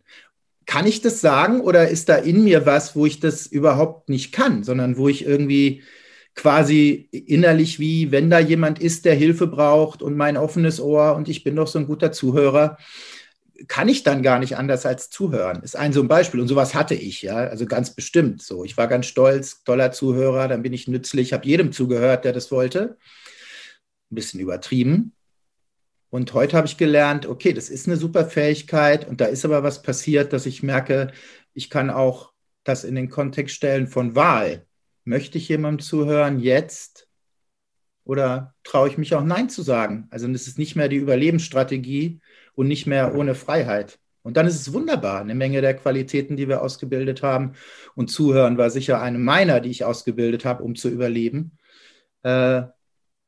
Kann 0.67 0.87
ich 0.87 1.03
das 1.03 1.21
sagen 1.21 1.61
oder 1.61 1.89
ist 1.89 2.09
da 2.09 2.17
in 2.17 2.45
mir 2.45 2.67
was, 2.67 2.97
wo 2.97 3.07
ich 3.07 3.21
das 3.21 3.47
überhaupt 3.47 4.09
nicht 4.09 4.33
kann, 4.33 4.65
sondern 4.65 4.97
wo 4.97 5.09
ich 5.09 5.25
irgendwie 5.25 5.83
quasi 6.35 7.09
innerlich 7.13 7.79
wie, 7.79 8.11
wenn 8.11 8.31
da 8.31 8.39
jemand 8.39 8.79
ist, 8.81 9.05
der 9.05 9.15
Hilfe 9.15 9.47
braucht 9.47 10.03
und 10.03 10.17
mein 10.17 10.37
offenes 10.37 10.81
Ohr 10.81 11.15
und 11.15 11.29
ich 11.29 11.45
bin 11.45 11.57
doch 11.57 11.69
so 11.69 11.79
ein 11.79 11.87
guter 11.87 12.13
Zuhörer, 12.13 12.77
kann 13.69 13.89
ich 13.89 14.03
dann 14.03 14.23
gar 14.23 14.39
nicht 14.39 14.57
anders 14.57 14.85
als 14.85 15.11
zuhören. 15.11 15.63
Ist 15.63 15.77
ein 15.77 15.93
so 15.93 16.01
ein 16.01 16.09
Beispiel. 16.09 16.41
Und 16.41 16.49
sowas 16.49 16.75
hatte 16.75 16.95
ich, 16.95 17.23
ja, 17.23 17.37
also 17.37 17.67
ganz 17.67 17.95
bestimmt 17.95 18.43
so. 18.43 18.65
Ich 18.65 18.77
war 18.77 18.89
ganz 18.89 19.07
stolz, 19.07 19.63
toller 19.65 19.93
Zuhörer, 19.93 20.49
dann 20.49 20.63
bin 20.63 20.73
ich 20.73 20.89
nützlich, 20.89 21.33
habe 21.33 21.47
jedem 21.47 21.73
zugehört, 21.73 22.25
der 22.25 22.33
das 22.33 22.51
wollte. 22.51 22.99
Ein 24.11 24.17
bisschen 24.17 24.41
übertrieben. 24.41 25.13
Und 26.11 26.33
heute 26.33 26.57
habe 26.57 26.67
ich 26.67 26.77
gelernt, 26.77 27.27
okay, 27.27 27.53
das 27.53 27.69
ist 27.69 27.87
eine 27.87 27.97
super 27.97 28.27
Fähigkeit 28.27 29.09
und 29.09 29.21
da 29.21 29.25
ist 29.25 29.45
aber 29.45 29.63
was 29.63 29.83
passiert, 29.83 30.33
dass 30.33 30.47
ich 30.47 30.63
merke, 30.63 31.13
ich 31.55 31.71
kann 31.71 31.91
auch 31.91 32.33
das 32.63 32.85
in 32.85 32.95
den 32.95 33.11
Kontext 33.11 33.55
stellen 33.55 33.89
von 33.89 34.15
Wahl. 34.15 34.67
Möchte 35.05 35.39
ich 35.39 35.49
jemandem 35.49 35.85
zuhören 35.85 36.39
jetzt 36.39 37.09
oder 38.05 38.55
traue 38.63 38.89
ich 38.89 38.99
mich 38.99 39.15
auch 39.15 39.25
Nein 39.25 39.49
zu 39.49 39.63
sagen? 39.63 40.07
Also 40.11 40.29
das 40.29 40.47
ist 40.47 40.59
nicht 40.59 40.77
mehr 40.77 40.89
die 40.89 40.97
Überlebensstrategie, 40.97 42.21
und 42.55 42.69
nicht 42.69 42.87
mehr 42.87 43.15
ohne 43.15 43.35
Freiheit. 43.35 43.99
Und 44.23 44.39
dann 44.39 44.47
ist 44.47 44.59
es 44.59 44.73
wunderbar, 44.73 45.21
eine 45.21 45.35
Menge 45.35 45.61
der 45.61 45.75
Qualitäten, 45.75 46.37
die 46.37 46.49
wir 46.49 46.63
ausgebildet 46.63 47.23
haben. 47.23 47.53
Und 47.95 48.11
Zuhören 48.11 48.57
war 48.57 48.71
sicher 48.71 49.03
eine 49.03 49.19
meiner, 49.19 49.61
die 49.61 49.71
ich 49.71 49.85
ausgebildet 49.85 50.47
habe, 50.47 50.63
um 50.63 50.77
zu 50.77 50.89
überleben, 50.89 51.59
äh, 52.23 52.63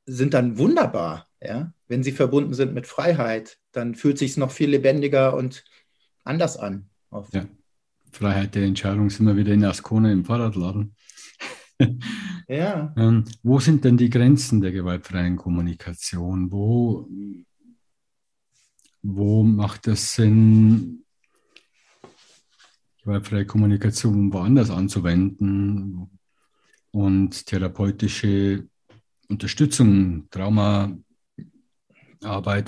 sind 0.06 0.32
dann 0.32 0.56
wunderbar. 0.56 1.28
Ja? 1.42 1.72
Wenn 1.86 2.02
sie 2.02 2.12
verbunden 2.12 2.54
sind 2.54 2.72
mit 2.72 2.86
Freiheit, 2.86 3.58
dann 3.72 3.94
fühlt 3.94 4.16
sich 4.16 4.38
noch 4.38 4.50
viel 4.50 4.70
lebendiger 4.70 5.36
und 5.36 5.64
anders 6.24 6.56
an. 6.56 6.88
Ja. 7.32 7.44
Freiheit 8.10 8.54
der 8.54 8.64
Entscheidung 8.64 9.10
sind 9.10 9.26
wir 9.26 9.36
wieder 9.36 9.52
in 9.52 9.64
Ascona 9.64 10.10
im 10.10 10.24
Fahrradladen. 10.24 10.94
ja. 12.48 12.94
Ähm, 12.96 13.24
wo 13.42 13.60
sind 13.60 13.84
denn 13.84 13.98
die 13.98 14.08
Grenzen 14.08 14.62
der 14.62 14.72
gewaltfreien 14.72 15.36
Kommunikation? 15.36 16.50
Wo 16.50 17.06
wo 19.08 19.44
macht 19.44 19.86
es 19.86 20.14
Sinn, 20.14 21.04
gewaltfreie 23.02 23.46
Kommunikation 23.46 24.32
woanders 24.32 24.70
anzuwenden 24.70 26.10
und 26.90 27.46
therapeutische 27.46 28.66
Unterstützung, 29.28 30.28
Traumaarbeit, 30.30 31.02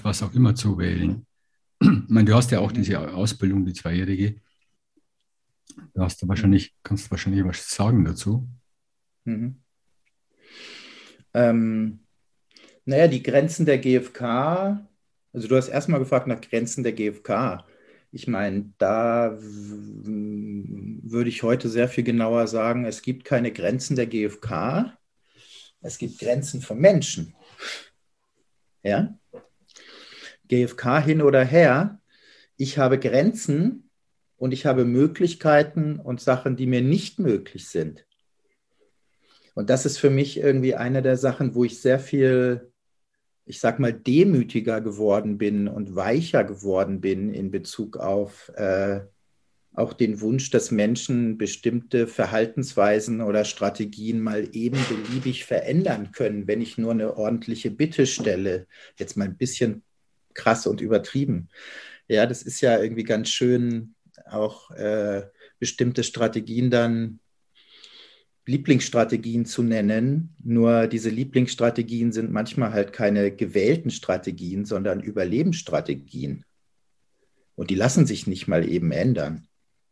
was 0.05 0.23
auch 0.23 0.33
immer 0.33 0.55
zu 0.55 0.79
wählen. 0.79 1.27
Ich 1.81 1.89
meine, 2.09 2.27
du 2.31 2.35
hast 2.35 2.53
ja 2.53 2.61
auch 2.61 2.73
diese 2.73 3.13
Ausbildung, 3.13 3.65
die 3.65 3.73
zweijährige. 3.73 4.41
Da 5.95 6.05
hast 6.05 6.23
du 6.23 6.29
wahrscheinlich, 6.29 6.75
kannst 6.83 7.07
du 7.07 7.11
wahrscheinlich 7.11 7.45
was 7.45 7.69
sagen 7.69 8.05
dazu. 8.05 8.49
Mhm. 9.25 9.61
Ähm, 11.35 12.01
naja, 12.85 13.09
die 13.09 13.23
Grenzen 13.23 13.67
der 13.67 13.79
GfK 13.79 14.89
also 15.33 15.49
du 15.49 15.57
hast 15.57 15.69
erstmal 15.69 16.01
gefragt 16.01 16.27
nach 16.27 16.41
Grenzen 16.41 16.83
der 16.83 16.93
GfK. 16.93 17.65
Ich 18.11 18.27
meine, 18.27 18.73
da 18.79 19.37
würde 19.39 21.29
ich 21.29 21.43
heute 21.43 21.69
sehr 21.69 21.89
viel 21.89 22.05
genauer 22.05 22.47
sagen, 22.47 22.87
es 22.87 23.03
gibt 23.03 23.25
keine 23.25 23.53
Grenzen 23.53 23.97
der 23.97 24.07
GfK, 24.07 24.97
es 25.81 25.99
gibt 25.99 26.19
Grenzen 26.19 26.63
von 26.63 26.79
Menschen. 26.79 27.35
Ja? 28.83 29.19
GfK 30.49 31.01
hin 31.01 31.21
oder 31.21 31.45
her, 31.45 32.01
ich 32.57 32.79
habe 32.79 32.99
Grenzen 32.99 33.91
und 34.39 34.53
ich 34.53 34.65
habe 34.65 34.85
Möglichkeiten 34.85 36.01
und 36.01 36.21
Sachen, 36.21 36.57
die 36.57 36.67
mir 36.67 36.81
nicht 36.81 37.19
möglich 37.19 37.69
sind. 37.69 38.07
Und 39.55 39.69
das 39.71 39.85
ist 39.85 39.99
für 39.99 40.11
mich 40.11 40.39
irgendwie 40.39 40.77
eine 40.77 41.03
der 41.03 41.17
Sachen, 41.17 41.55
wo 41.55 41.65
ich 41.65 41.81
sehr 41.81 41.99
viel 41.99 42.73
ich 43.49 43.61
sag 43.61 43.79
mal, 43.79 43.93
demütiger 43.93 44.81
geworden 44.81 45.39
bin 45.39 45.69
und 45.69 45.97
weicher 45.97 46.45
geworden 46.45 47.01
bin 47.01 47.33
in 47.33 47.51
Bezug 47.51 47.97
auf 47.97 48.53
äh, 48.57 49.01
auch 49.73 49.93
den 49.93 50.21
Wunsch, 50.21 50.51
dass 50.51 50.71
Menschen 50.71 51.39
bestimmte 51.39 52.07
Verhaltensweisen 52.07 53.21
oder 53.21 53.45
Strategien 53.45 54.21
mal 54.21 54.49
eben 54.53 54.79
beliebig 54.89 55.45
verändern 55.45 56.11
können, 56.13 56.47
wenn 56.47 56.61
ich 56.61 56.79
nur 56.79 56.91
eine 56.91 57.17
ordentliche 57.17 57.71
Bitte 57.71 58.07
stelle. 58.07 58.67
Jetzt 58.97 59.17
mal 59.17 59.27
ein 59.27 59.37
bisschen 59.37 59.83
krass 60.35 60.67
und 60.67 60.81
übertrieben. 60.81 61.49
Ja, 62.09 62.27
das 62.27 62.43
ist 62.43 62.61
ja 62.61 62.83
irgendwie 62.83 63.05
ganz 63.05 63.29
schön, 63.29 63.95
auch 64.27 64.71
äh, 64.73 65.23
bestimmte 65.59 66.03
Strategien 66.03 66.71
dann 66.71 67.21
Lieblingsstrategien 68.49 69.45
zu 69.45 69.63
nennen. 69.63 70.35
Nur 70.43 70.87
diese 70.87 71.11
Lieblingsstrategien 71.11 72.13
sind 72.13 72.33
manchmal 72.33 72.73
halt 72.73 72.95
keine 72.95 73.31
gewählten 73.31 73.91
Strategien, 73.91 74.65
sondern 74.65 75.01
Überlebensstrategien. 75.01 76.45
Und 77.57 77.69
die 77.69 77.75
lassen 77.75 78.07
sich 78.07 78.27
nicht 78.27 78.49
mal 78.49 78.67
eben 78.67 78.91
ändern, 78.91 79.47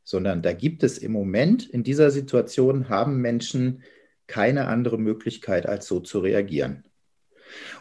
sondern 0.05 0.41
da 0.41 0.55
gibt 0.55 0.83
es 0.85 0.97
im 0.97 1.13
Moment, 1.13 1.69
in 1.69 1.85
dieser 1.85 2.11
Situation 2.11 2.89
haben 2.89 3.21
Menschen 3.21 3.83
keine 4.27 4.69
andere 4.69 4.99
Möglichkeit, 4.99 5.67
als 5.67 5.87
so 5.87 6.01
zu 6.01 6.21
reagieren. 6.21 6.85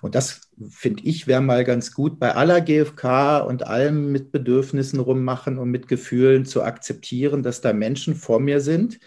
Und 0.02 0.14
das 0.14 0.42
finde 0.70 1.04
ich 1.06 1.26
wäre 1.26 1.42
mal 1.42 1.64
ganz 1.64 1.94
gut 1.94 2.20
bei 2.20 2.36
aller 2.36 2.60
GfK 2.60 3.40
und 3.40 3.66
allem 3.66 4.12
mit 4.12 4.34
Bedürfnissen 4.34 5.00
rummachen 5.00 5.58
und 5.58 5.72
mit 5.72 5.88
Gefühlen 5.88 6.46
zu 6.46 6.64
akzeptieren, 6.64 7.44
dass 7.44 7.62
da 7.62 7.72
Menschen 7.72 8.16
vor 8.16 8.42
mir 8.42 8.60
sind, 8.60 9.00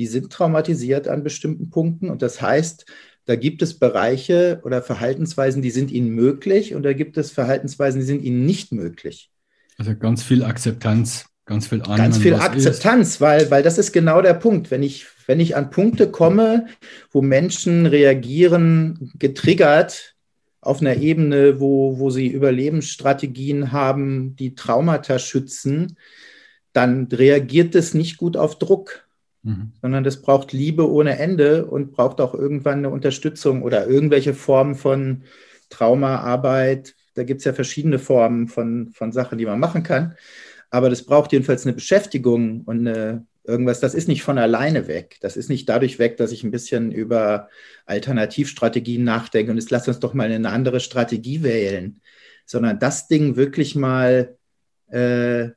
die 0.00 0.06
sind 0.06 0.32
traumatisiert 0.32 1.08
an 1.08 1.22
bestimmten 1.22 1.68
Punkten. 1.68 2.08
Und 2.08 2.22
das 2.22 2.40
heißt, 2.40 2.86
da 3.26 3.36
gibt 3.36 3.60
es 3.60 3.78
Bereiche 3.78 4.60
oder 4.64 4.80
Verhaltensweisen, 4.80 5.60
die 5.60 5.70
sind 5.70 5.90
ihnen 5.90 6.08
möglich 6.08 6.74
und 6.74 6.84
da 6.84 6.94
gibt 6.94 7.18
es 7.18 7.30
Verhaltensweisen, 7.30 8.00
die 8.00 8.06
sind 8.06 8.22
ihnen 8.22 8.46
nicht 8.46 8.72
möglich. 8.72 9.30
Also 9.76 9.94
ganz 9.94 10.22
viel 10.22 10.42
Akzeptanz, 10.42 11.26
ganz 11.44 11.66
viel 11.66 11.82
Annehmen, 11.82 11.98
Ganz 11.98 12.16
viel 12.16 12.34
Akzeptanz, 12.34 13.20
weil, 13.20 13.50
weil 13.50 13.62
das 13.62 13.76
ist 13.76 13.92
genau 13.92 14.22
der 14.22 14.32
Punkt. 14.32 14.70
Wenn 14.70 14.82
ich, 14.82 15.06
wenn 15.26 15.38
ich 15.38 15.54
an 15.54 15.68
Punkte 15.68 16.10
komme, 16.10 16.66
wo 17.10 17.20
Menschen 17.20 17.84
reagieren, 17.84 19.12
getriggert, 19.18 20.14
auf 20.62 20.80
einer 20.80 20.96
Ebene, 20.96 21.60
wo, 21.60 21.98
wo 21.98 22.08
sie 22.08 22.28
Überlebensstrategien 22.28 23.70
haben, 23.70 24.34
die 24.36 24.54
Traumata 24.54 25.18
schützen, 25.18 25.98
dann 26.72 27.06
reagiert 27.12 27.74
es 27.74 27.92
nicht 27.92 28.16
gut 28.16 28.38
auf 28.38 28.58
Druck 28.58 29.09
mhm. 29.42 29.72
sondern 29.80 30.04
das 30.04 30.22
braucht 30.22 30.52
Liebe 30.52 30.90
ohne 30.90 31.18
Ende 31.18 31.66
und 31.66 31.92
braucht 31.92 32.20
auch 32.20 32.34
irgendwann 32.34 32.78
eine 32.78 32.90
Unterstützung 32.90 33.62
oder 33.62 33.86
irgendwelche 33.86 34.34
Formen 34.34 34.74
von 34.74 35.24
Traumaarbeit. 35.68 36.94
Da 37.14 37.24
gibt 37.24 37.40
es 37.40 37.44
ja 37.44 37.52
verschiedene 37.52 37.98
Formen 37.98 38.48
von, 38.48 38.90
von 38.92 39.12
Sachen, 39.12 39.38
die 39.38 39.46
man 39.46 39.60
machen 39.60 39.82
kann. 39.82 40.14
Aber 40.70 40.88
das 40.88 41.02
braucht 41.02 41.32
jedenfalls 41.32 41.66
eine 41.66 41.74
Beschäftigung 41.74 42.62
und 42.62 42.86
eine, 42.86 43.26
irgendwas, 43.44 43.80
das 43.80 43.94
ist 43.94 44.08
nicht 44.08 44.22
von 44.22 44.38
alleine 44.38 44.86
weg. 44.86 45.16
Das 45.20 45.36
ist 45.36 45.48
nicht 45.48 45.68
dadurch 45.68 45.98
weg, 45.98 46.16
dass 46.16 46.32
ich 46.32 46.44
ein 46.44 46.52
bisschen 46.52 46.92
über 46.92 47.48
Alternativstrategien 47.86 49.02
nachdenke 49.02 49.50
und 49.50 49.58
jetzt 49.58 49.70
lass 49.70 49.88
uns 49.88 49.98
doch 49.98 50.14
mal 50.14 50.30
eine 50.30 50.50
andere 50.50 50.80
Strategie 50.80 51.42
wählen, 51.42 52.00
sondern 52.46 52.78
das 52.78 53.08
Ding 53.08 53.36
wirklich 53.36 53.74
mal, 53.74 54.36
äh, 54.88 55.50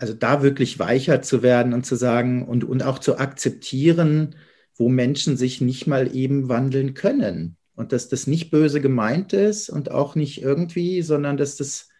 also 0.00 0.14
da 0.14 0.42
wirklich 0.42 0.78
weicher 0.78 1.22
zu 1.22 1.42
werden 1.42 1.74
und 1.74 1.84
zu 1.84 1.96
sagen 1.96 2.46
und, 2.46 2.64
und 2.64 2.82
auch 2.82 2.98
zu 2.98 3.18
akzeptieren, 3.18 4.36
wo 4.74 4.88
Menschen 4.88 5.36
sich 5.36 5.60
nicht 5.60 5.86
mal 5.86 6.14
eben 6.14 6.48
wandeln 6.48 6.94
können. 6.94 7.56
Und 7.74 7.92
dass 7.92 8.08
das 8.08 8.26
nicht 8.26 8.50
böse 8.50 8.80
gemeint 8.80 9.32
ist 9.32 9.70
und 9.70 9.90
auch 9.90 10.14
nicht 10.14 10.42
irgendwie, 10.42 11.02
sondern 11.02 11.36
dass 11.36 11.56
das 11.56 11.90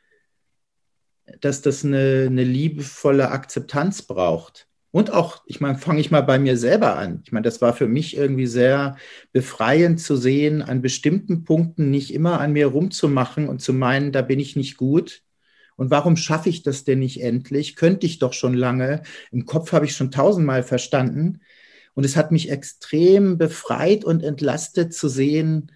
dass 1.40 1.62
das 1.62 1.84
eine, 1.84 2.26
eine 2.26 2.44
liebevolle 2.44 3.30
Akzeptanz 3.30 4.02
braucht. 4.02 4.66
Und 4.92 5.12
auch, 5.12 5.42
ich 5.46 5.60
meine, 5.60 5.78
fange 5.78 6.00
ich 6.00 6.10
mal 6.10 6.22
bei 6.22 6.38
mir 6.38 6.56
selber 6.56 6.96
an. 6.96 7.22
Ich 7.24 7.30
meine, 7.30 7.44
das 7.44 7.60
war 7.60 7.74
für 7.74 7.86
mich 7.86 8.16
irgendwie 8.16 8.48
sehr 8.48 8.96
befreiend 9.32 10.00
zu 10.00 10.16
sehen, 10.16 10.62
an 10.62 10.82
bestimmten 10.82 11.44
Punkten 11.44 11.90
nicht 11.90 12.12
immer 12.12 12.40
an 12.40 12.52
mir 12.52 12.66
rumzumachen 12.66 13.48
und 13.48 13.62
zu 13.62 13.72
meinen, 13.72 14.10
da 14.10 14.22
bin 14.22 14.40
ich 14.40 14.56
nicht 14.56 14.76
gut. 14.76 15.22
Und 15.80 15.90
warum 15.90 16.18
schaffe 16.18 16.50
ich 16.50 16.62
das 16.62 16.84
denn 16.84 16.98
nicht 16.98 17.22
endlich? 17.22 17.74
Könnte 17.74 18.04
ich 18.04 18.18
doch 18.18 18.34
schon 18.34 18.52
lange. 18.52 19.00
Im 19.32 19.46
Kopf 19.46 19.72
habe 19.72 19.86
ich 19.86 19.96
schon 19.96 20.10
tausendmal 20.10 20.62
verstanden. 20.62 21.40
Und 21.94 22.04
es 22.04 22.16
hat 22.16 22.32
mich 22.32 22.50
extrem 22.50 23.38
befreit 23.38 24.04
und 24.04 24.22
entlastet 24.22 24.92
zu 24.92 25.08
sehen, 25.08 25.72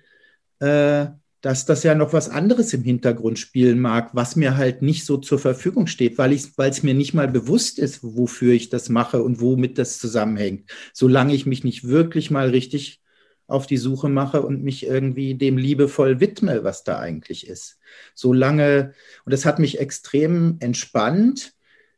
äh, 0.59 1.07
dass 1.41 1.65
das 1.65 1.85
ja 1.85 1.95
noch 1.95 2.13
was 2.13 2.29
anderes 2.29 2.75
im 2.75 2.83
Hintergrund 2.83 3.39
spielen 3.39 3.81
mag, 3.81 4.11
was 4.13 4.37
mir 4.37 4.59
halt 4.59 4.83
nicht 4.83 5.07
so 5.07 5.17
zur 5.17 5.39
Verfügung 5.39 5.87
steht, 5.87 6.19
weil 6.19 6.35
es 6.35 6.83
mir 6.83 6.93
nicht 6.93 7.15
mal 7.15 7.29
bewusst 7.29 7.79
ist, 7.79 8.01
wofür 8.03 8.53
ich 8.53 8.69
das 8.69 8.91
mache 8.91 9.23
und 9.23 9.41
womit 9.41 9.79
das 9.79 9.99
zusammenhängt. 9.99 10.71
Solange 10.93 11.35
ich 11.35 11.47
mich 11.47 11.65
nicht 11.65 11.89
wirklich 11.89 12.31
mal 12.31 12.51
richtig 12.51 13.01
auf 13.47 13.67
die 13.67 13.77
Suche 13.77 14.09
mache 14.09 14.43
und 14.43 14.63
mich 14.63 14.87
irgendwie 14.87 15.35
dem 15.35 15.59
liebevoll 15.59 16.21
widme, 16.21 16.65
was 16.65 16.85
da 16.85 16.99
eigentlich 16.99 17.47
ist. 17.47 17.79
Solange, 18.15 18.95
und 19.25 19.33
das 19.33 19.45
hat 19.45 19.59
mich 19.59 19.79
extrem 19.79 20.57
entspannt, 20.61 21.53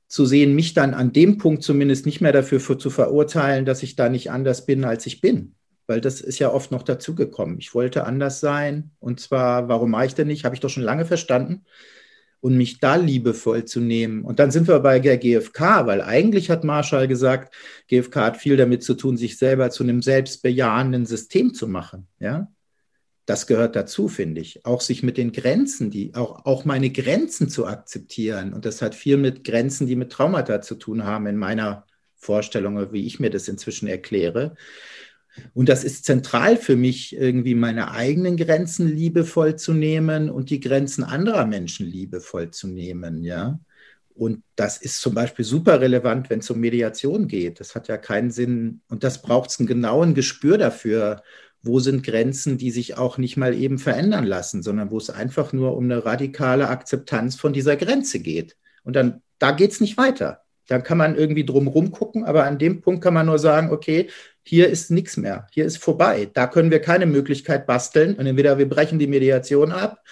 zu 0.09 0.25
sehen, 0.25 0.55
mich 0.55 0.73
dann 0.75 0.95
an 0.95 1.13
dem 1.13 1.39
Punkt 1.39 1.63
zumindest 1.65 2.07
nicht 2.07 2.21
mehr 2.21 2.33
dafür 2.33 2.61
für, 2.61 2.79
zu 2.79 2.91
verurteilen, 2.91 3.65
dass 3.65 3.83
ich 3.83 3.97
da 3.97 4.09
nicht 4.09 4.31
anders 4.31 4.65
bin, 4.67 4.85
als 4.85 5.07
ich 5.07 5.21
bin 5.21 5.57
weil 5.87 6.01
das 6.01 6.21
ist 6.21 6.39
ja 6.39 6.53
oft 6.53 6.71
noch 6.73 6.83
dazugekommen. 6.83 7.59
Ich 7.59 7.75
wollte 7.75 8.05
anders 8.05 8.41
sein 8.41 8.91
und 8.99 9.21
zwar, 9.21 9.69
warum 9.69 9.91
mache 9.93 10.07
ich 10.07 10.15
denn 10.15 10.27
nicht? 10.27 10.45
Habe 10.45 10.55
ich 10.55 10.61
doch 10.61 10.71
schon 10.71 10.83
lange 10.83 11.05
verstanden. 11.05 11.65
Und 12.41 12.57
mich 12.57 12.79
da 12.79 12.97
liebevoll 12.97 13.65
zu 13.65 13.81
nehmen. 13.81 14.23
Und 14.23 14.39
dann 14.39 14.51
sind 14.51 14.69
wir 14.69 14.79
bei 14.81 15.01
der 15.01 15.19
GfK, 15.19 15.87
weil 15.87 16.01
eigentlich 16.01 16.51
hat 16.51 16.65
Marshall 16.65 17.09
gesagt, 17.09 17.55
GfK 17.89 18.17
hat 18.17 18.37
viel 18.37 18.57
damit 18.57 18.85
zu 18.85 18.95
tun, 18.95 19.17
sich 19.17 19.37
selber 19.37 19.71
zu 19.71 19.83
einem 19.83 20.03
selbstbejahenden 20.03 21.07
System 21.07 21.55
zu 21.55 21.67
machen. 21.67 22.07
Ja, 22.21 22.49
das 23.27 23.49
gehört 23.49 23.75
dazu, 23.75 24.07
finde 24.07 24.41
ich. 24.41 24.65
Auch 24.65 24.81
sich 24.81 25.03
mit 25.03 25.17
den 25.17 25.33
Grenzen, 25.33 25.91
die, 25.91 26.15
auch, 26.15 26.47
auch 26.47 26.65
meine 26.65 26.91
Grenzen 26.91 27.49
zu 27.49 27.67
akzeptieren. 27.67 28.53
Und 28.53 28.65
das 28.65 28.81
hat 28.81 28.95
viel 28.95 29.17
mit 29.17 29.43
Grenzen, 29.43 29.89
die 29.89 29.97
mit 29.97 30.13
Traumata 30.13 30.61
zu 30.63 30.77
tun 30.77 31.05
haben, 31.05 31.27
in 31.27 31.37
meiner 31.37 31.85
Vorstellung, 32.15 32.93
wie 32.93 33.05
ich 33.05 33.19
mir 33.19 33.31
das 33.31 33.49
inzwischen 33.49 33.89
erkläre. 33.89 34.55
Und 35.55 35.69
das 35.69 35.85
ist 35.85 36.05
zentral 36.05 36.57
für 36.57 36.77
mich, 36.77 37.17
irgendwie 37.17 37.55
meine 37.55 37.91
eigenen 37.91 38.37
Grenzen 38.37 38.89
liebevoll 38.89 39.57
zu 39.57 39.75
nehmen 39.75 40.31
und 40.31 40.51
die 40.51 40.61
Grenzen 40.61 41.05
anderer 41.05 41.47
Menschen 41.47 41.87
liebevoll 41.87 42.51
zu 42.51 42.69
nehmen, 42.69 43.23
ja. 43.23 43.59
Und 44.15 44.43
das 44.57 44.79
ist 44.79 45.03
zum 45.03 45.15
Beispiel 45.15 45.45
super 45.45 45.81
relevant, 45.81 46.31
wenn 46.31 46.39
es 46.39 46.49
um 46.49 46.59
Mediation 46.59 47.29
geht. 47.29 47.61
Das 47.61 47.75
hat 47.75 47.89
ja 47.89 47.99
keinen 47.99 48.31
Sinn. 48.31 48.81
Und 48.89 49.05
das 49.05 49.21
braucht 49.21 49.51
es 49.51 49.59
einen 49.59 49.67
genauen 49.67 50.15
Gespür 50.15 50.57
dafür, 50.57 51.23
wo 51.63 51.81
sind 51.81 52.03
Grenzen, 52.03 52.57
die 52.57 52.71
sich 52.71 52.97
auch 52.97 53.19
nicht 53.19 53.37
mal 53.37 53.55
eben 53.55 53.79
verändern 53.79 54.25
lassen, 54.25 54.63
sondern 54.63 54.91
wo 54.91 54.97
es 54.97 55.11
einfach 55.11 55.53
nur 55.53 55.77
um 55.77 55.85
eine 55.85 56.07
radikale 56.07 56.69
Akzeptanz 56.69 57.37
von 57.37 57.53
dieser 57.53 57.77
Grenze 57.77 58.21
geht. 58.21 58.57
Und 58.85 58.97
dann, 58.97 59.21
da 59.39 59.51
geht 59.51 59.73
es 59.73 59.81
nicht 59.81 59.99
weiter. 59.99 60.46
Dann 60.67 60.83
kann 60.83 60.99
man 60.99 61.17
irgendwie 61.17 61.45
drumherum 61.45 61.93
gucken, 61.93 62.25
aber 62.25 62.45
an 62.45 62.59
dem 62.59 62.81
Punkt 62.81 63.03
kann 63.03 63.15
man 63.15 63.27
nur 63.27 63.39
sagen, 63.39 63.71
okay, 63.71 64.09
hier 64.43 64.69
ist 64.69 64.91
nichts 64.91 65.17
mehr, 65.17 65.47
hier 65.53 65.65
ist 65.65 65.79
vorbei. 65.79 66.31
Da 66.33 66.47
können 66.47 66.71
wir 66.71 66.81
keine 66.81 67.07
Möglichkeit 67.07 67.67
basteln. 67.67 68.15
Und 68.15 68.27
entweder 68.27 68.59
wir 68.59 68.69
brechen 68.69 68.99
die 68.99 69.07
Mediation 69.07 69.73
ab 69.73 70.03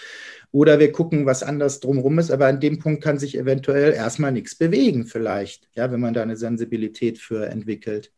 oder 0.50 0.78
wir 0.78 0.92
gucken, 0.92 1.26
was 1.26 1.42
anders 1.42 1.80
drumherum 1.80 2.18
ist. 2.18 2.30
Aber 2.30 2.46
an 2.46 2.61
dem 2.61 2.78
Punkt 2.78 3.02
kann 3.02 3.18
sich 3.18 3.36
eventuell 3.36 3.92
erstmal 3.92 4.32
nichts 4.32 4.55
bewegen, 4.55 5.07
vielleicht, 5.07 5.68
ja, 5.74 5.90
wenn 5.90 6.00
man 6.00 6.14
da 6.14 6.22
eine 6.22 6.36
Sensibilität 6.36 7.18
für 7.18 7.46
entwickelt. 7.46 8.12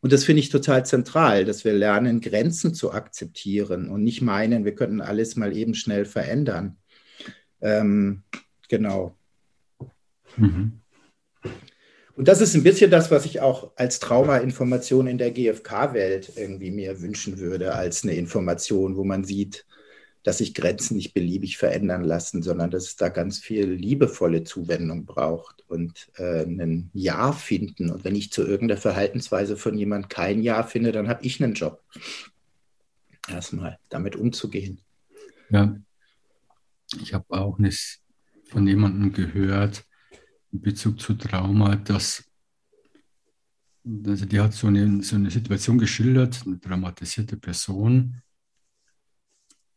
Und 0.00 0.12
das 0.12 0.24
finde 0.24 0.40
ich 0.40 0.50
total 0.50 0.84
zentral, 0.84 1.46
dass 1.46 1.64
wir 1.64 1.72
lernen, 1.72 2.20
Grenzen 2.20 2.74
zu 2.74 2.92
akzeptieren 2.92 3.88
und 3.88 4.02
nicht 4.02 4.20
meinen, 4.20 4.66
wir 4.66 4.74
könnten 4.74 5.00
alles 5.00 5.36
mal 5.36 5.56
eben 5.56 5.74
schnell 5.74 6.04
verändern. 6.04 6.76
Ähm, 7.62 8.24
genau. 8.68 9.16
Mhm. 10.36 10.83
Und 12.16 12.28
das 12.28 12.40
ist 12.40 12.54
ein 12.54 12.62
bisschen 12.62 12.90
das, 12.90 13.10
was 13.10 13.24
ich 13.24 13.40
auch 13.40 13.72
als 13.76 13.98
Trauma-Information 13.98 15.08
in 15.08 15.18
der 15.18 15.32
GfK-Welt 15.32 16.32
irgendwie 16.36 16.70
mir 16.70 17.00
wünschen 17.00 17.38
würde, 17.38 17.74
als 17.74 18.04
eine 18.04 18.14
Information, 18.14 18.96
wo 18.96 19.04
man 19.04 19.24
sieht, 19.24 19.66
dass 20.22 20.38
sich 20.38 20.54
Grenzen 20.54 20.96
nicht 20.96 21.12
beliebig 21.12 21.58
verändern 21.58 22.02
lassen, 22.02 22.42
sondern 22.42 22.70
dass 22.70 22.84
es 22.84 22.96
da 22.96 23.10
ganz 23.10 23.40
viel 23.40 23.66
liebevolle 23.66 24.42
Zuwendung 24.42 25.04
braucht 25.04 25.64
und 25.68 26.08
äh, 26.16 26.44
ein 26.44 26.88
Ja 26.94 27.32
finden. 27.32 27.90
Und 27.90 28.04
wenn 28.04 28.16
ich 28.16 28.32
zu 28.32 28.42
irgendeiner 28.42 28.80
Verhaltensweise 28.80 29.56
von 29.56 29.76
jemand 29.76 30.08
kein 30.08 30.42
Ja 30.42 30.62
finde, 30.62 30.92
dann 30.92 31.08
habe 31.08 31.24
ich 31.24 31.42
einen 31.42 31.54
Job. 31.54 31.82
Erstmal 33.28 33.78
damit 33.90 34.16
umzugehen. 34.16 34.80
Ja, 35.50 35.76
ich 37.02 37.12
habe 37.12 37.26
auch 37.28 37.58
nicht 37.58 38.00
von 38.48 38.66
jemandem 38.66 39.12
gehört, 39.12 39.84
in 40.54 40.60
Bezug 40.60 41.00
zu 41.00 41.14
Trauma, 41.14 41.76
dass 41.76 42.24
also 43.86 44.24
die 44.24 44.40
hat 44.40 44.54
so 44.54 44.68
eine, 44.68 45.02
so 45.02 45.16
eine 45.16 45.30
Situation 45.30 45.76
geschildert, 45.76 46.42
eine 46.46 46.58
traumatisierte 46.58 47.36
Person 47.36 48.22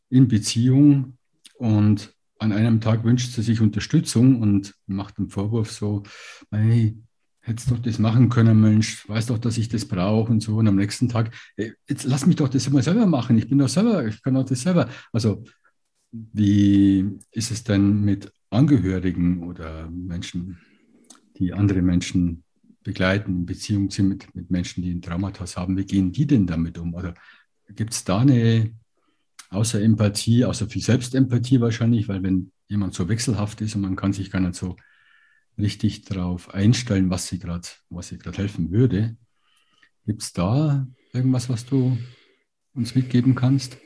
in 0.09 0.29
Beziehung 0.29 1.17
und 1.55 2.13
an 2.39 2.53
einem 2.53 2.79
Tag 2.79 3.03
wünscht 3.03 3.33
sie 3.33 3.41
sich 3.41 3.59
Unterstützung 3.59 4.41
und 4.41 4.75
macht 4.85 5.17
einen 5.17 5.29
Vorwurf 5.29 5.71
so, 5.71 6.03
hey, 6.51 6.97
hättest 7.41 7.71
doch 7.71 7.79
das 7.79 7.99
machen 7.99 8.29
können, 8.29 8.61
Mensch, 8.61 9.09
weiß 9.09 9.25
doch, 9.25 9.39
dass 9.39 9.57
ich 9.57 9.67
das 9.69 9.85
brauche 9.85 10.31
und 10.31 10.41
so. 10.41 10.57
Und 10.57 10.67
am 10.67 10.75
nächsten 10.75 11.09
Tag, 11.09 11.33
hey, 11.55 11.73
jetzt 11.89 12.03
lass 12.05 12.25
mich 12.25 12.35
doch 12.35 12.47
das 12.47 12.67
immer 12.67 12.83
selber 12.83 13.07
machen, 13.07 13.37
ich 13.37 13.49
bin 13.49 13.57
doch 13.57 13.69
selber, 13.69 14.05
ich 14.05 14.21
kann 14.21 14.35
doch 14.35 14.45
das 14.45 14.61
selber. 14.61 14.87
Also 15.11 15.43
wie 16.11 17.17
ist 17.31 17.51
es 17.51 17.63
denn 17.63 18.01
mit 18.01 18.31
Angehörigen 18.49 19.43
oder 19.43 19.89
Menschen, 19.89 20.57
die 21.37 21.53
andere 21.53 21.81
Menschen 21.81 22.43
begleiten, 22.83 23.31
in 23.31 23.45
Beziehung 23.45 23.91
sind 23.91 24.07
mit, 24.07 24.35
mit 24.35 24.49
Menschen, 24.49 24.81
die 24.81 24.91
ein 24.91 25.01
Traumata 25.01 25.45
haben. 25.55 25.77
Wie 25.77 25.85
gehen 25.85 26.11
die 26.11 26.25
denn 26.25 26.47
damit 26.47 26.77
um? 26.77 26.93
Oder 26.93 27.13
gibt 27.69 27.93
es 27.93 28.03
da 28.05 28.19
eine, 28.19 28.73
außer 29.49 29.81
Empathie, 29.81 30.45
außer 30.45 30.67
viel 30.67 30.81
Selbstempathie 30.81 31.59
wahrscheinlich, 31.59 32.07
weil 32.07 32.23
wenn 32.23 32.51
jemand 32.69 32.93
so 32.93 33.09
wechselhaft 33.09 33.61
ist 33.61 33.75
und 33.75 33.81
man 33.81 33.95
kann 33.95 34.13
sich 34.13 34.31
gar 34.31 34.39
nicht 34.39 34.55
so 34.55 34.77
richtig 35.57 36.03
darauf 36.03 36.53
einstellen, 36.53 37.09
was 37.09 37.27
sie 37.27 37.39
gerade, 37.39 37.67
was 37.89 38.09
sie 38.09 38.17
gerade 38.17 38.37
helfen 38.37 38.71
würde, 38.71 39.17
gibt 40.05 40.21
es 40.21 40.31
da 40.31 40.87
irgendwas, 41.11 41.49
was 41.49 41.65
du 41.65 41.97
uns 42.73 42.95
mitgeben 42.95 43.35
kannst? 43.35 43.77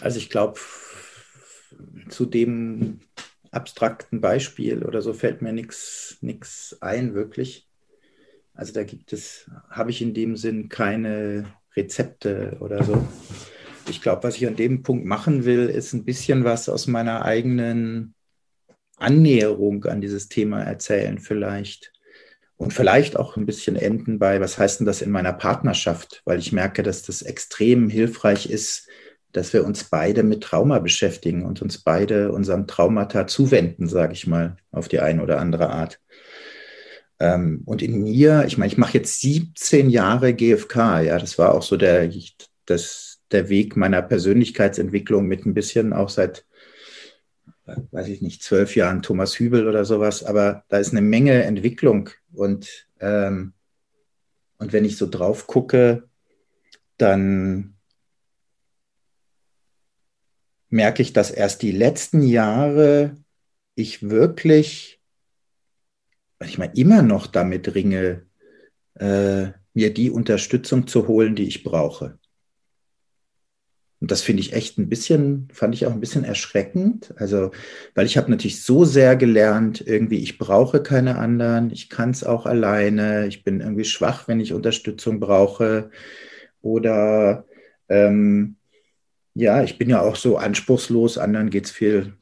Also 0.00 0.18
ich 0.18 0.30
glaube, 0.30 0.58
zu 2.08 2.26
dem 2.26 3.00
abstrakten 3.50 4.20
Beispiel 4.20 4.84
oder 4.84 5.02
so 5.02 5.12
fällt 5.12 5.42
mir 5.42 5.52
nichts 5.52 6.78
ein, 6.80 7.14
wirklich. 7.14 7.68
Also 8.54 8.72
da 8.72 8.84
gibt 8.84 9.12
es, 9.12 9.50
habe 9.70 9.90
ich 9.90 10.02
in 10.02 10.14
dem 10.14 10.36
Sinn 10.36 10.68
keine 10.68 11.46
Rezepte 11.76 12.56
oder 12.60 12.84
so. 12.84 13.06
Ich 13.88 14.02
glaube, 14.02 14.24
was 14.24 14.36
ich 14.36 14.46
an 14.46 14.56
dem 14.56 14.82
Punkt 14.82 15.04
machen 15.04 15.44
will, 15.44 15.68
ist 15.68 15.92
ein 15.92 16.04
bisschen 16.04 16.44
was 16.44 16.68
aus 16.68 16.86
meiner 16.86 17.24
eigenen 17.24 18.14
Annäherung 18.96 19.84
an 19.84 20.00
dieses 20.00 20.28
Thema 20.28 20.62
erzählen 20.62 21.18
vielleicht. 21.18 21.92
Und 22.56 22.74
vielleicht 22.74 23.16
auch 23.16 23.38
ein 23.38 23.46
bisschen 23.46 23.76
enden 23.76 24.18
bei, 24.18 24.38
was 24.38 24.58
heißt 24.58 24.80
denn 24.80 24.86
das 24.86 25.00
in 25.00 25.10
meiner 25.10 25.32
Partnerschaft? 25.32 26.20
Weil 26.26 26.38
ich 26.38 26.52
merke, 26.52 26.82
dass 26.82 27.02
das 27.02 27.22
extrem 27.22 27.88
hilfreich 27.88 28.50
ist, 28.50 28.86
dass 29.32 29.52
wir 29.52 29.64
uns 29.64 29.84
beide 29.84 30.22
mit 30.22 30.42
Trauma 30.42 30.78
beschäftigen 30.78 31.44
und 31.44 31.62
uns 31.62 31.78
beide 31.78 32.32
unserem 32.32 32.66
Traumata 32.66 33.26
zuwenden, 33.26 33.88
sage 33.88 34.12
ich 34.12 34.26
mal, 34.26 34.56
auf 34.72 34.88
die 34.88 35.00
eine 35.00 35.22
oder 35.22 35.38
andere 35.38 35.70
Art. 35.70 36.00
Ähm, 37.18 37.62
und 37.66 37.82
in 37.82 38.02
mir, 38.02 38.44
ich 38.46 38.58
meine, 38.58 38.72
ich 38.72 38.78
mache 38.78 38.98
jetzt 38.98 39.20
17 39.20 39.90
Jahre 39.90 40.34
GFK, 40.34 41.00
ja, 41.02 41.18
das 41.18 41.38
war 41.38 41.54
auch 41.54 41.62
so 41.62 41.76
der, 41.76 42.10
das, 42.66 43.20
der 43.30 43.48
Weg 43.48 43.76
meiner 43.76 44.02
Persönlichkeitsentwicklung 44.02 45.26
mit 45.26 45.46
ein 45.46 45.54
bisschen 45.54 45.92
auch 45.92 46.08
seit 46.08 46.44
weiß 47.90 48.08
ich 48.08 48.22
nicht, 48.22 48.42
zwölf 48.42 48.76
Jahren 48.76 49.02
Thomas 49.02 49.38
Hübel 49.38 49.68
oder 49.68 49.84
sowas, 49.84 50.24
aber 50.24 50.64
da 50.68 50.78
ist 50.78 50.92
eine 50.92 51.02
Menge 51.02 51.42
Entwicklung 51.42 52.10
und, 52.32 52.88
ähm, 53.00 53.52
und 54.58 54.72
wenn 54.72 54.84
ich 54.84 54.96
so 54.96 55.08
drauf 55.08 55.46
gucke, 55.46 56.08
dann 56.98 57.76
merke 60.70 61.02
ich, 61.02 61.12
dass 61.12 61.30
erst 61.30 61.62
die 61.62 61.72
letzten 61.72 62.22
Jahre 62.22 63.16
ich 63.74 64.08
wirklich, 64.08 65.00
ich 66.42 66.58
meine, 66.58 66.72
immer 66.74 67.02
noch 67.02 67.26
damit 67.26 67.74
ringe, 67.74 68.26
äh, 68.94 69.48
mir 69.74 69.94
die 69.94 70.10
Unterstützung 70.10 70.86
zu 70.86 71.06
holen, 71.08 71.36
die 71.36 71.46
ich 71.46 71.62
brauche. 71.62 72.18
Und 74.00 74.10
das 74.10 74.22
finde 74.22 74.40
ich 74.40 74.54
echt 74.54 74.78
ein 74.78 74.88
bisschen, 74.88 75.48
fand 75.52 75.74
ich 75.74 75.84
auch 75.86 75.92
ein 75.92 76.00
bisschen 76.00 76.24
erschreckend. 76.24 77.12
Also, 77.16 77.50
weil 77.94 78.06
ich 78.06 78.16
habe 78.16 78.30
natürlich 78.30 78.62
so 78.62 78.86
sehr 78.86 79.14
gelernt, 79.14 79.82
irgendwie, 79.86 80.18
ich 80.18 80.38
brauche 80.38 80.82
keine 80.82 81.18
anderen, 81.18 81.70
ich 81.70 81.90
kann 81.90 82.10
es 82.10 82.24
auch 82.24 82.46
alleine, 82.46 83.26
ich 83.26 83.44
bin 83.44 83.60
irgendwie 83.60 83.84
schwach, 83.84 84.26
wenn 84.26 84.40
ich 84.40 84.54
Unterstützung 84.54 85.20
brauche. 85.20 85.90
Oder 86.62 87.44
ähm, 87.88 88.56
ja, 89.40 89.62
ich 89.62 89.78
bin 89.78 89.88
ja 89.88 90.02
auch 90.02 90.16
so 90.16 90.36
anspruchslos, 90.36 91.16
anderen 91.16 91.48
geht 91.48 91.64
es 91.64 91.70
viel 91.70 92.14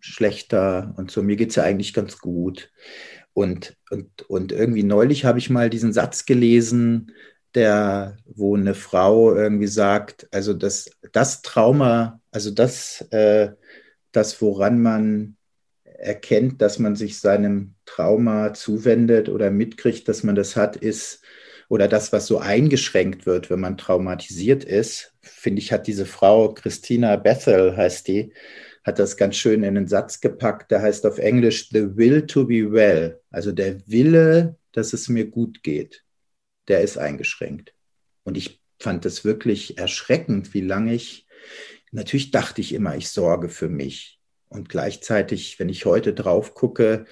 schlechter 0.00 0.94
und 0.98 1.10
so. 1.10 1.22
Mir 1.22 1.36
geht 1.36 1.50
es 1.50 1.56
ja 1.56 1.62
eigentlich 1.62 1.94
ganz 1.94 2.18
gut. 2.18 2.70
Und, 3.32 3.76
und, 3.90 4.22
und 4.28 4.52
irgendwie 4.52 4.82
neulich 4.82 5.24
habe 5.24 5.38
ich 5.38 5.50
mal 5.50 5.70
diesen 5.70 5.92
Satz 5.92 6.26
gelesen, 6.26 7.12
der, 7.54 8.18
wo 8.26 8.54
eine 8.54 8.74
Frau 8.74 9.34
irgendwie 9.34 9.66
sagt, 9.66 10.28
also 10.30 10.52
das, 10.52 10.90
das 11.12 11.40
Trauma, 11.40 12.20
also 12.30 12.50
das, 12.50 13.00
äh, 13.10 13.52
das, 14.12 14.40
woran 14.42 14.82
man 14.82 15.36
erkennt, 15.84 16.60
dass 16.60 16.78
man 16.78 16.96
sich 16.96 17.18
seinem 17.18 17.74
Trauma 17.86 18.52
zuwendet 18.52 19.30
oder 19.30 19.50
mitkriegt, 19.50 20.06
dass 20.08 20.22
man 20.22 20.34
das 20.34 20.54
hat, 20.54 20.76
ist, 20.76 21.22
oder 21.68 21.88
das, 21.88 22.12
was 22.12 22.26
so 22.26 22.38
eingeschränkt 22.38 23.26
wird, 23.26 23.50
wenn 23.50 23.60
man 23.60 23.76
traumatisiert 23.76 24.64
ist, 24.64 25.14
finde 25.20 25.60
ich, 25.60 25.72
hat 25.72 25.86
diese 25.86 26.06
Frau, 26.06 26.54
Christina 26.54 27.16
Bethel 27.16 27.76
heißt 27.76 28.06
die, 28.08 28.32
hat 28.84 28.98
das 29.00 29.16
ganz 29.16 29.36
schön 29.36 29.64
in 29.64 29.76
einen 29.76 29.88
Satz 29.88 30.20
gepackt, 30.20 30.70
der 30.70 30.80
heißt 30.80 31.06
auf 31.06 31.18
Englisch 31.18 31.70
The 31.70 31.96
Will 31.96 32.26
to 32.26 32.46
be 32.46 32.70
Well, 32.70 33.20
also 33.30 33.50
der 33.50 33.80
Wille, 33.88 34.56
dass 34.72 34.92
es 34.92 35.08
mir 35.08 35.26
gut 35.26 35.62
geht, 35.64 36.04
der 36.68 36.82
ist 36.82 36.96
eingeschränkt. 36.96 37.74
Und 38.22 38.36
ich 38.36 38.62
fand 38.78 39.04
es 39.04 39.24
wirklich 39.24 39.78
erschreckend, 39.78 40.54
wie 40.54 40.60
lange 40.60 40.94
ich, 40.94 41.26
natürlich 41.90 42.30
dachte 42.30 42.60
ich 42.60 42.74
immer, 42.74 42.96
ich 42.96 43.08
sorge 43.10 43.48
für 43.48 43.68
mich. 43.68 44.20
Und 44.48 44.68
gleichzeitig, 44.68 45.58
wenn 45.58 45.68
ich 45.68 45.84
heute 45.84 46.14
drauf 46.14 46.54
gucke, 46.54 47.06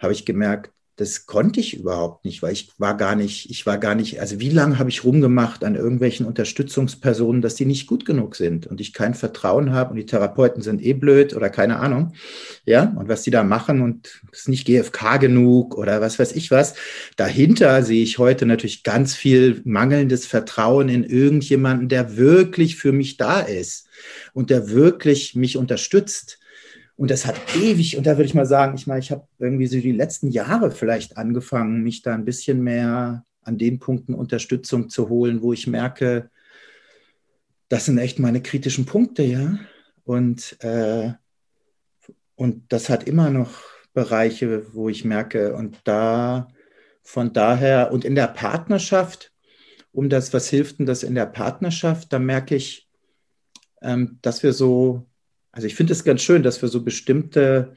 habe 0.00 0.12
ich 0.12 0.26
gemerkt, 0.26 0.72
das 0.96 1.24
konnte 1.24 1.58
ich 1.58 1.78
überhaupt 1.78 2.26
nicht, 2.26 2.42
weil 2.42 2.52
ich 2.52 2.70
war 2.76 2.96
gar 2.96 3.16
nicht, 3.16 3.50
ich 3.50 3.64
war 3.64 3.78
gar 3.78 3.94
nicht, 3.94 4.20
also 4.20 4.40
wie 4.40 4.50
lange 4.50 4.78
habe 4.78 4.90
ich 4.90 5.04
rumgemacht 5.04 5.64
an 5.64 5.74
irgendwelchen 5.74 6.26
Unterstützungspersonen, 6.26 7.40
dass 7.40 7.54
die 7.54 7.64
nicht 7.64 7.86
gut 7.86 8.04
genug 8.04 8.36
sind 8.36 8.66
und 8.66 8.78
ich 8.80 8.92
kein 8.92 9.14
Vertrauen 9.14 9.72
habe 9.72 9.90
und 9.90 9.96
die 9.96 10.04
Therapeuten 10.04 10.62
sind 10.62 10.82
eh 10.82 10.92
blöd 10.92 11.34
oder 11.34 11.48
keine 11.48 11.78
Ahnung, 11.78 12.12
ja, 12.66 12.94
und 12.96 13.08
was 13.08 13.22
die 13.22 13.30
da 13.30 13.42
machen 13.42 13.80
und 13.80 14.20
ist 14.32 14.48
nicht 14.48 14.66
GFK 14.66 15.16
genug 15.18 15.78
oder 15.78 16.02
was 16.02 16.18
weiß 16.18 16.32
ich 16.32 16.50
was. 16.50 16.74
Dahinter 17.16 17.82
sehe 17.82 18.02
ich 18.02 18.18
heute 18.18 18.44
natürlich 18.44 18.82
ganz 18.82 19.14
viel 19.14 19.62
mangelndes 19.64 20.26
Vertrauen 20.26 20.90
in 20.90 21.04
irgendjemanden, 21.04 21.88
der 21.88 22.18
wirklich 22.18 22.76
für 22.76 22.92
mich 22.92 23.16
da 23.16 23.40
ist 23.40 23.88
und 24.34 24.50
der 24.50 24.68
wirklich 24.68 25.34
mich 25.34 25.56
unterstützt 25.56 26.38
und 27.02 27.10
das 27.10 27.26
hat 27.26 27.34
ewig, 27.56 27.96
und 27.96 28.06
da 28.06 28.12
würde 28.12 28.26
ich 28.26 28.34
mal 28.34 28.46
sagen, 28.46 28.76
ich 28.76 28.86
meine, 28.86 29.00
ich 29.00 29.10
habe 29.10 29.26
irgendwie 29.40 29.66
so 29.66 29.76
die 29.76 29.90
letzten 29.90 30.30
Jahre 30.30 30.70
vielleicht 30.70 31.16
angefangen, 31.16 31.82
mich 31.82 32.02
da 32.02 32.14
ein 32.14 32.24
bisschen 32.24 32.62
mehr 32.62 33.24
an 33.42 33.58
den 33.58 33.80
Punkten 33.80 34.14
Unterstützung 34.14 34.88
zu 34.88 35.08
holen, 35.08 35.42
wo 35.42 35.52
ich 35.52 35.66
merke, 35.66 36.30
das 37.68 37.86
sind 37.86 37.98
echt 37.98 38.20
meine 38.20 38.40
kritischen 38.40 38.86
Punkte, 38.86 39.24
ja. 39.24 39.58
Und, 40.04 40.56
äh, 40.62 41.10
und 42.36 42.72
das 42.72 42.88
hat 42.88 43.08
immer 43.08 43.30
noch 43.30 43.50
Bereiche, 43.94 44.72
wo 44.72 44.88
ich 44.88 45.04
merke, 45.04 45.56
und 45.56 45.78
da 45.82 46.46
von 47.02 47.32
daher, 47.32 47.90
und 47.90 48.04
in 48.04 48.14
der 48.14 48.28
Partnerschaft, 48.28 49.32
um 49.90 50.08
das, 50.08 50.32
was 50.32 50.48
hilft 50.48 50.78
denn 50.78 50.86
das 50.86 51.02
in 51.02 51.16
der 51.16 51.26
Partnerschaft, 51.26 52.12
da 52.12 52.20
merke 52.20 52.54
ich, 52.54 52.88
ähm, 53.80 54.20
dass 54.22 54.44
wir 54.44 54.52
so 54.52 55.08
also 55.52 55.66
ich 55.66 55.74
finde 55.74 55.92
es 55.92 56.04
ganz 56.04 56.22
schön, 56.22 56.42
dass 56.42 56.62
wir 56.62 56.68
so 56.68 56.82
bestimmte 56.82 57.76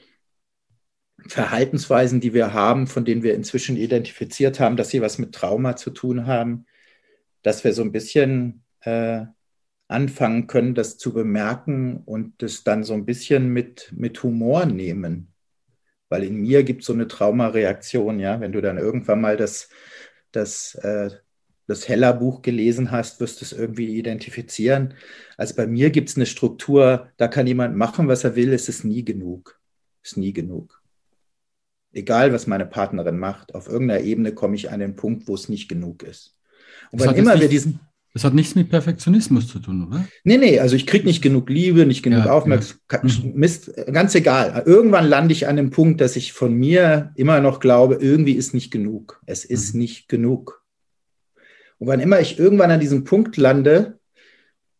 Verhaltensweisen, 1.27 2.21
die 2.21 2.33
wir 2.33 2.53
haben, 2.53 2.87
von 2.87 3.05
denen 3.05 3.23
wir 3.23 3.35
inzwischen 3.35 3.77
identifiziert 3.77 4.59
haben, 4.59 4.77
dass 4.77 4.89
sie 4.89 5.01
was 5.01 5.17
mit 5.17 5.33
Trauma 5.33 5.75
zu 5.75 5.91
tun 5.91 6.25
haben, 6.27 6.65
dass 7.41 7.63
wir 7.63 7.73
so 7.73 7.81
ein 7.81 7.91
bisschen 7.91 8.63
äh, 8.81 9.25
anfangen 9.87 10.47
können, 10.47 10.73
das 10.73 10.97
zu 10.97 11.13
bemerken 11.13 11.97
und 12.05 12.41
das 12.41 12.63
dann 12.63 12.83
so 12.83 12.93
ein 12.93 13.05
bisschen 13.05 13.49
mit, 13.49 13.91
mit 13.95 14.21
Humor 14.23 14.65
nehmen. 14.65 15.33
Weil 16.09 16.23
in 16.23 16.35
mir 16.37 16.63
gibt 16.63 16.81
es 16.81 16.87
so 16.87 16.93
eine 16.93 17.07
Traumareaktion, 17.07 18.19
ja, 18.19 18.39
wenn 18.39 18.51
du 18.51 18.61
dann 18.61 18.77
irgendwann 18.77 19.21
mal 19.21 19.37
das, 19.37 19.69
das 20.31 20.75
äh, 20.75 21.09
das 21.67 21.87
Heller-Buch 21.87 22.41
gelesen 22.41 22.91
hast, 22.91 23.19
wirst 23.19 23.41
du 23.41 23.45
es 23.45 23.53
irgendwie 23.53 23.97
identifizieren. 23.97 24.93
Also 25.37 25.55
bei 25.55 25.67
mir 25.67 25.89
gibt 25.89 26.09
es 26.09 26.15
eine 26.15 26.25
Struktur, 26.25 27.09
da 27.17 27.27
kann 27.27 27.47
jemand 27.47 27.75
machen, 27.75 28.07
was 28.07 28.23
er 28.23 28.35
will, 28.35 28.53
es 28.53 28.69
ist 28.69 28.85
nie 28.85 29.03
genug. 29.03 29.59
Es 30.03 30.11
ist 30.11 30.17
nie 30.17 30.33
genug. 30.33 30.81
Egal, 31.91 32.33
was 32.33 32.45
meine 32.45 32.65
Partnerin 32.65 33.17
macht, 33.17 33.55
auf 33.55 33.67
irgendeiner 33.67 34.01
Ebene 34.01 34.33
komme 34.33 34.55
ich 34.55 34.69
an 34.69 34.79
den 34.79 34.95
Punkt, 34.95 35.27
wo 35.27 35.33
es 35.33 35.49
nicht 35.49 35.67
genug 35.67 36.03
ist. 36.03 36.35
Und 36.91 37.01
das 37.01 37.07
wann 37.07 37.15
immer 37.15 37.39
wir 37.39 37.47
diesen. 37.47 37.79
Das 38.13 38.23
hat 38.23 38.33
nichts 38.33 38.55
mit 38.55 38.69
Perfektionismus 38.69 39.47
zu 39.47 39.59
tun, 39.59 39.87
oder? 39.87 40.07
Nee, 40.23 40.37
nee, 40.37 40.59
also 40.59 40.75
ich 40.77 40.87
kriege 40.87 41.05
nicht 41.05 41.21
genug 41.21 41.49
Liebe, 41.49 41.85
nicht 41.85 42.01
genug 42.01 42.25
ja, 42.25 42.31
Aufmerksamkeit, 42.31 43.03
ja. 43.03 43.31
Mist, 43.33 43.71
ganz 43.91 44.15
egal. 44.15 44.63
Irgendwann 44.65 45.05
lande 45.07 45.33
ich 45.33 45.47
an 45.47 45.57
dem 45.57 45.69
Punkt, 45.69 45.99
dass 45.99 46.15
ich 46.15 46.31
von 46.31 46.53
mir 46.53 47.11
immer 47.15 47.41
noch 47.41 47.59
glaube, 47.59 47.95
irgendwie 47.95 48.33
ist 48.33 48.53
nicht 48.53 48.71
genug. 48.71 49.21
Es 49.25 49.43
ist 49.43 49.73
mhm. 49.73 49.81
nicht 49.81 50.07
genug. 50.07 50.64
Und 51.79 51.87
wann 51.87 51.99
immer 51.99 52.19
ich 52.19 52.39
irgendwann 52.39 52.71
an 52.71 52.79
diesem 52.79 53.03
Punkt 53.03 53.37
lande 53.37 53.99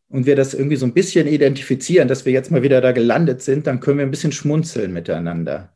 und 0.08 0.26
wir 0.26 0.36
das 0.36 0.54
irgendwie 0.54 0.78
so 0.78 0.86
ein 0.86 0.94
bisschen 0.94 1.28
identifizieren, 1.28 2.08
dass 2.08 2.26
wir 2.26 2.34
jetzt 2.34 2.52
mal 2.52 2.64
wieder 2.64 2.82
da 2.82 2.92
gelandet 2.92 3.42
sind, 3.42 3.68
dann 3.68 3.80
können 3.80 3.98
wir 3.98 4.06
ein 4.06 4.12
bisschen 4.12 4.32
schmunzeln 4.32 4.94
miteinander. 4.94 5.76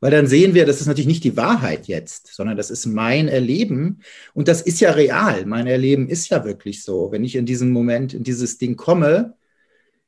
Weil 0.00 0.10
dann 0.10 0.26
sehen 0.26 0.54
wir, 0.54 0.66
das 0.66 0.80
ist 0.80 0.86
natürlich 0.86 1.06
nicht 1.06 1.24
die 1.24 1.36
Wahrheit 1.36 1.86
jetzt, 1.86 2.34
sondern 2.34 2.56
das 2.56 2.70
ist 2.70 2.86
mein 2.86 3.28
Erleben. 3.28 4.00
Und 4.34 4.48
das 4.48 4.60
ist 4.60 4.80
ja 4.80 4.90
real. 4.90 5.46
Mein 5.46 5.66
Erleben 5.66 6.08
ist 6.08 6.28
ja 6.28 6.44
wirklich 6.44 6.82
so. 6.82 7.12
Wenn 7.12 7.24
ich 7.24 7.34
in 7.34 7.46
diesem 7.46 7.70
Moment, 7.70 8.12
in 8.12 8.22
dieses 8.22 8.58
Ding 8.58 8.76
komme, 8.76 9.34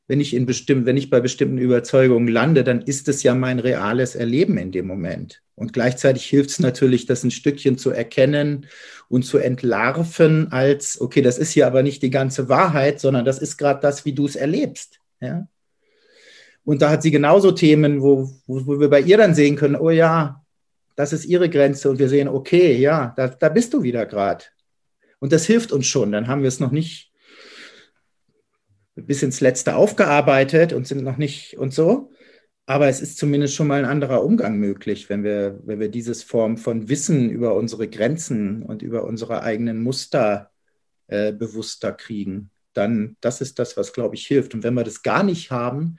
wenn 0.08 0.20
ich 0.20 0.34
in 0.34 0.46
bestimmt, 0.46 0.86
wenn 0.86 0.96
ich 0.96 1.10
bei 1.10 1.20
bestimmten 1.20 1.58
Überzeugungen 1.58 2.28
lande, 2.28 2.64
dann 2.64 2.80
ist 2.80 3.08
es 3.08 3.22
ja 3.22 3.34
mein 3.34 3.58
reales 3.58 4.14
Erleben 4.14 4.56
in 4.56 4.72
dem 4.72 4.86
Moment. 4.86 5.42
Und 5.54 5.74
gleichzeitig 5.74 6.24
hilft 6.24 6.50
es 6.50 6.60
natürlich, 6.60 7.04
das 7.04 7.22
ein 7.24 7.30
Stückchen 7.30 7.76
zu 7.76 7.90
erkennen 7.90 8.66
und 9.08 9.24
zu 9.24 9.36
entlarven 9.36 10.50
als, 10.50 10.98
okay, 11.00 11.20
das 11.20 11.36
ist 11.36 11.50
hier 11.50 11.66
aber 11.66 11.82
nicht 11.82 12.02
die 12.02 12.10
ganze 12.10 12.48
Wahrheit, 12.48 13.00
sondern 13.00 13.26
das 13.26 13.38
ist 13.38 13.58
gerade 13.58 13.80
das, 13.80 14.06
wie 14.06 14.14
du 14.14 14.24
es 14.24 14.34
erlebst. 14.34 14.98
Ja? 15.20 15.46
Und 16.64 16.80
da 16.80 16.90
hat 16.90 17.02
sie 17.02 17.10
genauso 17.10 17.52
Themen, 17.52 18.00
wo, 18.00 18.30
wo, 18.46 18.66
wo, 18.66 18.80
wir 18.80 18.88
bei 18.88 19.00
ihr 19.00 19.18
dann 19.18 19.34
sehen 19.34 19.56
können, 19.56 19.76
oh 19.76 19.90
ja, 19.90 20.42
das 20.96 21.12
ist 21.12 21.26
ihre 21.26 21.50
Grenze 21.50 21.90
und 21.90 21.98
wir 21.98 22.08
sehen, 22.08 22.28
okay, 22.28 22.76
ja, 22.76 23.12
da, 23.16 23.28
da 23.28 23.50
bist 23.50 23.74
du 23.74 23.82
wieder 23.82 24.06
gerade. 24.06 24.44
Und 25.18 25.32
das 25.32 25.44
hilft 25.44 25.70
uns 25.72 25.86
schon. 25.86 26.12
Dann 26.12 26.28
haben 26.28 26.42
wir 26.42 26.48
es 26.48 26.60
noch 26.60 26.70
nicht 26.70 27.07
bis 29.02 29.22
ins 29.22 29.40
Letzte 29.40 29.76
aufgearbeitet 29.76 30.72
und 30.72 30.86
sind 30.86 31.02
noch 31.02 31.16
nicht 31.16 31.58
und 31.58 31.72
so. 31.72 32.10
Aber 32.66 32.88
es 32.88 33.00
ist 33.00 33.16
zumindest 33.16 33.54
schon 33.54 33.66
mal 33.66 33.78
ein 33.78 33.90
anderer 33.90 34.22
Umgang 34.22 34.58
möglich, 34.58 35.08
wenn 35.08 35.24
wir, 35.24 35.58
wenn 35.64 35.80
wir 35.80 35.88
dieses 35.88 36.22
Form 36.22 36.58
von 36.58 36.88
Wissen 36.88 37.30
über 37.30 37.54
unsere 37.54 37.88
Grenzen 37.88 38.62
und 38.62 38.82
über 38.82 39.04
unsere 39.04 39.42
eigenen 39.42 39.82
Muster 39.82 40.50
äh, 41.06 41.32
bewusster 41.32 41.92
kriegen. 41.92 42.50
Dann, 42.74 43.16
das 43.20 43.40
ist 43.40 43.58
das, 43.58 43.76
was, 43.78 43.94
glaube 43.94 44.16
ich, 44.16 44.26
hilft. 44.26 44.54
Und 44.54 44.64
wenn 44.64 44.74
wir 44.74 44.84
das 44.84 45.02
gar 45.02 45.22
nicht 45.22 45.50
haben, 45.50 45.96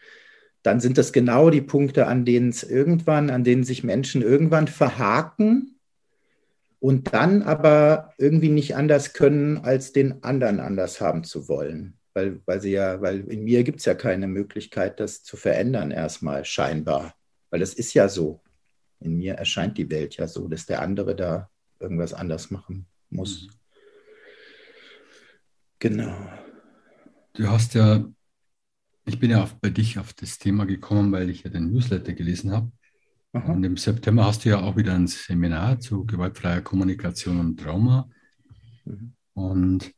dann 0.62 0.80
sind 0.80 0.98
das 0.98 1.12
genau 1.12 1.50
die 1.50 1.62
Punkte, 1.62 2.06
an 2.06 2.26
denen 2.26 2.50
es 2.50 2.64
irgendwann, 2.64 3.30
an 3.32 3.44
denen 3.44 3.64
sich 3.64 3.84
Menschen 3.84 4.22
irgendwann 4.22 4.68
verhaken 4.68 5.80
und 6.80 7.14
dann 7.14 7.42
aber 7.42 8.14
irgendwie 8.18 8.50
nicht 8.50 8.76
anders 8.76 9.14
können, 9.14 9.58
als 9.58 9.92
den 9.92 10.24
anderen 10.24 10.60
anders 10.60 11.02
haben 11.02 11.24
zu 11.24 11.48
wollen 11.48 11.99
weil, 12.20 12.42
weil 12.46 12.62
sie 12.62 12.72
ja, 12.72 13.00
weil 13.02 13.22
in 13.22 13.44
mir 13.44 13.64
gibt 13.64 13.80
es 13.80 13.86
ja 13.86 13.96
keine 13.96 14.28
Möglichkeit, 14.28 15.00
das 15.00 15.24
zu 15.24 15.38
verändern, 15.38 15.92
erstmal 15.92 16.44
scheinbar. 16.44 17.16
Weil 17.50 17.62
es 17.62 17.74
ist 17.74 17.94
ja 17.94 18.10
so. 18.10 18.42
In 19.00 19.16
mir 19.18 19.36
erscheint 19.36 19.78
die 19.78 19.90
Welt 19.90 20.18
ja 20.18 20.28
so, 20.28 20.48
dass 20.50 20.66
der 20.66 20.82
andere 20.82 21.16
da 21.16 21.50
irgendwas 21.80 22.14
anders 22.14 22.52
machen 22.52 22.86
muss. 23.10 23.44
Mhm. 23.44 23.50
Genau. 25.80 26.30
Du 27.34 27.48
hast 27.48 27.74
ja 27.74 28.04
Ich 29.06 29.20
bin 29.20 29.32
ja 29.32 29.42
auf, 29.42 29.56
bei 29.56 29.70
dich 29.70 29.98
auf 29.98 30.14
das 30.14 30.38
Thema 30.38 30.66
gekommen, 30.66 31.12
weil 31.12 31.30
ich 31.30 31.44
ja 31.44 31.50
den 31.50 31.72
Newsletter 31.72 32.14
gelesen 32.14 32.52
habe. 32.52 32.72
Aha. 33.34 33.54
Und 33.54 33.64
im 33.64 33.78
September 33.78 34.26
hast 34.26 34.44
du 34.44 34.50
ja 34.50 34.60
auch 34.60 34.76
wieder 34.76 34.94
ein 34.94 35.08
Seminar 35.08 35.80
zu 35.80 36.06
gewaltfreier 36.06 36.62
Kommunikation 36.62 37.40
und 37.40 37.60
Trauma. 37.60 38.10
Mhm. 38.86 39.14
Und 39.34 39.92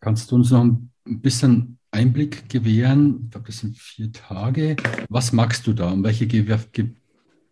kannst 0.00 0.30
du 0.30 0.36
uns 0.36 0.50
noch 0.50 0.64
ein 0.64 0.92
bisschen 1.08 1.78
Einblick 1.90 2.48
gewähren? 2.48 3.22
Ich 3.24 3.30
glaube, 3.30 3.46
das 3.46 3.58
sind 3.58 3.76
vier 3.76 4.12
Tage. 4.12 4.76
Was 5.08 5.32
magst 5.32 5.66
du 5.66 5.72
da 5.72 5.90
und 5.90 6.04
welche 6.04 6.26
Ge 6.26 6.44
Ge 6.72 6.90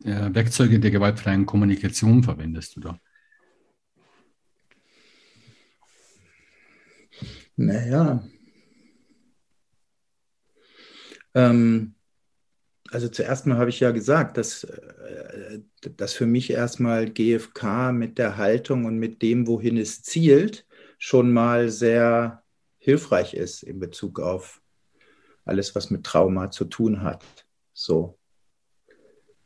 äh, 0.04 0.34
Werkzeuge 0.34 0.78
der 0.78 0.90
gewaltfreien 0.90 1.46
Kommunikation 1.46 2.22
verwendest 2.22 2.76
du 2.76 2.80
da? 2.80 3.00
Naja. 7.56 8.22
Ähm, 11.34 11.94
also 12.90 13.08
zuerst 13.08 13.46
mal 13.46 13.58
habe 13.58 13.70
ich 13.70 13.80
ja 13.80 13.90
gesagt, 13.90 14.36
dass, 14.36 14.64
äh, 14.64 15.60
dass 15.96 16.12
für 16.12 16.26
mich 16.26 16.50
erstmal 16.50 17.10
GFK 17.10 17.92
mit 17.92 18.18
der 18.18 18.36
Haltung 18.36 18.84
und 18.84 18.98
mit 18.98 19.22
dem, 19.22 19.46
wohin 19.46 19.76
es 19.76 20.02
zielt, 20.02 20.66
schon 20.98 21.32
mal 21.32 21.70
sehr 21.70 22.42
hilfreich 22.86 23.34
ist 23.34 23.64
in 23.64 23.80
Bezug 23.80 24.20
auf 24.20 24.62
alles, 25.44 25.74
was 25.74 25.90
mit 25.90 26.04
Trauma 26.04 26.52
zu 26.52 26.64
tun 26.66 27.02
hat. 27.02 27.24
So. 27.72 28.16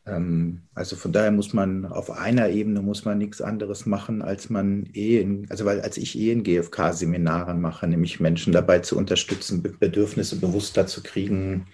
Ähm, 0.04 0.68
also 0.74 0.94
von 0.94 1.10
daher 1.10 1.30
muss 1.30 1.54
man 1.54 1.86
auf 1.86 2.10
einer 2.10 2.50
Ebene 2.50 2.82
muss 2.82 3.06
man 3.06 3.16
nichts 3.16 3.40
anderes 3.40 3.86
machen, 3.86 4.20
als 4.20 4.50
man 4.50 4.86
eh 4.92 5.22
in, 5.22 5.50
also 5.50 5.64
weil 5.64 5.80
als 5.80 5.96
ich 5.96 6.18
eh 6.18 6.32
in 6.32 6.42
GFK-Seminaren 6.42 7.62
mache, 7.62 7.86
nämlich 7.86 8.20
Menschen 8.20 8.52
dabei 8.52 8.80
zu 8.80 8.98
unterstützen, 8.98 9.62
Bedürfnisse 9.62 10.36
bewusster 10.36 10.86
zu 10.86 11.02
kriegen, 11.02 11.68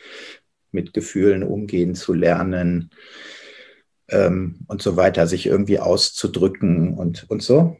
mit 0.71 0.95
Gefühlen 0.95 1.43
umgehen 1.43 1.97
zu 1.97 2.12
lernen 2.12 2.91
ähm, 4.09 4.61
und 4.69 4.83
so 4.83 4.97
weiter, 4.97 5.27
sich 5.27 5.47
irgendwie 5.47 5.81
auszudrücken 5.81 6.95
und, 6.95 7.29
und 7.29 7.43
so. 7.43 7.77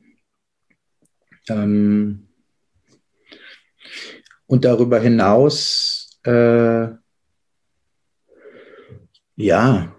Ähm, 1.49 2.26
und 4.47 4.65
darüber 4.65 5.01
hinaus, 5.01 6.19
äh, 6.25 6.89
ja, 9.37 9.95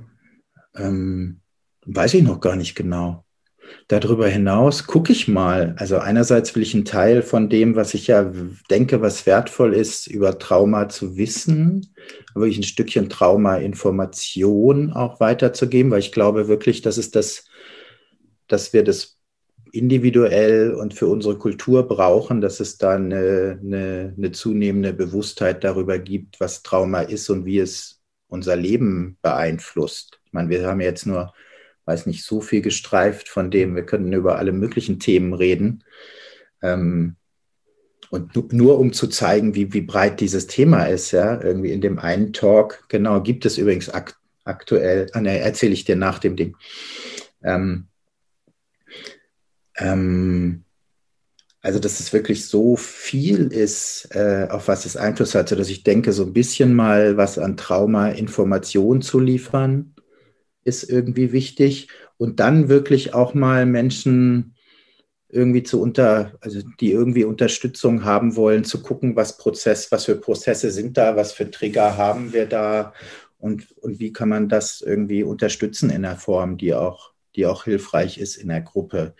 ähm, 0.75 1.41
weiß 1.85 2.15
ich 2.15 2.23
noch 2.23 2.39
gar 2.39 2.55
nicht 2.55 2.75
genau. 2.75 3.23
Darüber 3.89 4.27
hinaus 4.27 4.85
gucke 4.85 5.11
ich 5.11 5.27
mal. 5.27 5.75
Also 5.77 5.97
einerseits 5.97 6.55
will 6.55 6.63
ich 6.63 6.73
einen 6.73 6.85
Teil 6.85 7.21
von 7.21 7.49
dem, 7.49 7.75
was 7.75 7.93
ich 7.93 8.07
ja 8.07 8.31
denke, 8.69 9.01
was 9.01 9.25
wertvoll 9.25 9.73
ist, 9.73 10.07
über 10.07 10.39
Trauma 10.39 10.89
zu 10.89 11.17
wissen, 11.17 11.93
aber 12.33 12.47
ich 12.47 12.57
ein 12.57 12.63
Stückchen 12.63 13.09
Trauma-Information 13.09 14.93
auch 14.93 15.19
weiterzugeben, 15.19 15.91
weil 15.91 15.99
ich 15.99 16.11
glaube 16.11 16.47
wirklich, 16.47 16.81
dass 16.81 16.97
es 16.97 17.11
das, 17.11 17.45
dass 18.47 18.73
wir 18.73 18.83
das 18.83 19.16
individuell 19.71 20.73
und 20.73 20.93
für 20.93 21.07
unsere 21.07 21.37
Kultur 21.37 21.87
brauchen, 21.87 22.41
dass 22.41 22.59
es 22.59 22.77
da 22.77 22.95
eine, 22.95 23.59
eine, 23.61 24.13
eine 24.17 24.31
zunehmende 24.31 24.93
Bewusstheit 24.93 25.63
darüber 25.63 25.99
gibt, 25.99 26.39
was 26.39 26.63
Trauma 26.63 27.01
ist 27.01 27.29
und 27.29 27.45
wie 27.45 27.59
es 27.59 28.01
unser 28.27 28.55
Leben 28.55 29.17
beeinflusst. 29.21 30.19
Ich 30.25 30.33
meine, 30.33 30.49
wir 30.49 30.67
haben 30.67 30.81
jetzt 30.81 31.05
nur 31.05 31.33
weiß 31.87 32.05
nicht, 32.05 32.23
so 32.23 32.41
viel 32.41 32.61
gestreift 32.61 33.29
von 33.29 33.49
dem. 33.49 33.75
Wir 33.75 33.85
könnten 33.85 34.11
über 34.13 34.37
alle 34.37 34.51
möglichen 34.51 34.99
Themen 34.99 35.33
reden. 35.33 35.83
Ähm, 36.61 37.15
und 38.09 38.53
nur 38.53 38.77
um 38.77 38.93
zu 38.93 39.07
zeigen, 39.07 39.55
wie, 39.55 39.73
wie 39.73 39.81
breit 39.81 40.19
dieses 40.19 40.47
Thema 40.47 40.85
ist, 40.85 41.11
ja, 41.11 41.41
irgendwie 41.41 41.71
in 41.71 41.81
dem 41.81 41.97
einen 41.97 42.33
Talk, 42.33 42.85
genau, 42.89 43.21
gibt 43.21 43.45
es 43.45 43.57
übrigens 43.57 43.89
ak 43.89 44.15
aktuell, 44.43 45.09
ah, 45.11 45.19
ne, 45.19 45.39
erzähle 45.39 45.73
ich 45.73 45.83
dir 45.83 45.97
nach 45.97 46.19
dem 46.19 46.37
Ding. 46.37 46.55
Ähm, 47.43 47.87
ähm, 49.77 50.63
also, 51.61 51.79
dass 51.79 51.99
es 51.99 52.13
wirklich 52.13 52.45
so 52.47 52.75
viel 52.75 53.47
ist, 53.47 54.09
äh, 54.11 54.47
auf 54.49 54.67
was 54.67 54.85
es 54.85 54.95
Einfluss 54.95 55.35
hat, 55.35 55.51
dass 55.51 55.69
ich 55.69 55.83
denke, 55.83 56.13
so 56.13 56.23
ein 56.23 56.33
bisschen 56.33 56.73
mal 56.73 57.17
was 57.17 57.37
an 57.37 57.57
Trauma 57.57 58.09
Information 58.09 59.01
zu 59.01 59.19
liefern, 59.19 59.93
ist 60.63 60.89
irgendwie 60.89 61.31
wichtig. 61.31 61.89
Und 62.17 62.39
dann 62.39 62.69
wirklich 62.69 63.13
auch 63.13 63.33
mal 63.33 63.65
Menschen 63.65 64.55
irgendwie 65.29 65.63
zu 65.63 65.81
unter, 65.81 66.37
also 66.41 66.61
die 66.79 66.91
irgendwie 66.91 67.25
Unterstützung 67.25 68.05
haben 68.05 68.35
wollen, 68.35 68.63
zu 68.63 68.81
gucken, 68.81 69.15
was 69.15 69.37
Prozess, 69.37 69.91
was 69.91 70.05
für 70.05 70.15
Prozesse 70.15 70.71
sind 70.71 70.97
da, 70.97 71.15
was 71.15 71.33
für 71.33 71.51
Trigger 71.51 71.97
haben 71.97 72.33
wir 72.33 72.45
da 72.45 72.93
und, 73.39 73.71
und 73.81 73.99
wie 73.99 74.13
kann 74.13 74.29
man 74.29 74.47
das 74.49 74.81
irgendwie 74.81 75.23
unterstützen 75.23 75.89
in 75.89 76.05
einer 76.05 76.15
Form, 76.15 76.57
die 76.57 76.73
auch, 76.73 77.11
die 77.35 77.45
auch 77.45 77.65
hilfreich 77.65 78.17
ist 78.17 78.37
in 78.37 78.47
der 78.47 78.61
Gruppe. 78.61 79.15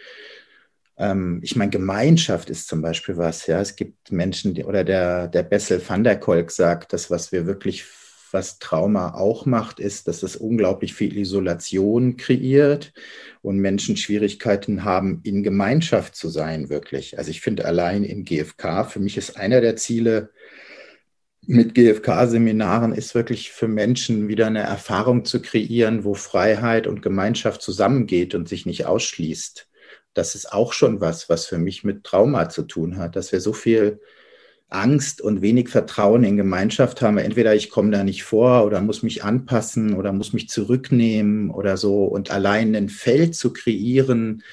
Ähm, 0.98 1.40
ich 1.44 1.56
meine, 1.56 1.72
Gemeinschaft 1.72 2.50
ist 2.50 2.68
zum 2.68 2.82
Beispiel 2.82 3.18
was, 3.18 3.48
ja. 3.48 3.62
Es 3.62 3.76
gibt 3.76 4.12
Menschen, 4.12 4.54
die, 4.54 4.64
oder 4.64 4.84
der, 4.84 5.28
der 5.28 5.44
Bessel 5.44 5.82
van 5.86 6.04
der 6.04 6.20
Kolk 6.20 6.52
sagt, 6.52 6.94
das, 6.94 7.10
was 7.12 7.32
wir 7.32 7.46
wirklich 7.46 7.86
was 8.32 8.60
Trauma 8.60 9.14
auch 9.14 9.46
macht, 9.46 9.80
ist, 9.80 10.08
dass 10.08 10.24
es 10.24 10.36
unglaublich 10.36 10.94
viel 10.94 11.18
Isolation 11.18 12.18
kreiert 12.18 12.94
und 13.42 13.60
Menschen 13.60 13.98
Schwierigkeiten 13.98 14.84
haben, 14.84 15.22
in 15.24 15.44
Gemeinschaft 15.44 16.16
zu 16.16 16.30
sein, 16.30 16.70
wirklich. 16.70 17.18
Also 17.18 17.32
ich 17.32 17.42
finde 17.42 17.66
allein 17.66 18.04
in 18.04 18.26
GFK, 18.26 18.86
für 18.86 19.00
mich 19.00 19.18
ist 19.18 19.38
einer 19.38 19.62
der 19.62 19.76
Ziele 19.76 20.30
mit 21.46 21.76
GFK-Seminaren, 21.76 22.94
ist 22.94 23.16
wirklich 23.16 23.52
für 23.52 23.70
Menschen 23.70 24.28
wieder 24.28 24.48
eine 24.48 24.60
Erfahrung 24.60 25.24
zu 25.24 25.42
kreieren, 25.42 26.04
wo 26.04 26.14
Freiheit 26.14 26.88
und 26.88 27.02
Gemeinschaft 27.02 27.62
zusammengeht 27.62 28.36
und 28.36 28.50
sich 28.50 28.66
nicht 28.66 28.86
ausschließt. 28.86 29.68
Das 30.18 30.34
ist 30.34 30.52
auch 30.52 30.74
schon 30.74 31.00
was, 31.00 31.30
was 31.30 31.46
für 31.46 31.60
mich 31.60 31.84
mit 31.84 32.04
Trauma 32.04 32.50
zu 32.50 32.64
tun 32.64 32.98
hat, 32.98 33.16
dass 33.16 33.32
wir 33.32 33.40
so 33.40 33.54
viel 33.54 34.00
Angst 34.70 35.22
und 35.22 35.42
wenig 35.42 35.70
Vertrauen 35.70 36.24
in 36.24 36.38
Gemeinschaft 36.38 37.02
haben. 37.02 37.20
Entweder 37.20 37.56
ich 37.56 37.70
komme 37.70 37.92
da 37.92 38.04
nicht 38.04 38.24
vor 38.24 38.66
oder 38.66 38.82
muss 38.82 39.04
mich 39.04 39.24
anpassen 39.24 39.94
oder 39.94 40.12
muss 40.12 40.34
mich 40.34 40.50
zurücknehmen 40.50 41.52
oder 41.52 41.78
so. 41.78 42.04
Und 42.06 42.32
allein 42.32 42.76
ein 42.76 42.90
Feld 42.90 43.36
zu 43.36 43.54
kreieren, 43.54 44.44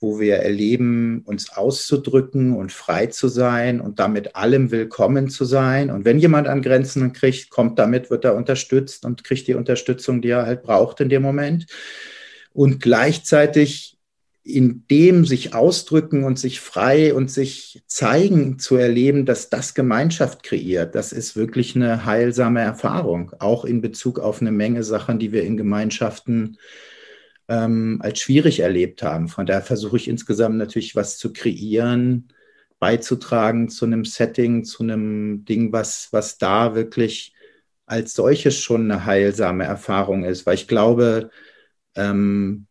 wo 0.00 0.18
wir 0.18 0.36
erleben, 0.36 1.22
uns 1.26 1.50
auszudrücken 1.50 2.56
und 2.56 2.72
frei 2.72 3.06
zu 3.06 3.28
sein 3.28 3.82
und 3.82 3.98
damit 3.98 4.34
allem 4.34 4.70
willkommen 4.70 5.28
zu 5.28 5.44
sein. 5.44 5.90
Und 5.90 6.06
wenn 6.06 6.18
jemand 6.18 6.48
an 6.48 6.62
Grenzen 6.62 7.12
kriegt, 7.12 7.50
kommt 7.50 7.78
damit, 7.78 8.10
wird 8.10 8.24
er 8.24 8.34
unterstützt 8.34 9.04
und 9.04 9.22
kriegt 9.22 9.46
die 9.46 9.54
Unterstützung, 9.54 10.22
die 10.22 10.30
er 10.30 10.46
halt 10.46 10.62
braucht 10.62 11.00
in 11.00 11.10
dem 11.10 11.22
Moment. 11.22 11.66
Und 12.52 12.80
gleichzeitig 12.80 13.99
in 14.42 14.86
dem 14.90 15.26
sich 15.26 15.54
ausdrücken 15.54 16.24
und 16.24 16.38
sich 16.38 16.60
frei 16.60 17.14
und 17.14 17.30
sich 17.30 17.82
zeigen 17.86 18.58
zu 18.58 18.76
erleben, 18.76 19.26
dass 19.26 19.50
das 19.50 19.74
Gemeinschaft 19.74 20.42
kreiert, 20.42 20.94
das 20.94 21.12
ist 21.12 21.36
wirklich 21.36 21.76
eine 21.76 22.06
heilsame 22.06 22.60
Erfahrung, 22.60 23.32
auch 23.38 23.64
in 23.64 23.80
Bezug 23.82 24.18
auf 24.18 24.40
eine 24.40 24.52
Menge 24.52 24.82
Sachen, 24.82 25.18
die 25.18 25.32
wir 25.32 25.44
in 25.44 25.56
Gemeinschaften 25.56 26.56
ähm, 27.48 27.98
als 28.02 28.20
schwierig 28.20 28.60
erlebt 28.60 29.02
haben. 29.02 29.28
Von 29.28 29.44
daher 29.44 29.62
versuche 29.62 29.96
ich 29.96 30.08
insgesamt 30.08 30.56
natürlich 30.56 30.96
was 30.96 31.18
zu 31.18 31.32
kreieren, 31.32 32.28
beizutragen 32.78 33.68
zu 33.68 33.84
einem 33.84 34.06
Setting, 34.06 34.64
zu 34.64 34.82
einem 34.82 35.44
Ding, 35.44 35.72
was, 35.72 36.08
was 36.12 36.38
da 36.38 36.74
wirklich 36.74 37.34
als 37.84 38.14
solches 38.14 38.58
schon 38.58 38.90
eine 38.90 39.04
heilsame 39.04 39.64
Erfahrung 39.64 40.24
ist, 40.24 40.46
weil 40.46 40.54
ich 40.54 40.68
glaube, 40.68 41.30
ähm, 41.94 42.66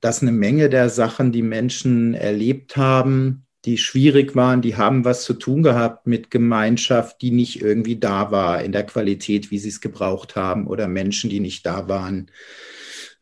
dass 0.00 0.22
eine 0.22 0.32
Menge 0.32 0.68
der 0.68 0.88
Sachen, 0.88 1.32
die 1.32 1.42
Menschen 1.42 2.14
erlebt 2.14 2.76
haben, 2.76 3.46
die 3.64 3.76
schwierig 3.76 4.34
waren, 4.36 4.62
die 4.62 4.76
haben 4.76 5.04
was 5.04 5.24
zu 5.24 5.34
tun 5.34 5.62
gehabt 5.62 6.06
mit 6.06 6.30
Gemeinschaft, 6.30 7.20
die 7.20 7.30
nicht 7.30 7.60
irgendwie 7.60 7.98
da 7.98 8.30
war 8.30 8.62
in 8.62 8.72
der 8.72 8.84
Qualität, 8.84 9.50
wie 9.50 9.58
sie 9.58 9.68
es 9.68 9.80
gebraucht 9.80 10.36
haben, 10.36 10.66
oder 10.66 10.88
Menschen, 10.88 11.28
die 11.28 11.40
nicht 11.40 11.66
da 11.66 11.88
waren, 11.88 12.30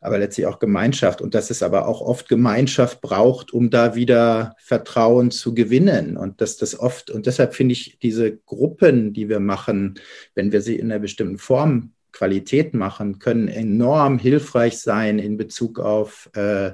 aber 0.00 0.18
letztlich 0.18 0.46
auch 0.46 0.60
Gemeinschaft. 0.60 1.20
Und 1.20 1.34
dass 1.34 1.50
es 1.50 1.62
aber 1.62 1.88
auch 1.88 2.00
oft 2.00 2.28
Gemeinschaft 2.28 3.00
braucht, 3.00 3.52
um 3.52 3.70
da 3.70 3.96
wieder 3.96 4.54
Vertrauen 4.58 5.32
zu 5.32 5.54
gewinnen. 5.54 6.16
Und 6.16 6.40
dass 6.40 6.56
das 6.56 6.78
oft, 6.78 7.10
und 7.10 7.26
deshalb 7.26 7.54
finde 7.54 7.72
ich 7.72 7.98
diese 8.00 8.36
Gruppen, 8.36 9.12
die 9.12 9.28
wir 9.28 9.40
machen, 9.40 9.98
wenn 10.36 10.52
wir 10.52 10.60
sie 10.60 10.76
in 10.76 10.92
einer 10.92 11.00
bestimmten 11.00 11.38
Form 11.38 11.94
Qualität 12.12 12.74
machen, 12.74 13.18
können 13.18 13.48
enorm 13.48 14.18
hilfreich 14.18 14.78
sein 14.78 15.18
in 15.18 15.36
Bezug 15.36 15.78
auf 15.78 16.30
äh, 16.34 16.72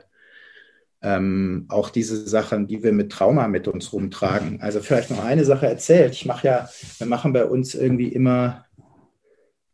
ähm, 1.02 1.66
auch 1.68 1.90
diese 1.90 2.26
Sachen, 2.26 2.66
die 2.66 2.82
wir 2.82 2.92
mit 2.92 3.12
Trauma 3.12 3.46
mit 3.46 3.68
uns 3.68 3.92
rumtragen. 3.92 4.62
Also 4.62 4.80
vielleicht 4.80 5.10
noch 5.10 5.22
eine 5.22 5.44
Sache 5.44 5.66
erzählt. 5.66 6.14
Ich 6.14 6.24
mache 6.24 6.46
ja, 6.46 6.68
wir 6.98 7.06
machen 7.06 7.34
bei 7.34 7.44
uns 7.44 7.74
irgendwie 7.74 8.08
immer 8.08 8.64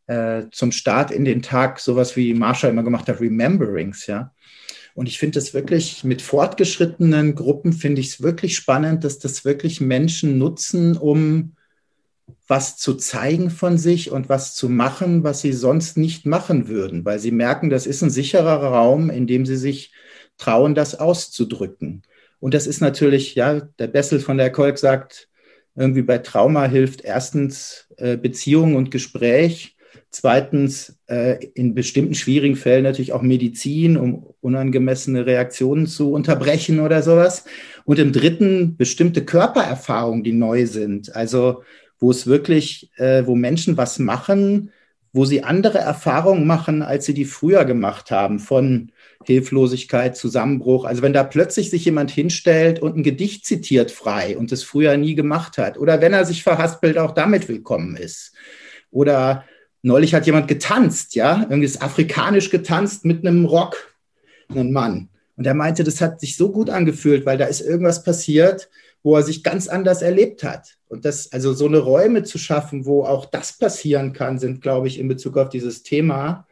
äh, 0.08 0.46
zum 0.50 0.72
Start 0.72 1.12
in 1.12 1.24
den 1.24 1.40
Tag 1.40 1.78
sowas 1.78 2.16
wie 2.16 2.34
Marsha 2.34 2.68
immer 2.68 2.82
gemacht 2.82 3.08
hat, 3.08 3.20
Rememberings, 3.20 4.08
ja. 4.08 4.32
Und 4.94 5.06
ich 5.06 5.20
finde 5.20 5.38
es 5.38 5.54
wirklich 5.54 6.02
mit 6.02 6.20
fortgeschrittenen 6.20 7.36
Gruppen 7.36 7.72
finde 7.72 8.00
ich 8.00 8.08
es 8.08 8.22
wirklich 8.22 8.56
spannend, 8.56 9.04
dass 9.04 9.20
das 9.20 9.44
wirklich 9.44 9.80
Menschen 9.80 10.36
nutzen, 10.36 10.96
um 10.96 11.54
was 12.51 12.76
zu 12.76 12.94
zeigen 12.94 13.48
von 13.48 13.78
sich 13.78 14.11
und 14.11 14.28
was 14.28 14.57
zu 14.57 14.68
machen, 14.68 15.22
was 15.22 15.40
sie 15.40 15.53
sonst 15.53 15.96
nicht 15.96 16.26
machen 16.26 16.66
würden, 16.66 17.05
weil 17.05 17.20
sie 17.20 17.30
merken, 17.30 17.70
das 17.70 17.86
ist 17.86 18.03
ein 18.03 18.11
sicherer 18.11 18.61
Raum, 18.61 19.09
in 19.09 19.28
dem 19.28 19.46
sie 19.46 19.57
sich 19.57 19.92
trauen, 20.36 20.74
das 20.74 20.98
auszudrücken. 20.98 22.03
Und 22.40 22.53
das 22.55 22.66
ist 22.66 22.80
natürlich, 22.80 23.36
ja, 23.36 23.61
der 23.61 23.86
Bessel 23.86 24.18
von 24.18 24.36
der 24.36 24.51
Kolk 24.51 24.78
sagt, 24.78 25.28
irgendwie 25.76 26.03
bei 26.03 26.18
Trauma 26.18 26.66
hilft 26.66 27.03
erstens 27.03 27.86
äh, 27.98 28.16
Beziehung 28.16 28.74
und 28.74 28.90
Gespräch, 28.90 29.76
zweitens 30.11 30.98
äh, 31.07 31.44
in 31.55 31.76
bestimmten 31.76 32.16
schwierigen 32.16 32.57
Fällen 32.57 32.82
natürlich 32.82 33.12
auch 33.12 33.22
Medizin, 33.22 33.96
um 33.96 34.26
unangemessene 34.40 35.24
Reaktionen 35.24 35.86
zu 35.86 36.11
unterbrechen 36.11 36.80
oder 36.80 37.03
sowas. 37.03 37.44
Und 37.84 38.01
im 38.01 38.11
dritten 38.11 38.76
bestimmte 38.76 39.24
Körpererfahrungen, 39.24 40.24
die 40.24 40.32
neu 40.32 40.66
sind. 40.66 41.14
Also 41.14 41.62
wo 42.01 42.11
es 42.11 42.26
wirklich, 42.26 42.90
äh, 42.96 43.26
wo 43.26 43.36
Menschen 43.36 43.76
was 43.76 43.98
machen, 43.98 44.72
wo 45.12 45.24
sie 45.24 45.42
andere 45.42 45.78
Erfahrungen 45.78 46.46
machen, 46.46 46.82
als 46.82 47.05
sie 47.05 47.14
die 47.14 47.24
früher 47.24 47.64
gemacht 47.64 48.11
haben, 48.11 48.38
von 48.38 48.92
Hilflosigkeit, 49.24 50.16
Zusammenbruch. 50.16 50.84
Also 50.84 51.03
wenn 51.03 51.12
da 51.12 51.24
plötzlich 51.24 51.70
sich 51.70 51.84
jemand 51.84 52.11
hinstellt 52.11 52.80
und 52.80 52.96
ein 52.96 53.03
Gedicht 53.03 53.44
zitiert 53.44 53.90
frei 53.90 54.38
und 54.38 54.53
es 54.53 54.62
früher 54.62 54.96
nie 54.96 55.14
gemacht 55.14 55.59
hat, 55.59 55.78
oder 55.78 56.01
wenn 56.01 56.12
er 56.12 56.24
sich 56.24 56.42
verhaspelt, 56.42 56.96
auch 56.96 57.12
damit 57.12 57.48
willkommen 57.48 57.96
ist. 57.96 58.32
Oder 58.90 59.44
neulich 59.82 60.14
hat 60.14 60.26
jemand 60.26 60.48
getanzt, 60.48 61.14
ja, 61.14 61.40
irgendwie 61.42 61.66
ist 61.66 61.82
afrikanisch 61.82 62.51
getanzt 62.51 63.05
mit 63.05 63.26
einem 63.26 63.44
Rock, 63.44 63.94
einem 64.48 64.72
Mann. 64.72 65.09
Und 65.36 65.46
er 65.46 65.55
meinte, 65.55 65.84
das 65.84 66.01
hat 66.01 66.20
sich 66.20 66.36
so 66.36 66.53
gut 66.53 66.70
angefühlt, 66.70 67.26
weil 67.26 67.38
da 67.38 67.46
ist 67.46 67.62
irgendwas 67.62 68.05
passiert, 68.05 68.68
wo 69.03 69.16
er 69.16 69.22
sich 69.22 69.42
ganz 69.42 69.68
anders 69.68 70.03
erlebt 70.03 70.42
hat. 70.42 70.76
Und 70.88 71.05
das, 71.05 71.32
also 71.32 71.53
so 71.53 71.66
eine 71.66 71.78
Räume 71.78 72.22
zu 72.22 72.38
schaffen, 72.38 72.84
wo 72.84 73.05
auch 73.05 73.26
das 73.26 73.57
passieren 73.59 74.12
kann, 74.12 74.38
sind, 74.38 74.61
glaube 74.61 74.88
ich, 74.88 74.98
in 74.98 75.09
Bezug 75.09 75.36
auf 75.36 75.48
dieses 75.48 75.82
Thema, 75.82 76.46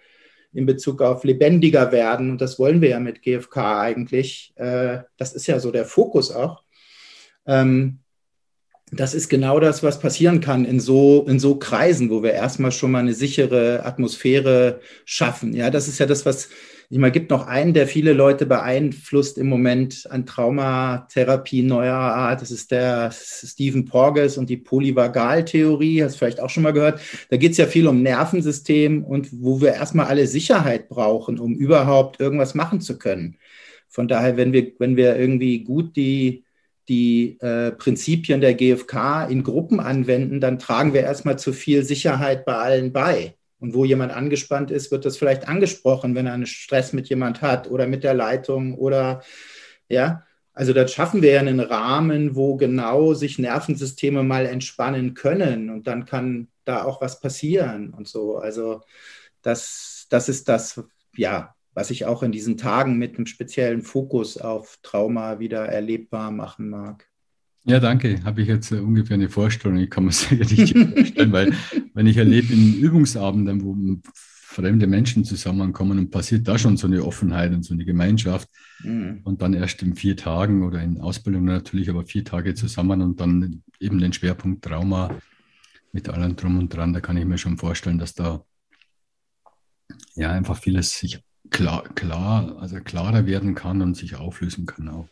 in 0.53 0.65
Bezug 0.65 1.03
auf 1.03 1.25
lebendiger 1.25 1.93
werden. 1.93 2.31
Und 2.31 2.41
das 2.41 2.59
wollen 2.59 2.81
wir 2.81 2.91
ja 2.91 3.01
mit 3.01 3.23
GFK 3.23 3.81
eigentlich. 3.81 4.53
Äh, 4.57 5.01
das 5.17 5.35
ist 5.35 5.47
ja 5.47 5.61
so 5.61 5.71
der 5.71 5.85
Fokus 5.85 6.31
auch. 6.31 6.63
Ähm, 7.47 8.01
das 8.91 9.13
ist 9.13 9.29
genau 9.29 9.61
das, 9.61 9.83
was 9.83 10.01
passieren 10.01 10.41
kann 10.41 10.65
in 10.65 10.81
so, 10.81 11.27
in 11.29 11.39
so 11.39 11.57
Kreisen, 11.57 12.09
wo 12.09 12.23
wir 12.23 12.33
erstmal 12.33 12.73
schon 12.73 12.91
mal 12.91 13.01
eine 13.01 13.13
sichere 13.13 13.85
Atmosphäre 13.85 14.81
schaffen. 15.05 15.53
Ja, 15.53 15.71
das 15.71 15.89
ist 15.89 15.99
ja 15.99 16.07
das, 16.07 16.25
was 16.25 16.49
ich 16.91 16.97
meine, 16.97 17.13
gibt 17.13 17.31
noch 17.31 17.47
einen, 17.47 17.75
der 17.75 17.87
viele 17.87 18.15
Leute 18.15 18.47
beeinflusst 18.47 19.37
im 19.37 19.47
Moment 19.47 20.07
an 20.11 20.25
Traumatherapie 20.25 21.63
neuer 21.63 21.95
Art. 21.95 22.41
Das 22.41 22.51
ist 22.51 22.71
der 22.71 23.11
Stephen 23.13 23.85
Porges 23.85 24.39
und 24.39 24.49
die 24.49 24.57
Polyvagaltheorie. 24.57 26.03
Hast 26.03 26.15
du 26.15 26.19
vielleicht 26.21 26.41
auch 26.41 26.49
schon 26.49 26.63
mal 26.63 26.73
gehört. 26.73 27.01
Da 27.29 27.37
geht 27.37 27.53
es 27.53 27.59
ja 27.59 27.67
viel 27.67 27.87
um 27.89 28.03
Nervensystem 28.03 29.05
und 29.05 29.29
wo 29.33 29.61
wir 29.61 29.75
erstmal 29.75 30.07
alle 30.07 30.27
Sicherheit 30.27 30.89
brauchen, 30.89 31.39
um 31.39 31.55
überhaupt 31.55 32.21
irgendwas 32.21 32.55
machen 32.55 32.81
zu 32.81 32.97
können. 32.99 33.37
Von 33.89 34.09
daher, 34.09 34.39
wenn 34.39 34.55
wir, 34.55 34.73
wenn 34.79 34.97
wir 34.97 35.17
irgendwie 35.17 35.65
gut 35.65 35.95
die, 35.95 36.45
die 36.89 37.39
äh, 37.41 37.73
Prinzipien 37.73 38.41
der 38.41 38.55
GfK 38.55 39.27
in 39.29 39.43
Gruppen 39.43 39.81
anwenden, 39.81 40.41
dann 40.41 40.59
tragen 40.59 40.95
wir 40.95 41.03
erstmal 41.03 41.39
zu 41.39 41.53
viel 41.53 41.85
Sicherheit 41.85 42.47
bei 42.47 42.55
allen 42.55 42.95
bei. 42.95 43.35
Und 43.61 43.75
wo 43.75 43.85
jemand 43.85 44.13
angespannt 44.13 44.71
ist, 44.71 44.91
wird 44.91 45.05
das 45.05 45.17
vielleicht 45.17 45.49
angesprochen, 45.49 46.15
wenn 46.15 46.27
er 46.27 46.35
einen 46.35 46.47
Stress 46.47 46.93
mit 46.93 47.09
jemand 47.09 47.43
hat 47.43 47.71
oder 47.71 47.87
mit 47.87 48.05
der 48.05 48.15
Leitung 48.15 48.75
oder 48.75 49.23
ja. 49.89 50.25
Also 50.53 50.73
das 50.73 50.93
schaffen 50.93 51.23
wir 51.23 51.33
ja 51.33 51.41
einen 51.41 51.61
Rahmen, 51.61 52.35
wo 52.35 52.57
genau 52.57 53.15
sich 53.15 53.39
Nervensysteme 53.39 54.25
mal 54.25 54.45
entspannen 54.47 55.15
können 55.15 55.71
und 55.71 55.87
dann 55.87 56.05
kann 56.05 56.49
da 56.65 56.85
auch 56.85 57.01
was 57.01 57.21
passieren 57.21 57.95
und 57.95 58.09
so. 58.09 58.39
Also 58.39 58.81
das, 59.43 60.07
das 60.11 60.29
ist 60.29 60.49
das, 60.49 60.83
ja, 61.17 61.55
was 61.75 61.91
ich 61.91 62.07
auch 62.07 62.25
in 62.25 62.33
diesen 62.33 62.57
Tagen 62.57 62.99
mit 62.99 63.17
einem 63.17 63.27
speziellen 63.27 63.83
Fokus 63.83 64.37
auf 64.37 64.79
Trauma 64.83 65.39
wieder 65.39 65.67
erlebbar 65.67 66.33
machen 66.33 66.69
mag. 66.69 67.08
Ja, 67.69 67.81
danke. 67.81 68.25
Habe 68.25 68.41
ich 68.41 68.49
jetzt 68.49 68.73
äh, 68.73 68.77
ungefähr 68.77 69.15
eine 69.15 69.29
Vorstellung. 69.29 69.77
Ich 69.77 69.91
kann 69.91 70.07
mir 70.07 70.13
sicher 70.13 70.45
nicht 70.45 70.77
vorstellen, 70.77 71.33
weil 71.33 71.53
wenn 71.93 72.07
ich 72.07 72.17
erlebe 72.17 72.53
in 72.53 72.75
Übungsabenden, 72.75 73.63
wo 73.63 73.77
fremde 74.15 74.87
Menschen 74.87 75.25
zusammenkommen 75.25 75.99
und 75.99 76.11
passiert 76.11 76.49
da 76.49 76.59
schon 76.59 76.79
so 76.79 76.87
eine 76.87 77.05
Offenheit 77.05 77.53
und 77.53 77.65
so 77.65 77.75
eine 77.75 77.85
Gemeinschaft 77.85 78.49
mhm. 78.83 79.21
und 79.23 79.43
dann 79.43 79.53
erst 79.53 79.83
in 79.83 79.95
vier 79.95 80.17
Tagen 80.17 80.65
oder 80.65 80.83
in 80.83 81.01
Ausbildung 81.01 81.45
natürlich, 81.45 81.91
aber 81.91 82.07
vier 82.07 82.25
Tage 82.25 82.55
zusammen 82.55 83.03
und 83.03 83.21
dann 83.21 83.63
eben 83.79 83.99
den 83.99 84.15
Schwerpunkt 84.15 84.65
Trauma 84.65 85.15
mit 85.93 86.09
allem 86.09 86.37
drum 86.37 86.59
und 86.59 86.75
dran, 86.75 86.95
da 86.95 87.01
kann 87.01 87.19
ich 87.19 87.27
mir 87.27 87.39
schon 87.39 87.59
vorstellen, 87.59 87.99
dass 87.99 88.15
da 88.15 88.43
ja 90.15 90.33
einfach 90.33 90.57
vieles 90.57 90.99
sich 90.99 91.23
klar, 91.51 91.85
klar, 91.95 92.57
also 92.59 92.81
klarer 92.81 93.27
werden 93.27 93.55
kann 93.55 93.83
und 93.83 93.95
sich 93.95 94.17
auflösen 94.17 94.65
kann 94.65 94.89
auch. 94.89 95.09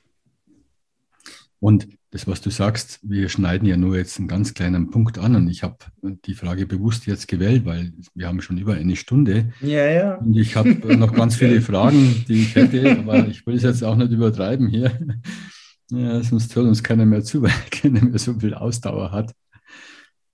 Und 1.61 1.89
das, 2.17 2.27
was 2.27 2.41
du 2.41 2.49
sagst, 2.49 2.99
wir 3.03 3.29
schneiden 3.29 3.69
ja 3.69 3.77
nur 3.77 3.95
jetzt 3.95 4.19
einen 4.19 4.27
ganz 4.27 4.55
kleinen 4.55 4.89
Punkt 4.89 5.19
an 5.19 5.37
und 5.37 5.51
ich 5.51 5.63
habe 5.63 5.77
die 6.01 6.33
Frage 6.33 6.67
bewusst 6.67 7.05
jetzt 7.07 7.29
gewählt, 7.29 7.67
weil 7.67 7.93
wir 8.15 8.27
haben 8.27 8.41
schon 8.41 8.57
über 8.57 8.73
eine 8.73 8.97
Stunde. 8.97 9.53
Ja, 9.61 9.87
ja. 9.87 10.15
Und 10.15 10.35
ich 10.35 10.57
habe 10.57 10.71
noch 10.97 11.13
ganz 11.13 11.37
viele 11.37 11.61
Fragen, 11.61 12.25
die 12.27 12.41
ich 12.41 12.55
hätte, 12.55 12.99
aber 12.99 13.29
ich 13.29 13.47
will 13.47 13.57
es 13.57 13.65
jetzt 13.65 13.85
auch 13.85 13.97
nicht 13.97 14.13
übertreiben 14.13 14.69
hier. 14.69 14.99
Ja, 15.91 16.23
sonst 16.23 16.57
hört 16.57 16.67
uns 16.67 16.83
keiner 16.83 17.05
mehr 17.05 17.23
zu, 17.23 17.43
weil 17.43 17.53
keiner 17.71 18.03
mehr 18.03 18.19
so 18.19 18.33
viel 18.33 18.55
Ausdauer 18.55 19.13
hat. 19.13 19.35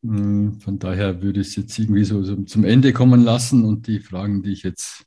Hm, 0.05 0.61
von 0.61 0.79
daher 0.79 1.21
würde 1.21 1.41
ich 1.41 1.49
es 1.49 1.57
jetzt 1.57 1.77
irgendwie 1.81 2.05
so, 2.05 2.23
so 2.23 2.37
zum 2.45 2.63
Ende 2.63 2.93
kommen 2.93 3.25
lassen 3.25 3.65
und 3.65 3.89
die 3.89 3.99
Fragen, 3.99 4.45
die 4.45 4.53
ich 4.53 4.63
jetzt, 4.63 5.05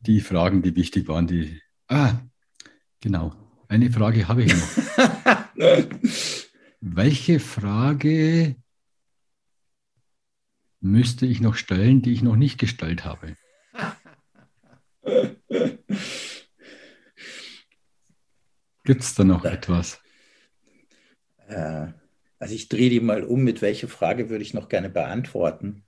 die 0.00 0.20
Fragen, 0.20 0.62
die 0.62 0.74
wichtig 0.74 1.06
waren, 1.06 1.28
die, 1.28 1.60
ah, 1.86 2.14
genau, 3.00 3.34
eine 3.74 3.90
Frage 3.90 4.28
habe 4.28 4.44
ich 4.44 4.54
noch. 4.54 4.68
Welche 6.80 7.40
Frage 7.40 8.54
müsste 10.80 11.26
ich 11.26 11.40
noch 11.40 11.56
stellen, 11.56 12.00
die 12.00 12.12
ich 12.12 12.22
noch 12.22 12.36
nicht 12.36 12.58
gestellt 12.58 13.04
habe? 13.04 13.36
Gibt 18.84 19.02
es 19.02 19.14
da 19.14 19.24
noch 19.24 19.44
etwas? 19.44 20.00
Äh, 21.48 21.88
also 22.38 22.54
ich 22.54 22.68
drehe 22.68 22.90
die 22.90 23.00
mal 23.00 23.24
um, 23.24 23.42
mit 23.42 23.60
welcher 23.60 23.88
Frage 23.88 24.30
würde 24.30 24.44
ich 24.44 24.54
noch 24.54 24.68
gerne 24.68 24.88
beantworten. 24.88 25.82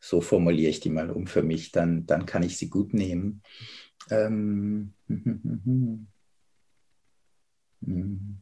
So 0.00 0.20
formuliere 0.20 0.70
ich 0.70 0.80
die 0.80 0.90
mal 0.90 1.10
um 1.10 1.28
für 1.28 1.42
mich, 1.42 1.70
dann, 1.70 2.06
dann 2.06 2.26
kann 2.26 2.42
ich 2.42 2.56
sie 2.56 2.70
gut 2.70 2.92
nehmen. 2.92 3.42
Ähm, 4.10 4.94
Mhm. 7.86 8.40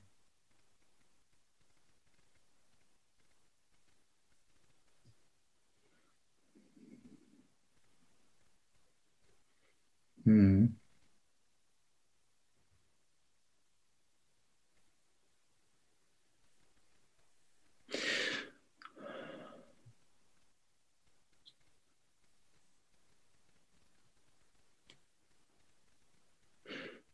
Mhm. 10.26 10.78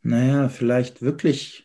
Naja, 0.02 0.48
vielleicht 0.50 1.00
wirklich 1.02 1.63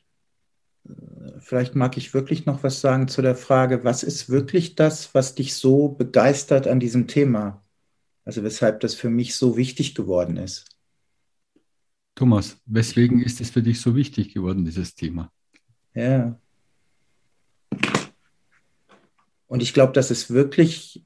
vielleicht 1.40 1.76
mag 1.76 1.98
ich 1.98 2.14
wirklich 2.14 2.46
noch 2.46 2.64
was 2.64 2.82
sagen 2.82 3.08
zu 3.08 3.22
der 3.22 3.36
Frage, 3.36 3.84
was 3.84 4.04
ist 4.04 4.30
wirklich 4.30 4.76
das, 4.76 5.14
was 5.14 5.36
dich 5.36 5.54
so 5.56 5.90
begeistert 5.90 6.68
an 6.68 6.80
diesem 6.80 7.08
Thema? 7.08 7.64
Also 8.26 8.44
weshalb 8.44 8.80
das 8.82 8.96
für 8.96 9.10
mich 9.10 9.36
so 9.36 9.58
wichtig 9.58 9.96
geworden 9.96 10.38
ist. 10.38 10.66
Thomas, 12.16 12.58
weswegen 12.66 13.22
ist 13.22 13.42
es 13.42 13.50
für 13.50 13.62
dich 13.62 13.80
so 13.82 13.96
wichtig 13.96 14.34
geworden, 14.34 14.66
dieses 14.66 14.94
Thema? 14.94 15.32
Ja. 15.94 16.38
Und 19.48 19.64
ich 19.64 19.74
glaube, 19.74 19.94
dass 19.94 20.12
es 20.12 20.30
wirklich, 20.30 21.06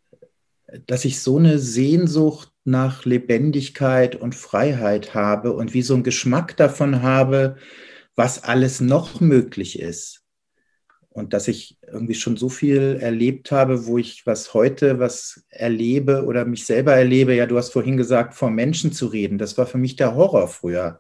dass 0.88 1.06
ich 1.06 1.22
so 1.22 1.38
eine 1.38 1.60
Sehnsucht 1.60 2.52
nach 2.66 3.06
Lebendigkeit 3.06 4.16
und 4.16 4.36
Freiheit 4.36 5.14
habe 5.14 5.54
und 5.54 5.74
wie 5.74 5.82
so 5.82 5.94
einen 5.94 6.04
Geschmack 6.04 6.58
davon 6.58 7.02
habe, 7.04 7.58
was 8.16 8.44
alles 8.44 8.80
noch 8.82 9.20
möglich 9.22 9.80
ist. 9.80 10.22
Und 11.10 11.34
dass 11.34 11.48
ich 11.48 11.78
irgendwie 11.86 12.16
schon 12.16 12.38
so 12.38 12.50
viel 12.50 12.98
erlebt 13.00 13.52
habe, 13.52 13.86
wo 13.86 14.00
ich 14.00 14.26
was 14.26 14.56
heute, 14.56 14.98
was 14.98 15.46
erlebe 15.50 16.26
oder 16.26 16.44
mich 16.44 16.66
selber 16.66 16.96
erlebe. 16.96 17.36
Ja, 17.36 17.46
du 17.46 17.56
hast 17.56 17.72
vorhin 17.72 17.98
gesagt, 17.98 18.34
vor 18.34 18.50
Menschen 18.50 18.92
zu 18.92 19.06
reden. 19.06 19.38
Das 19.38 19.56
war 19.60 19.68
für 19.68 19.78
mich 19.78 19.96
der 19.96 20.16
Horror 20.16 20.48
früher. 20.48 21.00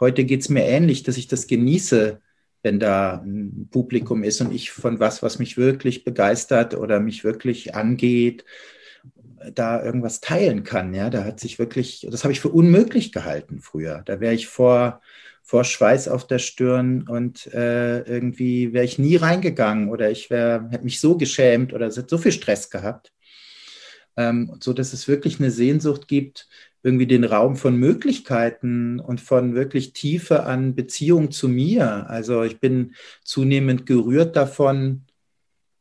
Heute 0.00 0.24
geht 0.24 0.40
es 0.40 0.48
mir 0.48 0.64
ähnlich, 0.64 1.04
dass 1.04 1.16
ich 1.16 1.28
das 1.28 1.46
genieße, 1.46 2.20
wenn 2.64 2.80
da 2.80 3.22
ein 3.24 3.68
Publikum 3.70 4.24
ist 4.24 4.40
und 4.40 4.52
ich 4.52 4.72
von 4.72 4.98
was, 4.98 5.22
was 5.22 5.38
mich 5.38 5.56
wirklich 5.56 6.02
begeistert 6.02 6.74
oder 6.74 6.98
mich 6.98 7.22
wirklich 7.22 7.76
angeht, 7.76 8.44
da 9.54 9.84
irgendwas 9.84 10.20
teilen 10.20 10.64
kann. 10.64 10.92
Ja, 10.92 11.08
da 11.08 11.24
hat 11.24 11.38
sich 11.38 11.60
wirklich, 11.60 12.06
das 12.10 12.24
habe 12.24 12.32
ich 12.32 12.40
für 12.40 12.48
unmöglich 12.48 13.12
gehalten 13.12 13.60
früher. 13.60 14.02
Da 14.06 14.18
wäre 14.18 14.34
ich 14.34 14.48
vor, 14.48 15.00
vor 15.42 15.64
Schweiß 15.64 16.08
auf 16.08 16.26
der 16.26 16.38
Stirn 16.38 17.06
und 17.08 17.46
äh, 17.52 18.00
irgendwie 18.02 18.72
wäre 18.72 18.84
ich 18.84 18.98
nie 18.98 19.16
reingegangen 19.16 19.90
oder 19.90 20.10
ich 20.10 20.30
wäre, 20.30 20.68
hätte 20.70 20.84
mich 20.84 21.00
so 21.00 21.16
geschämt 21.16 21.72
oder 21.72 21.90
so 21.90 22.18
viel 22.18 22.32
Stress 22.32 22.70
gehabt. 22.70 23.12
Ähm, 24.16 24.56
so 24.60 24.72
dass 24.72 24.92
es 24.92 25.08
wirklich 25.08 25.40
eine 25.40 25.50
Sehnsucht 25.50 26.06
gibt, 26.06 26.48
irgendwie 26.82 27.06
den 27.06 27.24
Raum 27.24 27.56
von 27.56 27.76
Möglichkeiten 27.76 29.00
und 29.00 29.20
von 29.20 29.54
wirklich 29.54 29.92
Tiefe 29.92 30.44
an 30.44 30.74
Beziehung 30.74 31.30
zu 31.30 31.48
mir. 31.48 32.08
Also 32.08 32.42
ich 32.42 32.60
bin 32.60 32.94
zunehmend 33.24 33.86
gerührt 33.86 34.36
davon, 34.36 35.06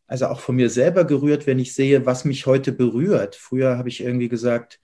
also 0.08 0.28
auch 0.28 0.40
von 0.40 0.56
mir 0.56 0.70
selber 0.70 1.06
gerührt, 1.06 1.48
wenn 1.48 1.60
ich 1.60 1.74
sehe, 1.74 2.06
was 2.06 2.26
mich 2.26 2.46
heute 2.46 2.72
berührt. 2.72 3.36
Früher 3.36 3.78
habe 3.78 3.90
ich 3.90 4.02
irgendwie 4.02 4.30
gesagt, 4.30 4.80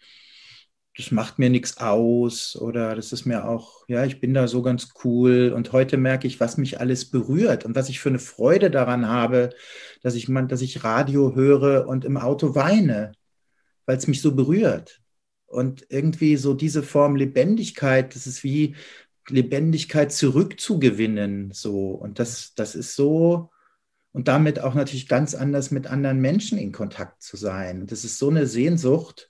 das 0.98 1.12
macht 1.12 1.38
mir 1.38 1.52
nichts 1.52 1.78
aus 1.78 2.56
oder 2.56 2.96
das 2.96 3.14
ist 3.14 3.26
mir 3.26 3.48
auch, 3.48 3.86
ja, 3.88 4.04
ich 4.04 4.20
bin 4.20 4.34
da 4.34 4.48
so 4.48 4.64
ganz 4.64 4.90
cool. 5.04 5.54
Und 5.56 5.72
heute 5.72 5.96
merke 5.96 6.26
ich, 6.26 6.40
was 6.40 6.58
mich 6.58 6.80
alles 6.80 7.06
berührt 7.06 7.66
und 7.66 7.76
was 7.76 7.90
ich 7.90 8.00
für 8.00 8.10
eine 8.10 8.18
Freude 8.20 8.72
daran 8.72 9.08
habe, 9.08 9.52
dass 10.02 10.16
ich, 10.16 10.28
dass 10.48 10.62
ich 10.62 10.84
Radio 10.84 11.36
höre 11.36 11.88
und 11.88 12.04
im 12.04 12.18
Auto 12.18 12.56
weine, 12.56 13.12
weil 13.86 13.98
es 13.98 14.08
mich 14.08 14.22
so 14.22 14.34
berührt. 14.34 15.02
Und 15.46 15.86
irgendwie 15.90 16.36
so 16.36 16.56
diese 16.56 16.82
Form 16.82 17.16
Lebendigkeit, 17.16 18.16
das 18.16 18.26
ist 18.26 18.44
wie 18.44 18.76
Lebendigkeit 19.30 20.12
zurückzugewinnen, 20.12 21.52
so. 21.54 21.92
Und 21.92 22.18
das, 22.18 22.56
das 22.56 22.74
ist 22.74 22.96
so, 22.96 23.52
und 24.14 24.28
damit 24.28 24.60
auch 24.60 24.74
natürlich 24.74 25.08
ganz 25.08 25.36
anders 25.36 25.70
mit 25.70 25.86
anderen 25.86 26.20
Menschen 26.20 26.58
in 26.58 26.72
Kontakt 26.72 27.22
zu 27.22 27.38
sein. 27.38 27.86
Das 27.86 28.04
ist 28.04 28.18
so 28.18 28.30
eine 28.32 28.48
Sehnsucht, 28.48 29.30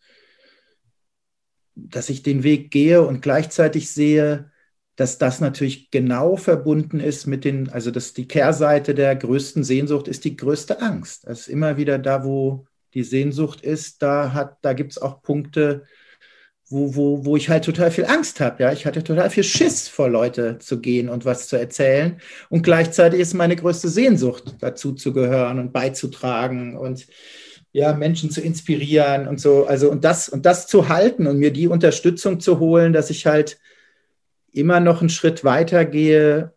dass 1.77 2.09
ich 2.09 2.23
den 2.23 2.43
Weg 2.43 2.71
gehe 2.71 3.01
und 3.03 3.21
gleichzeitig 3.21 3.91
sehe, 3.91 4.51
dass 4.95 5.19
das 5.19 5.39
natürlich 5.39 5.91
genau 5.91 6.37
verbunden 6.37 6.99
ist 6.99 7.27
mit 7.27 7.45
den, 7.45 7.69
also 7.69 7.91
dass 7.91 8.13
die 8.13 8.27
Kehrseite 8.27 8.95
der 8.95 9.15
größten 9.15 9.63
Sehnsucht 9.63 10.07
ist 10.07 10.25
die 10.25 10.35
größte 10.35 10.81
Angst. 10.81 11.27
Das 11.27 11.41
ist 11.41 11.47
immer 11.49 11.77
wieder 11.77 11.99
da, 11.99 12.23
wo 12.23 12.65
die 12.93 13.03
Sehnsucht 13.03 13.61
ist, 13.61 14.01
da 14.01 14.33
hat, 14.33 14.57
da 14.61 14.73
gibt 14.73 14.93
es 14.93 14.97
auch 14.97 15.21
Punkte, 15.21 15.83
wo, 16.69 16.95
wo, 16.95 17.25
wo 17.25 17.37
ich 17.37 17.49
halt 17.49 17.63
total 17.63 17.91
viel 17.91 18.05
Angst 18.05 18.39
habe. 18.39 18.63
Ja, 18.63 18.71
ich 18.73 18.85
hatte 18.85 19.03
total 19.03 19.29
viel 19.29 19.43
Schiss 19.43 19.87
vor 19.87 20.09
Leute 20.09 20.57
zu 20.57 20.81
gehen 20.81 21.09
und 21.09 21.23
was 21.25 21.47
zu 21.47 21.57
erzählen. 21.57 22.19
Und 22.49 22.63
gleichzeitig 22.63 23.19
ist 23.19 23.33
meine 23.35 23.55
größte 23.55 23.89
Sehnsucht, 23.89 24.55
dazu 24.59 24.93
zu 24.93 25.13
gehören 25.13 25.59
und 25.59 25.71
beizutragen 25.73 26.75
und 26.75 27.07
ja, 27.71 27.93
Menschen 27.93 28.31
zu 28.31 28.41
inspirieren 28.41 29.27
und 29.27 29.39
so. 29.39 29.65
Also 29.65 29.91
und 29.91 30.03
das 30.03 30.29
und 30.29 30.45
das 30.45 30.67
zu 30.67 30.89
halten 30.89 31.27
und 31.27 31.37
mir 31.37 31.51
die 31.51 31.67
Unterstützung 31.67 32.39
zu 32.39 32.59
holen, 32.59 32.93
dass 32.93 33.09
ich 33.09 33.25
halt 33.25 33.59
immer 34.51 34.79
noch 34.79 35.01
einen 35.01 35.09
Schritt 35.09 35.43
weiter 35.43 35.85
gehe, 35.85 36.53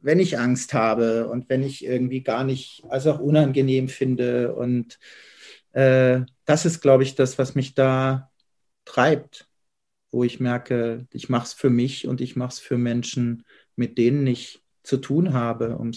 wenn 0.00 0.18
ich 0.20 0.38
Angst 0.38 0.74
habe 0.74 1.28
und 1.28 1.48
wenn 1.48 1.62
ich 1.62 1.84
irgendwie 1.84 2.22
gar 2.22 2.44
nicht, 2.44 2.84
also 2.88 3.12
auch 3.12 3.20
unangenehm 3.20 3.88
finde. 3.88 4.54
Und 4.54 4.98
äh, 5.72 6.20
das 6.44 6.66
ist, 6.66 6.80
glaube 6.80 7.04
ich, 7.04 7.14
das, 7.14 7.38
was 7.38 7.54
mich 7.54 7.74
da 7.74 8.30
treibt, 8.84 9.48
wo 10.10 10.24
ich 10.24 10.40
merke, 10.40 11.06
ich 11.12 11.28
mache 11.28 11.46
es 11.46 11.52
für 11.52 11.70
mich 11.70 12.06
und 12.06 12.20
ich 12.20 12.36
mache 12.36 12.50
es 12.50 12.58
für 12.58 12.78
Menschen, 12.78 13.44
mit 13.76 13.96
denen 13.96 14.26
ich 14.26 14.62
zu 14.82 14.98
tun 14.98 15.32
habe, 15.32 15.76
um 15.76 15.92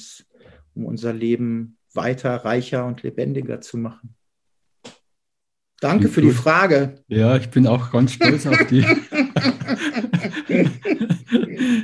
unser 0.76 1.14
Leben 1.14 1.78
weiter, 1.94 2.36
reicher 2.36 2.86
und 2.86 3.04
lebendiger 3.04 3.62
zu 3.62 3.78
machen. 3.78 4.15
Danke 5.80 6.08
für 6.08 6.22
die 6.22 6.32
Frage. 6.32 6.96
Ja, 7.08 7.36
ich 7.36 7.50
bin 7.50 7.68
auch 7.68 7.92
ganz 7.92 8.14
stolz 8.14 8.46
auf 8.46 8.66
die 8.68 8.82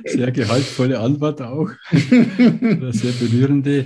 sehr 0.05 0.31
gehaltvolle 0.31 0.99
Antwort 0.99 1.41
auch. 1.41 1.69
Sehr 1.91 3.11
berührende. 3.19 3.85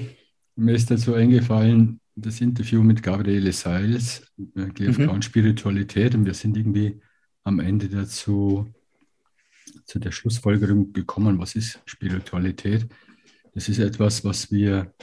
Mir 0.55 0.75
ist 0.75 0.91
dazu 0.91 1.15
eingefallen, 1.15 1.99
das 2.15 2.39
Interview 2.39 2.81
mit 2.83 3.03
Gabriele 3.03 3.51
Seils, 3.51 4.31
GFK 4.37 4.99
mhm. 4.99 5.09
und 5.09 5.25
Spiritualität. 5.25 6.15
Und 6.15 6.25
wir 6.25 6.33
sind 6.33 6.55
irgendwie 6.55 7.01
am 7.43 7.59
Ende 7.59 7.89
dazu, 7.89 8.73
zu 9.85 9.99
der 9.99 10.11
Schlussfolgerung 10.11 10.93
gekommen, 10.93 11.39
was 11.39 11.55
ist 11.55 11.81
Spiritualität? 11.85 12.87
Das 13.53 13.69
ist 13.69 13.79
etwas, 13.79 14.23
was 14.23 14.51
wir, 14.51 14.93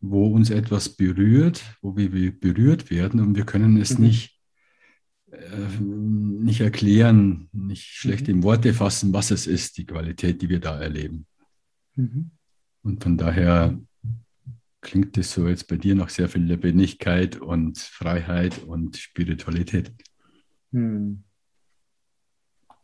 wo 0.00 0.26
uns 0.28 0.50
etwas 0.50 0.90
berührt, 0.90 1.64
wo 1.80 1.96
wir 1.96 2.38
berührt 2.38 2.90
werden 2.90 3.20
und 3.20 3.36
wir 3.36 3.44
können 3.44 3.76
es 3.76 3.98
mhm. 3.98 4.06
nicht, 4.06 4.40
äh, 5.30 5.80
nicht 5.80 6.60
erklären, 6.60 7.48
nicht 7.52 7.84
schlecht 7.84 8.28
mhm. 8.28 8.34
in 8.34 8.42
Worte 8.42 8.74
fassen, 8.74 9.12
was 9.12 9.30
es 9.30 9.46
ist, 9.46 9.78
die 9.78 9.86
Qualität, 9.86 10.42
die 10.42 10.48
wir 10.48 10.60
da 10.60 10.78
erleben. 10.78 11.26
Mhm. 11.94 12.30
Und 12.82 13.02
von 13.02 13.16
daher 13.16 13.78
klingt 14.80 15.18
es 15.18 15.32
so 15.32 15.48
jetzt 15.48 15.66
bei 15.66 15.76
dir 15.76 15.96
noch 15.96 16.08
sehr 16.08 16.28
viel 16.28 16.42
Lebendigkeit 16.42 17.36
und 17.36 17.78
Freiheit 17.78 18.62
und 18.62 18.96
Spiritualität. 18.96 19.92
Hm. 20.72 21.24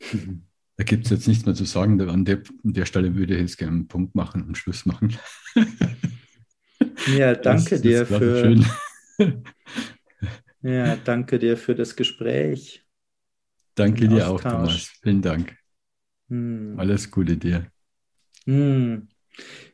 Da 0.79 0.85
gibt 0.85 1.05
es 1.05 1.11
jetzt 1.11 1.29
nichts 1.29 1.45
mehr 1.45 1.55
zu 1.55 1.67
sagen. 1.67 2.01
An 2.01 2.25
der, 2.25 2.43
an 2.65 2.73
der 2.73 2.87
Stelle 2.87 3.15
würde 3.15 3.35
ich 3.35 3.41
jetzt 3.41 3.59
gerne 3.59 3.73
einen 3.73 3.89
Punkt 3.89 4.15
machen 4.15 4.43
und 4.43 4.57
Schluss 4.57 4.87
machen. 4.87 5.15
Ja, 7.07 7.35
danke 7.35 7.71
das, 7.71 7.83
dir 7.83 8.05
das 8.05 8.19
für. 8.19 8.57
ja, 10.63 10.97
danke 10.97 11.39
dir 11.39 11.57
für 11.57 11.75
das 11.75 11.97
Gespräch. 11.97 12.85
Danke 13.75 14.09
dir 14.09 14.29
auch, 14.29 14.41
Thomas. 14.41 14.93
Vielen 15.03 15.23
Dank. 15.23 15.57
Hm. 16.29 16.75
Alles 16.79 17.11
Gute 17.11 17.37
dir. 17.37 17.67
Hm. 18.45 19.09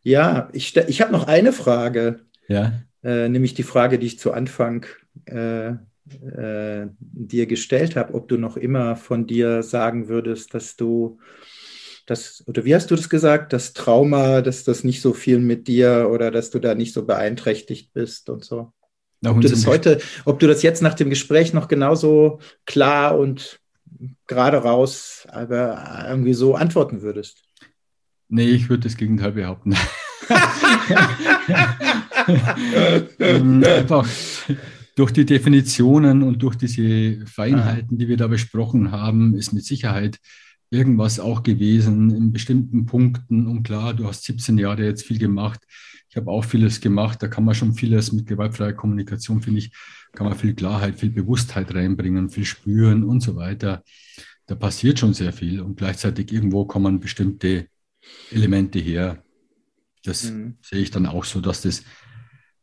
Ja, 0.03 0.49
ich, 0.53 0.77
ich 0.77 1.01
habe 1.01 1.13
noch 1.13 1.27
eine 1.27 1.53
Frage. 1.53 2.21
Ja. 2.49 2.83
Äh, 3.03 3.29
nämlich 3.29 3.55
die 3.55 3.63
Frage, 3.63 3.99
die 3.99 4.07
ich 4.07 4.19
zu 4.19 4.33
Anfang 4.33 4.87
äh, 5.27 5.71
äh, 5.71 6.89
dir 7.01 7.47
gestellt 7.47 7.97
habe, 7.97 8.15
ob 8.15 8.29
du 8.29 8.39
noch 8.39 8.57
immer 8.57 8.97
von 8.97 9.27
dir 9.27 9.63
sagen 9.63 10.09
würdest, 10.09 10.55
dass 10.55 10.77
du 10.77 11.19
das, 12.09 12.43
oder 12.47 12.65
wie 12.65 12.75
hast 12.75 12.91
du 12.91 12.97
das 12.97 13.11
gesagt, 13.11 13.53
das 13.53 13.75
Trauma, 13.75 14.41
dass 14.41 14.65
das 14.65 14.83
nicht 14.83 15.03
so 15.03 15.13
viel 15.13 15.39
mit 15.39 15.69
dir 15.69 16.09
oder 16.11 16.31
dass 16.31 16.51
du 16.51 16.59
da 16.59 16.75
nicht 16.75 16.95
so 16.95 17.05
beeinträchtigt 17.05 17.93
bist 17.93 18.31
und 18.31 18.45
so. 18.45 18.73
Ob 19.27 19.41
du 19.41 19.49
das 19.49 19.67
heute, 19.67 20.01
ob 20.25 20.39
du 20.39 20.47
das 20.47 20.63
jetzt 20.63 20.81
nach 20.81 20.95
dem 20.95 21.11
Gespräch 21.11 21.53
noch 21.53 21.69
genauso 21.69 22.41
klar 22.65 23.19
und 23.19 23.61
gerade 24.27 24.59
raus, 24.59 25.27
aber 25.29 26.07
irgendwie 26.09 26.35
so 26.35 26.55
antworten 26.55 27.03
würdest. 27.03 27.43
Nee, 28.29 28.49
ich 28.49 28.71
würde 28.71 28.85
das 28.85 28.97
Gegenteil 28.97 29.33
behaupten. 29.33 29.75
Ähm, 33.19 33.65
einfach 33.65 34.07
durch 34.95 35.13
die 35.13 35.25
Definitionen 35.25 36.23
und 36.23 36.43
durch 36.43 36.57
diese 36.57 37.25
Feinheiten, 37.25 37.97
die 37.97 38.07
wir 38.07 38.19
da 38.19 38.27
besprochen 38.27 38.93
haben, 38.93 39.35
ist 39.35 39.55
mit 39.55 39.65
Sicherheit 39.65 40.19
irgendwas 40.71 41.19
auch 41.19 41.43
gewesen 41.43 42.15
in 42.15 42.33
bestimmten 42.33 42.87
Punkten. 42.87 43.47
Und 43.47 43.63
klar, 43.63 43.95
du 43.95 44.07
hast 44.07 44.25
17 44.25 44.59
Jahre 44.59 44.85
jetzt 44.85 45.07
viel 45.07 45.19
gemacht. 45.19 45.61
Ich 46.11 46.17
habe 46.17 46.31
auch 46.31 46.45
vieles 46.45 46.81
gemacht. 46.81 47.23
Da 47.23 47.29
kann 47.29 47.45
man 47.45 47.55
schon 47.55 47.75
vieles 47.75 48.13
mit 48.13 48.27
gewaltfreier 48.27 48.73
Kommunikation, 48.73 49.43
finde 49.43 49.61
ich, 49.61 49.73
kann 50.13 50.27
man 50.27 50.37
viel 50.37 50.55
Klarheit, 50.55 50.99
viel 50.99 51.11
Bewusstheit 51.11 51.75
reinbringen, 51.75 52.31
viel 52.31 52.45
spüren 52.45 53.05
und 53.05 53.21
so 53.21 53.37
weiter. 53.37 53.83
Da 54.47 54.55
passiert 54.55 54.99
schon 54.99 55.15
sehr 55.15 55.33
viel 55.33 55.61
und 55.61 55.77
gleichzeitig 55.77 56.33
irgendwo 56.33 56.65
kommen 56.65 57.01
bestimmte 57.01 57.69
Elemente 58.31 58.79
her. 58.79 59.23
Das 60.05 60.31
mhm. 60.31 60.57
sehe 60.63 60.81
ich 60.81 60.91
dann 60.91 61.07
auch 61.07 61.25
so, 61.25 61.41
dass 61.41 61.63
das 61.63 61.83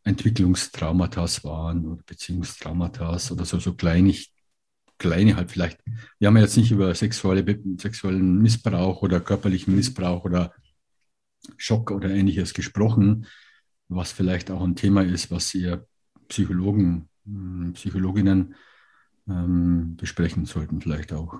Entwicklungstraumata 0.04 1.26
waren 1.44 1.86
oder 1.86 2.04
Beziehungstraumata 2.04 3.10
oder 3.32 3.46
so, 3.46 3.60
so 3.60 3.74
kleinig, 3.74 4.32
kleine 4.98 5.36
halt 5.36 5.52
vielleicht. 5.52 5.80
Wir 6.20 6.28
haben 6.28 6.38
ja 6.38 6.44
jetzt 6.44 6.58
nicht 6.58 6.72
über 6.72 6.94
sexuelle, 6.96 7.60
sexuellen 7.78 8.42
Missbrauch 8.42 9.02
oder 9.02 9.20
körperlichen 9.20 9.76
Missbrauch 9.76 10.24
oder 10.26 10.54
Schock 11.58 11.92
oder 11.92 12.10
ähnliches 12.10 12.54
gesprochen, 12.54 13.28
was 13.88 14.12
vielleicht 14.12 14.52
auch 14.52 14.64
ein 14.64 14.76
Thema 14.76 15.04
ist, 15.04 15.32
was 15.32 15.54
ihr 15.54 15.88
Psychologen, 16.28 17.10
hm, 17.26 17.74
Psychologinnen 17.74 18.56
ähm, 19.28 19.96
besprechen 19.96 20.46
sollten, 20.46 20.82
vielleicht 20.82 21.14
auch, 21.14 21.40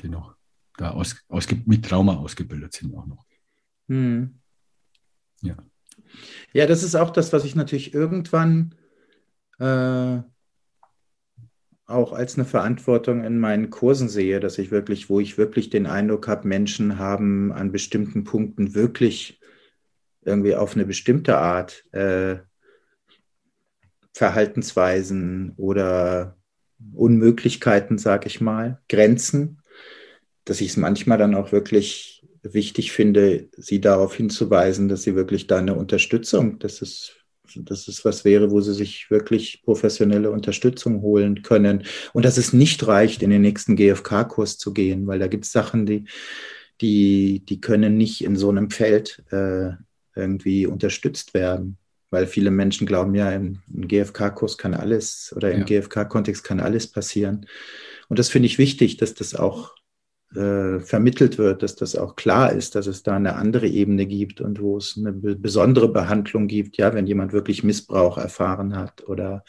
die 0.00 0.08
noch 0.08 0.36
da 0.76 0.90
aus, 0.90 1.16
ausge, 1.28 1.62
mit 1.66 1.84
Trauma 1.84 2.16
ausgebildet 2.16 2.72
sind 2.72 2.94
auch 2.94 3.06
noch. 3.06 3.24
Hm. 3.88 4.40
Ja. 5.42 5.56
Ja, 6.52 6.66
das 6.66 6.82
ist 6.82 6.94
auch 6.94 7.10
das, 7.10 7.32
was 7.32 7.44
ich 7.44 7.54
natürlich 7.54 7.94
irgendwann 7.94 8.74
äh, 9.58 10.22
auch 11.86 12.12
als 12.12 12.36
eine 12.36 12.46
Verantwortung 12.46 13.24
in 13.24 13.38
meinen 13.38 13.70
Kursen 13.70 14.08
sehe, 14.08 14.40
dass 14.40 14.58
ich 14.58 14.70
wirklich, 14.70 15.10
wo 15.10 15.20
ich 15.20 15.36
wirklich 15.36 15.70
den 15.70 15.86
Eindruck 15.86 16.28
habe, 16.28 16.48
Menschen 16.48 16.98
haben 16.98 17.52
an 17.52 17.72
bestimmten 17.72 18.24
Punkten 18.24 18.74
wirklich 18.74 19.40
irgendwie 20.24 20.54
auf 20.54 20.74
eine 20.74 20.86
bestimmte 20.86 21.36
Art 21.36 21.84
äh, 21.92 22.36
Verhaltensweisen 24.14 25.52
oder 25.56 26.36
Unmöglichkeiten, 26.94 27.98
sage 27.98 28.28
ich 28.28 28.40
mal, 28.40 28.80
Grenzen, 28.88 29.60
dass 30.44 30.60
ich 30.60 30.70
es 30.70 30.76
manchmal 30.76 31.18
dann 31.18 31.34
auch 31.34 31.52
wirklich 31.52 32.24
wichtig 32.42 32.92
finde, 32.92 33.48
sie 33.56 33.80
darauf 33.80 34.14
hinzuweisen, 34.14 34.88
dass 34.88 35.02
sie 35.02 35.14
wirklich 35.14 35.46
da 35.46 35.58
eine 35.58 35.74
Unterstützung, 35.74 36.58
dass 36.58 36.82
es, 36.82 37.16
dass 37.56 37.88
es 37.88 38.04
was 38.04 38.24
wäre, 38.24 38.50
wo 38.50 38.60
sie 38.60 38.74
sich 38.74 39.10
wirklich 39.10 39.62
professionelle 39.64 40.30
Unterstützung 40.30 41.02
holen 41.02 41.42
können 41.42 41.84
und 42.12 42.24
dass 42.24 42.38
es 42.38 42.52
nicht 42.52 42.86
reicht, 42.86 43.22
in 43.22 43.30
den 43.30 43.42
nächsten 43.42 43.76
GFK-Kurs 43.76 44.58
zu 44.58 44.72
gehen, 44.72 45.06
weil 45.06 45.18
da 45.18 45.26
gibt 45.26 45.44
es 45.44 45.52
Sachen, 45.52 45.86
die, 45.86 46.04
die, 46.80 47.44
die 47.46 47.60
können 47.60 47.96
nicht 47.96 48.24
in 48.24 48.36
so 48.36 48.50
einem 48.50 48.70
Feld 48.70 49.22
äh, 49.30 49.70
irgendwie 50.14 50.66
unterstützt 50.66 51.34
werden 51.34 51.78
weil 52.14 52.26
viele 52.28 52.52
Menschen 52.52 52.86
glauben 52.86 53.14
ja, 53.16 53.32
im, 53.32 53.58
im 53.74 53.88
GFK-Kurs 53.88 54.56
kann 54.56 54.72
alles 54.72 55.34
oder 55.36 55.50
im 55.50 55.66
ja. 55.66 55.80
GFK-Kontext 55.80 56.44
kann 56.44 56.60
alles 56.60 56.86
passieren. 56.86 57.46
Und 58.08 58.20
das 58.20 58.28
finde 58.28 58.46
ich 58.46 58.56
wichtig, 58.56 58.98
dass 58.98 59.14
das 59.14 59.34
auch 59.34 59.74
äh, 60.36 60.80
vermittelt 60.80 61.38
wird, 61.38 61.62
dass 61.62 61.76
das 61.76 61.96
auch 61.96 62.16
klar 62.16 62.52
ist, 62.52 62.74
dass 62.74 62.86
es 62.86 63.02
da 63.02 63.16
eine 63.16 63.36
andere 63.36 63.66
Ebene 63.66 64.06
gibt 64.06 64.40
und 64.40 64.60
wo 64.60 64.76
es 64.76 64.98
eine 64.98 65.12
besondere 65.12 65.88
Behandlung 65.88 66.46
gibt, 66.46 66.76
ja, 66.76 66.94
wenn 66.94 67.06
jemand 67.06 67.32
wirklich 67.32 67.62
Missbrauch 67.64 68.18
erfahren 68.18 68.76
hat 68.76 69.06
oder 69.06 69.44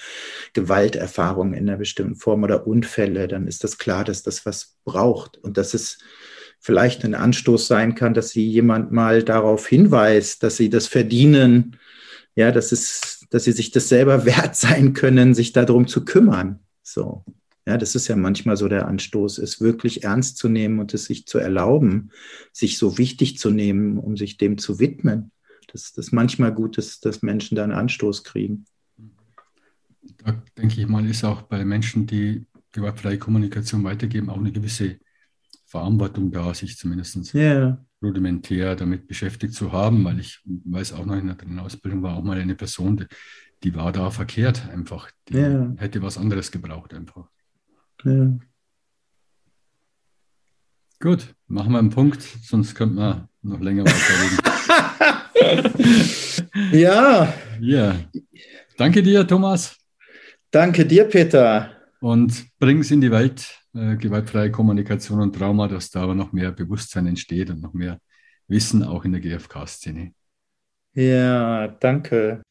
Gewalterfahrung 0.53 1.53
in 1.53 1.67
einer 1.67 1.77
bestimmten 1.77 2.15
Form 2.15 2.43
oder 2.43 2.67
Unfälle, 2.67 3.27
dann 3.27 3.47
ist 3.47 3.63
das 3.63 3.77
klar, 3.77 4.03
dass 4.03 4.23
das 4.23 4.45
was 4.45 4.75
braucht 4.83 5.37
und 5.37 5.57
dass 5.57 5.73
es 5.73 5.99
vielleicht 6.59 7.03
ein 7.03 7.15
Anstoß 7.15 7.67
sein 7.67 7.95
kann, 7.95 8.13
dass 8.13 8.29
sie 8.29 8.47
jemand 8.47 8.91
mal 8.91 9.23
darauf 9.23 9.67
hinweist, 9.67 10.41
dass 10.43 10.57
sie 10.57 10.69
das 10.69 10.87
verdienen, 10.87 11.77
ja, 12.35 12.51
dass 12.51 12.71
es, 12.71 13.25
dass 13.29 13.43
sie 13.43 13.51
sich 13.51 13.71
das 13.71 13.89
selber 13.89 14.25
wert 14.25 14.55
sein 14.55 14.93
können, 14.93 15.33
sich 15.33 15.53
darum 15.53 15.87
zu 15.87 16.05
kümmern. 16.05 16.59
So. 16.81 17.23
Ja, 17.65 17.77
das 17.77 17.95
ist 17.95 18.07
ja 18.07 18.15
manchmal 18.15 18.57
so 18.57 18.67
der 18.67 18.87
Anstoß, 18.87 19.39
es 19.39 19.59
wirklich 19.59 20.03
ernst 20.03 20.37
zu 20.37 20.49
nehmen 20.49 20.79
und 20.79 20.93
es 20.93 21.05
sich 21.05 21.25
zu 21.25 21.39
erlauben, 21.39 22.11
sich 22.51 22.77
so 22.77 22.97
wichtig 22.97 23.39
zu 23.39 23.49
nehmen, 23.49 23.97
um 23.97 24.17
sich 24.17 24.37
dem 24.37 24.57
zu 24.57 24.79
widmen. 24.79 25.31
Dass 25.71 25.91
das 25.91 26.11
manchmal 26.11 26.53
gut 26.53 26.77
ist, 26.77 27.05
dass 27.05 27.21
Menschen 27.21 27.55
da 27.55 27.63
einen 27.63 27.73
Anstoß 27.73 28.23
kriegen. 28.23 28.65
Da 30.23 30.41
denke 30.57 30.79
ich 30.79 30.87
mal, 30.87 31.05
ist 31.09 31.23
auch 31.23 31.41
bei 31.41 31.65
Menschen, 31.65 32.05
die 32.05 32.45
gewaltfreie 32.71 33.17
Kommunikation 33.17 33.83
weitergeben, 33.83 34.29
auch 34.29 34.37
eine 34.37 34.51
gewisse 34.51 34.99
Verantwortung 35.65 36.31
da, 36.31 36.53
sich 36.53 36.77
zumindest 36.77 37.33
yeah 37.33 37.83
rudimentär 38.05 38.75
damit 38.75 39.07
beschäftigt 39.07 39.53
zu 39.53 39.71
haben, 39.71 40.03
weil 40.05 40.19
ich 40.19 40.41
weiß 40.45 40.93
auch 40.93 41.05
noch 41.05 41.15
in 41.15 41.27
der 41.27 41.63
Ausbildung 41.63 42.03
war 42.03 42.17
auch 42.17 42.23
mal 42.23 42.39
eine 42.39 42.55
Person, 42.55 42.97
die, 42.97 43.05
die 43.63 43.75
war 43.75 43.91
da 43.91 44.11
verkehrt 44.11 44.69
einfach. 44.69 45.09
Die 45.27 45.37
ja. 45.37 45.73
hätte 45.77 46.01
was 46.01 46.17
anderes 46.17 46.51
gebraucht 46.51 46.93
einfach. 46.93 47.29
Ja. 48.05 48.37
Gut, 50.99 51.35
machen 51.47 51.71
wir 51.71 51.79
einen 51.79 51.89
Punkt, 51.89 52.21
sonst 52.21 52.75
könnten 52.75 52.95
wir 52.95 53.27
noch 53.41 53.59
länger 53.59 53.83
weiterreden. 53.83 54.37
ja. 56.71 57.33
Ja. 57.59 57.95
Danke 58.77 59.01
dir, 59.01 59.27
Thomas. 59.27 59.77
Danke 60.51 60.85
dir, 60.85 61.05
Peter. 61.05 61.71
Und 61.99 62.45
bring 62.59 62.79
es 62.79 62.91
in 62.91 63.01
die 63.01 63.11
Welt, 63.11 63.59
äh, 63.73 63.95
gewaltfreie 63.95 64.51
Kommunikation 64.51 65.19
und 65.21 65.35
Trauma, 65.35 65.67
dass 65.67 65.89
da 65.89 66.01
aber 66.03 66.13
noch 66.13 66.31
mehr 66.31 66.51
Bewusstsein 66.51 67.07
entsteht 67.07 67.49
und 67.49 67.61
noch 67.61 67.73
mehr 67.73 67.99
Wissen 68.47 68.83
auch 68.83 69.03
in 69.03 69.13
der 69.13 69.21
GFK-Szene. 69.21 70.13
Ja, 70.93 71.67
danke. 71.67 72.43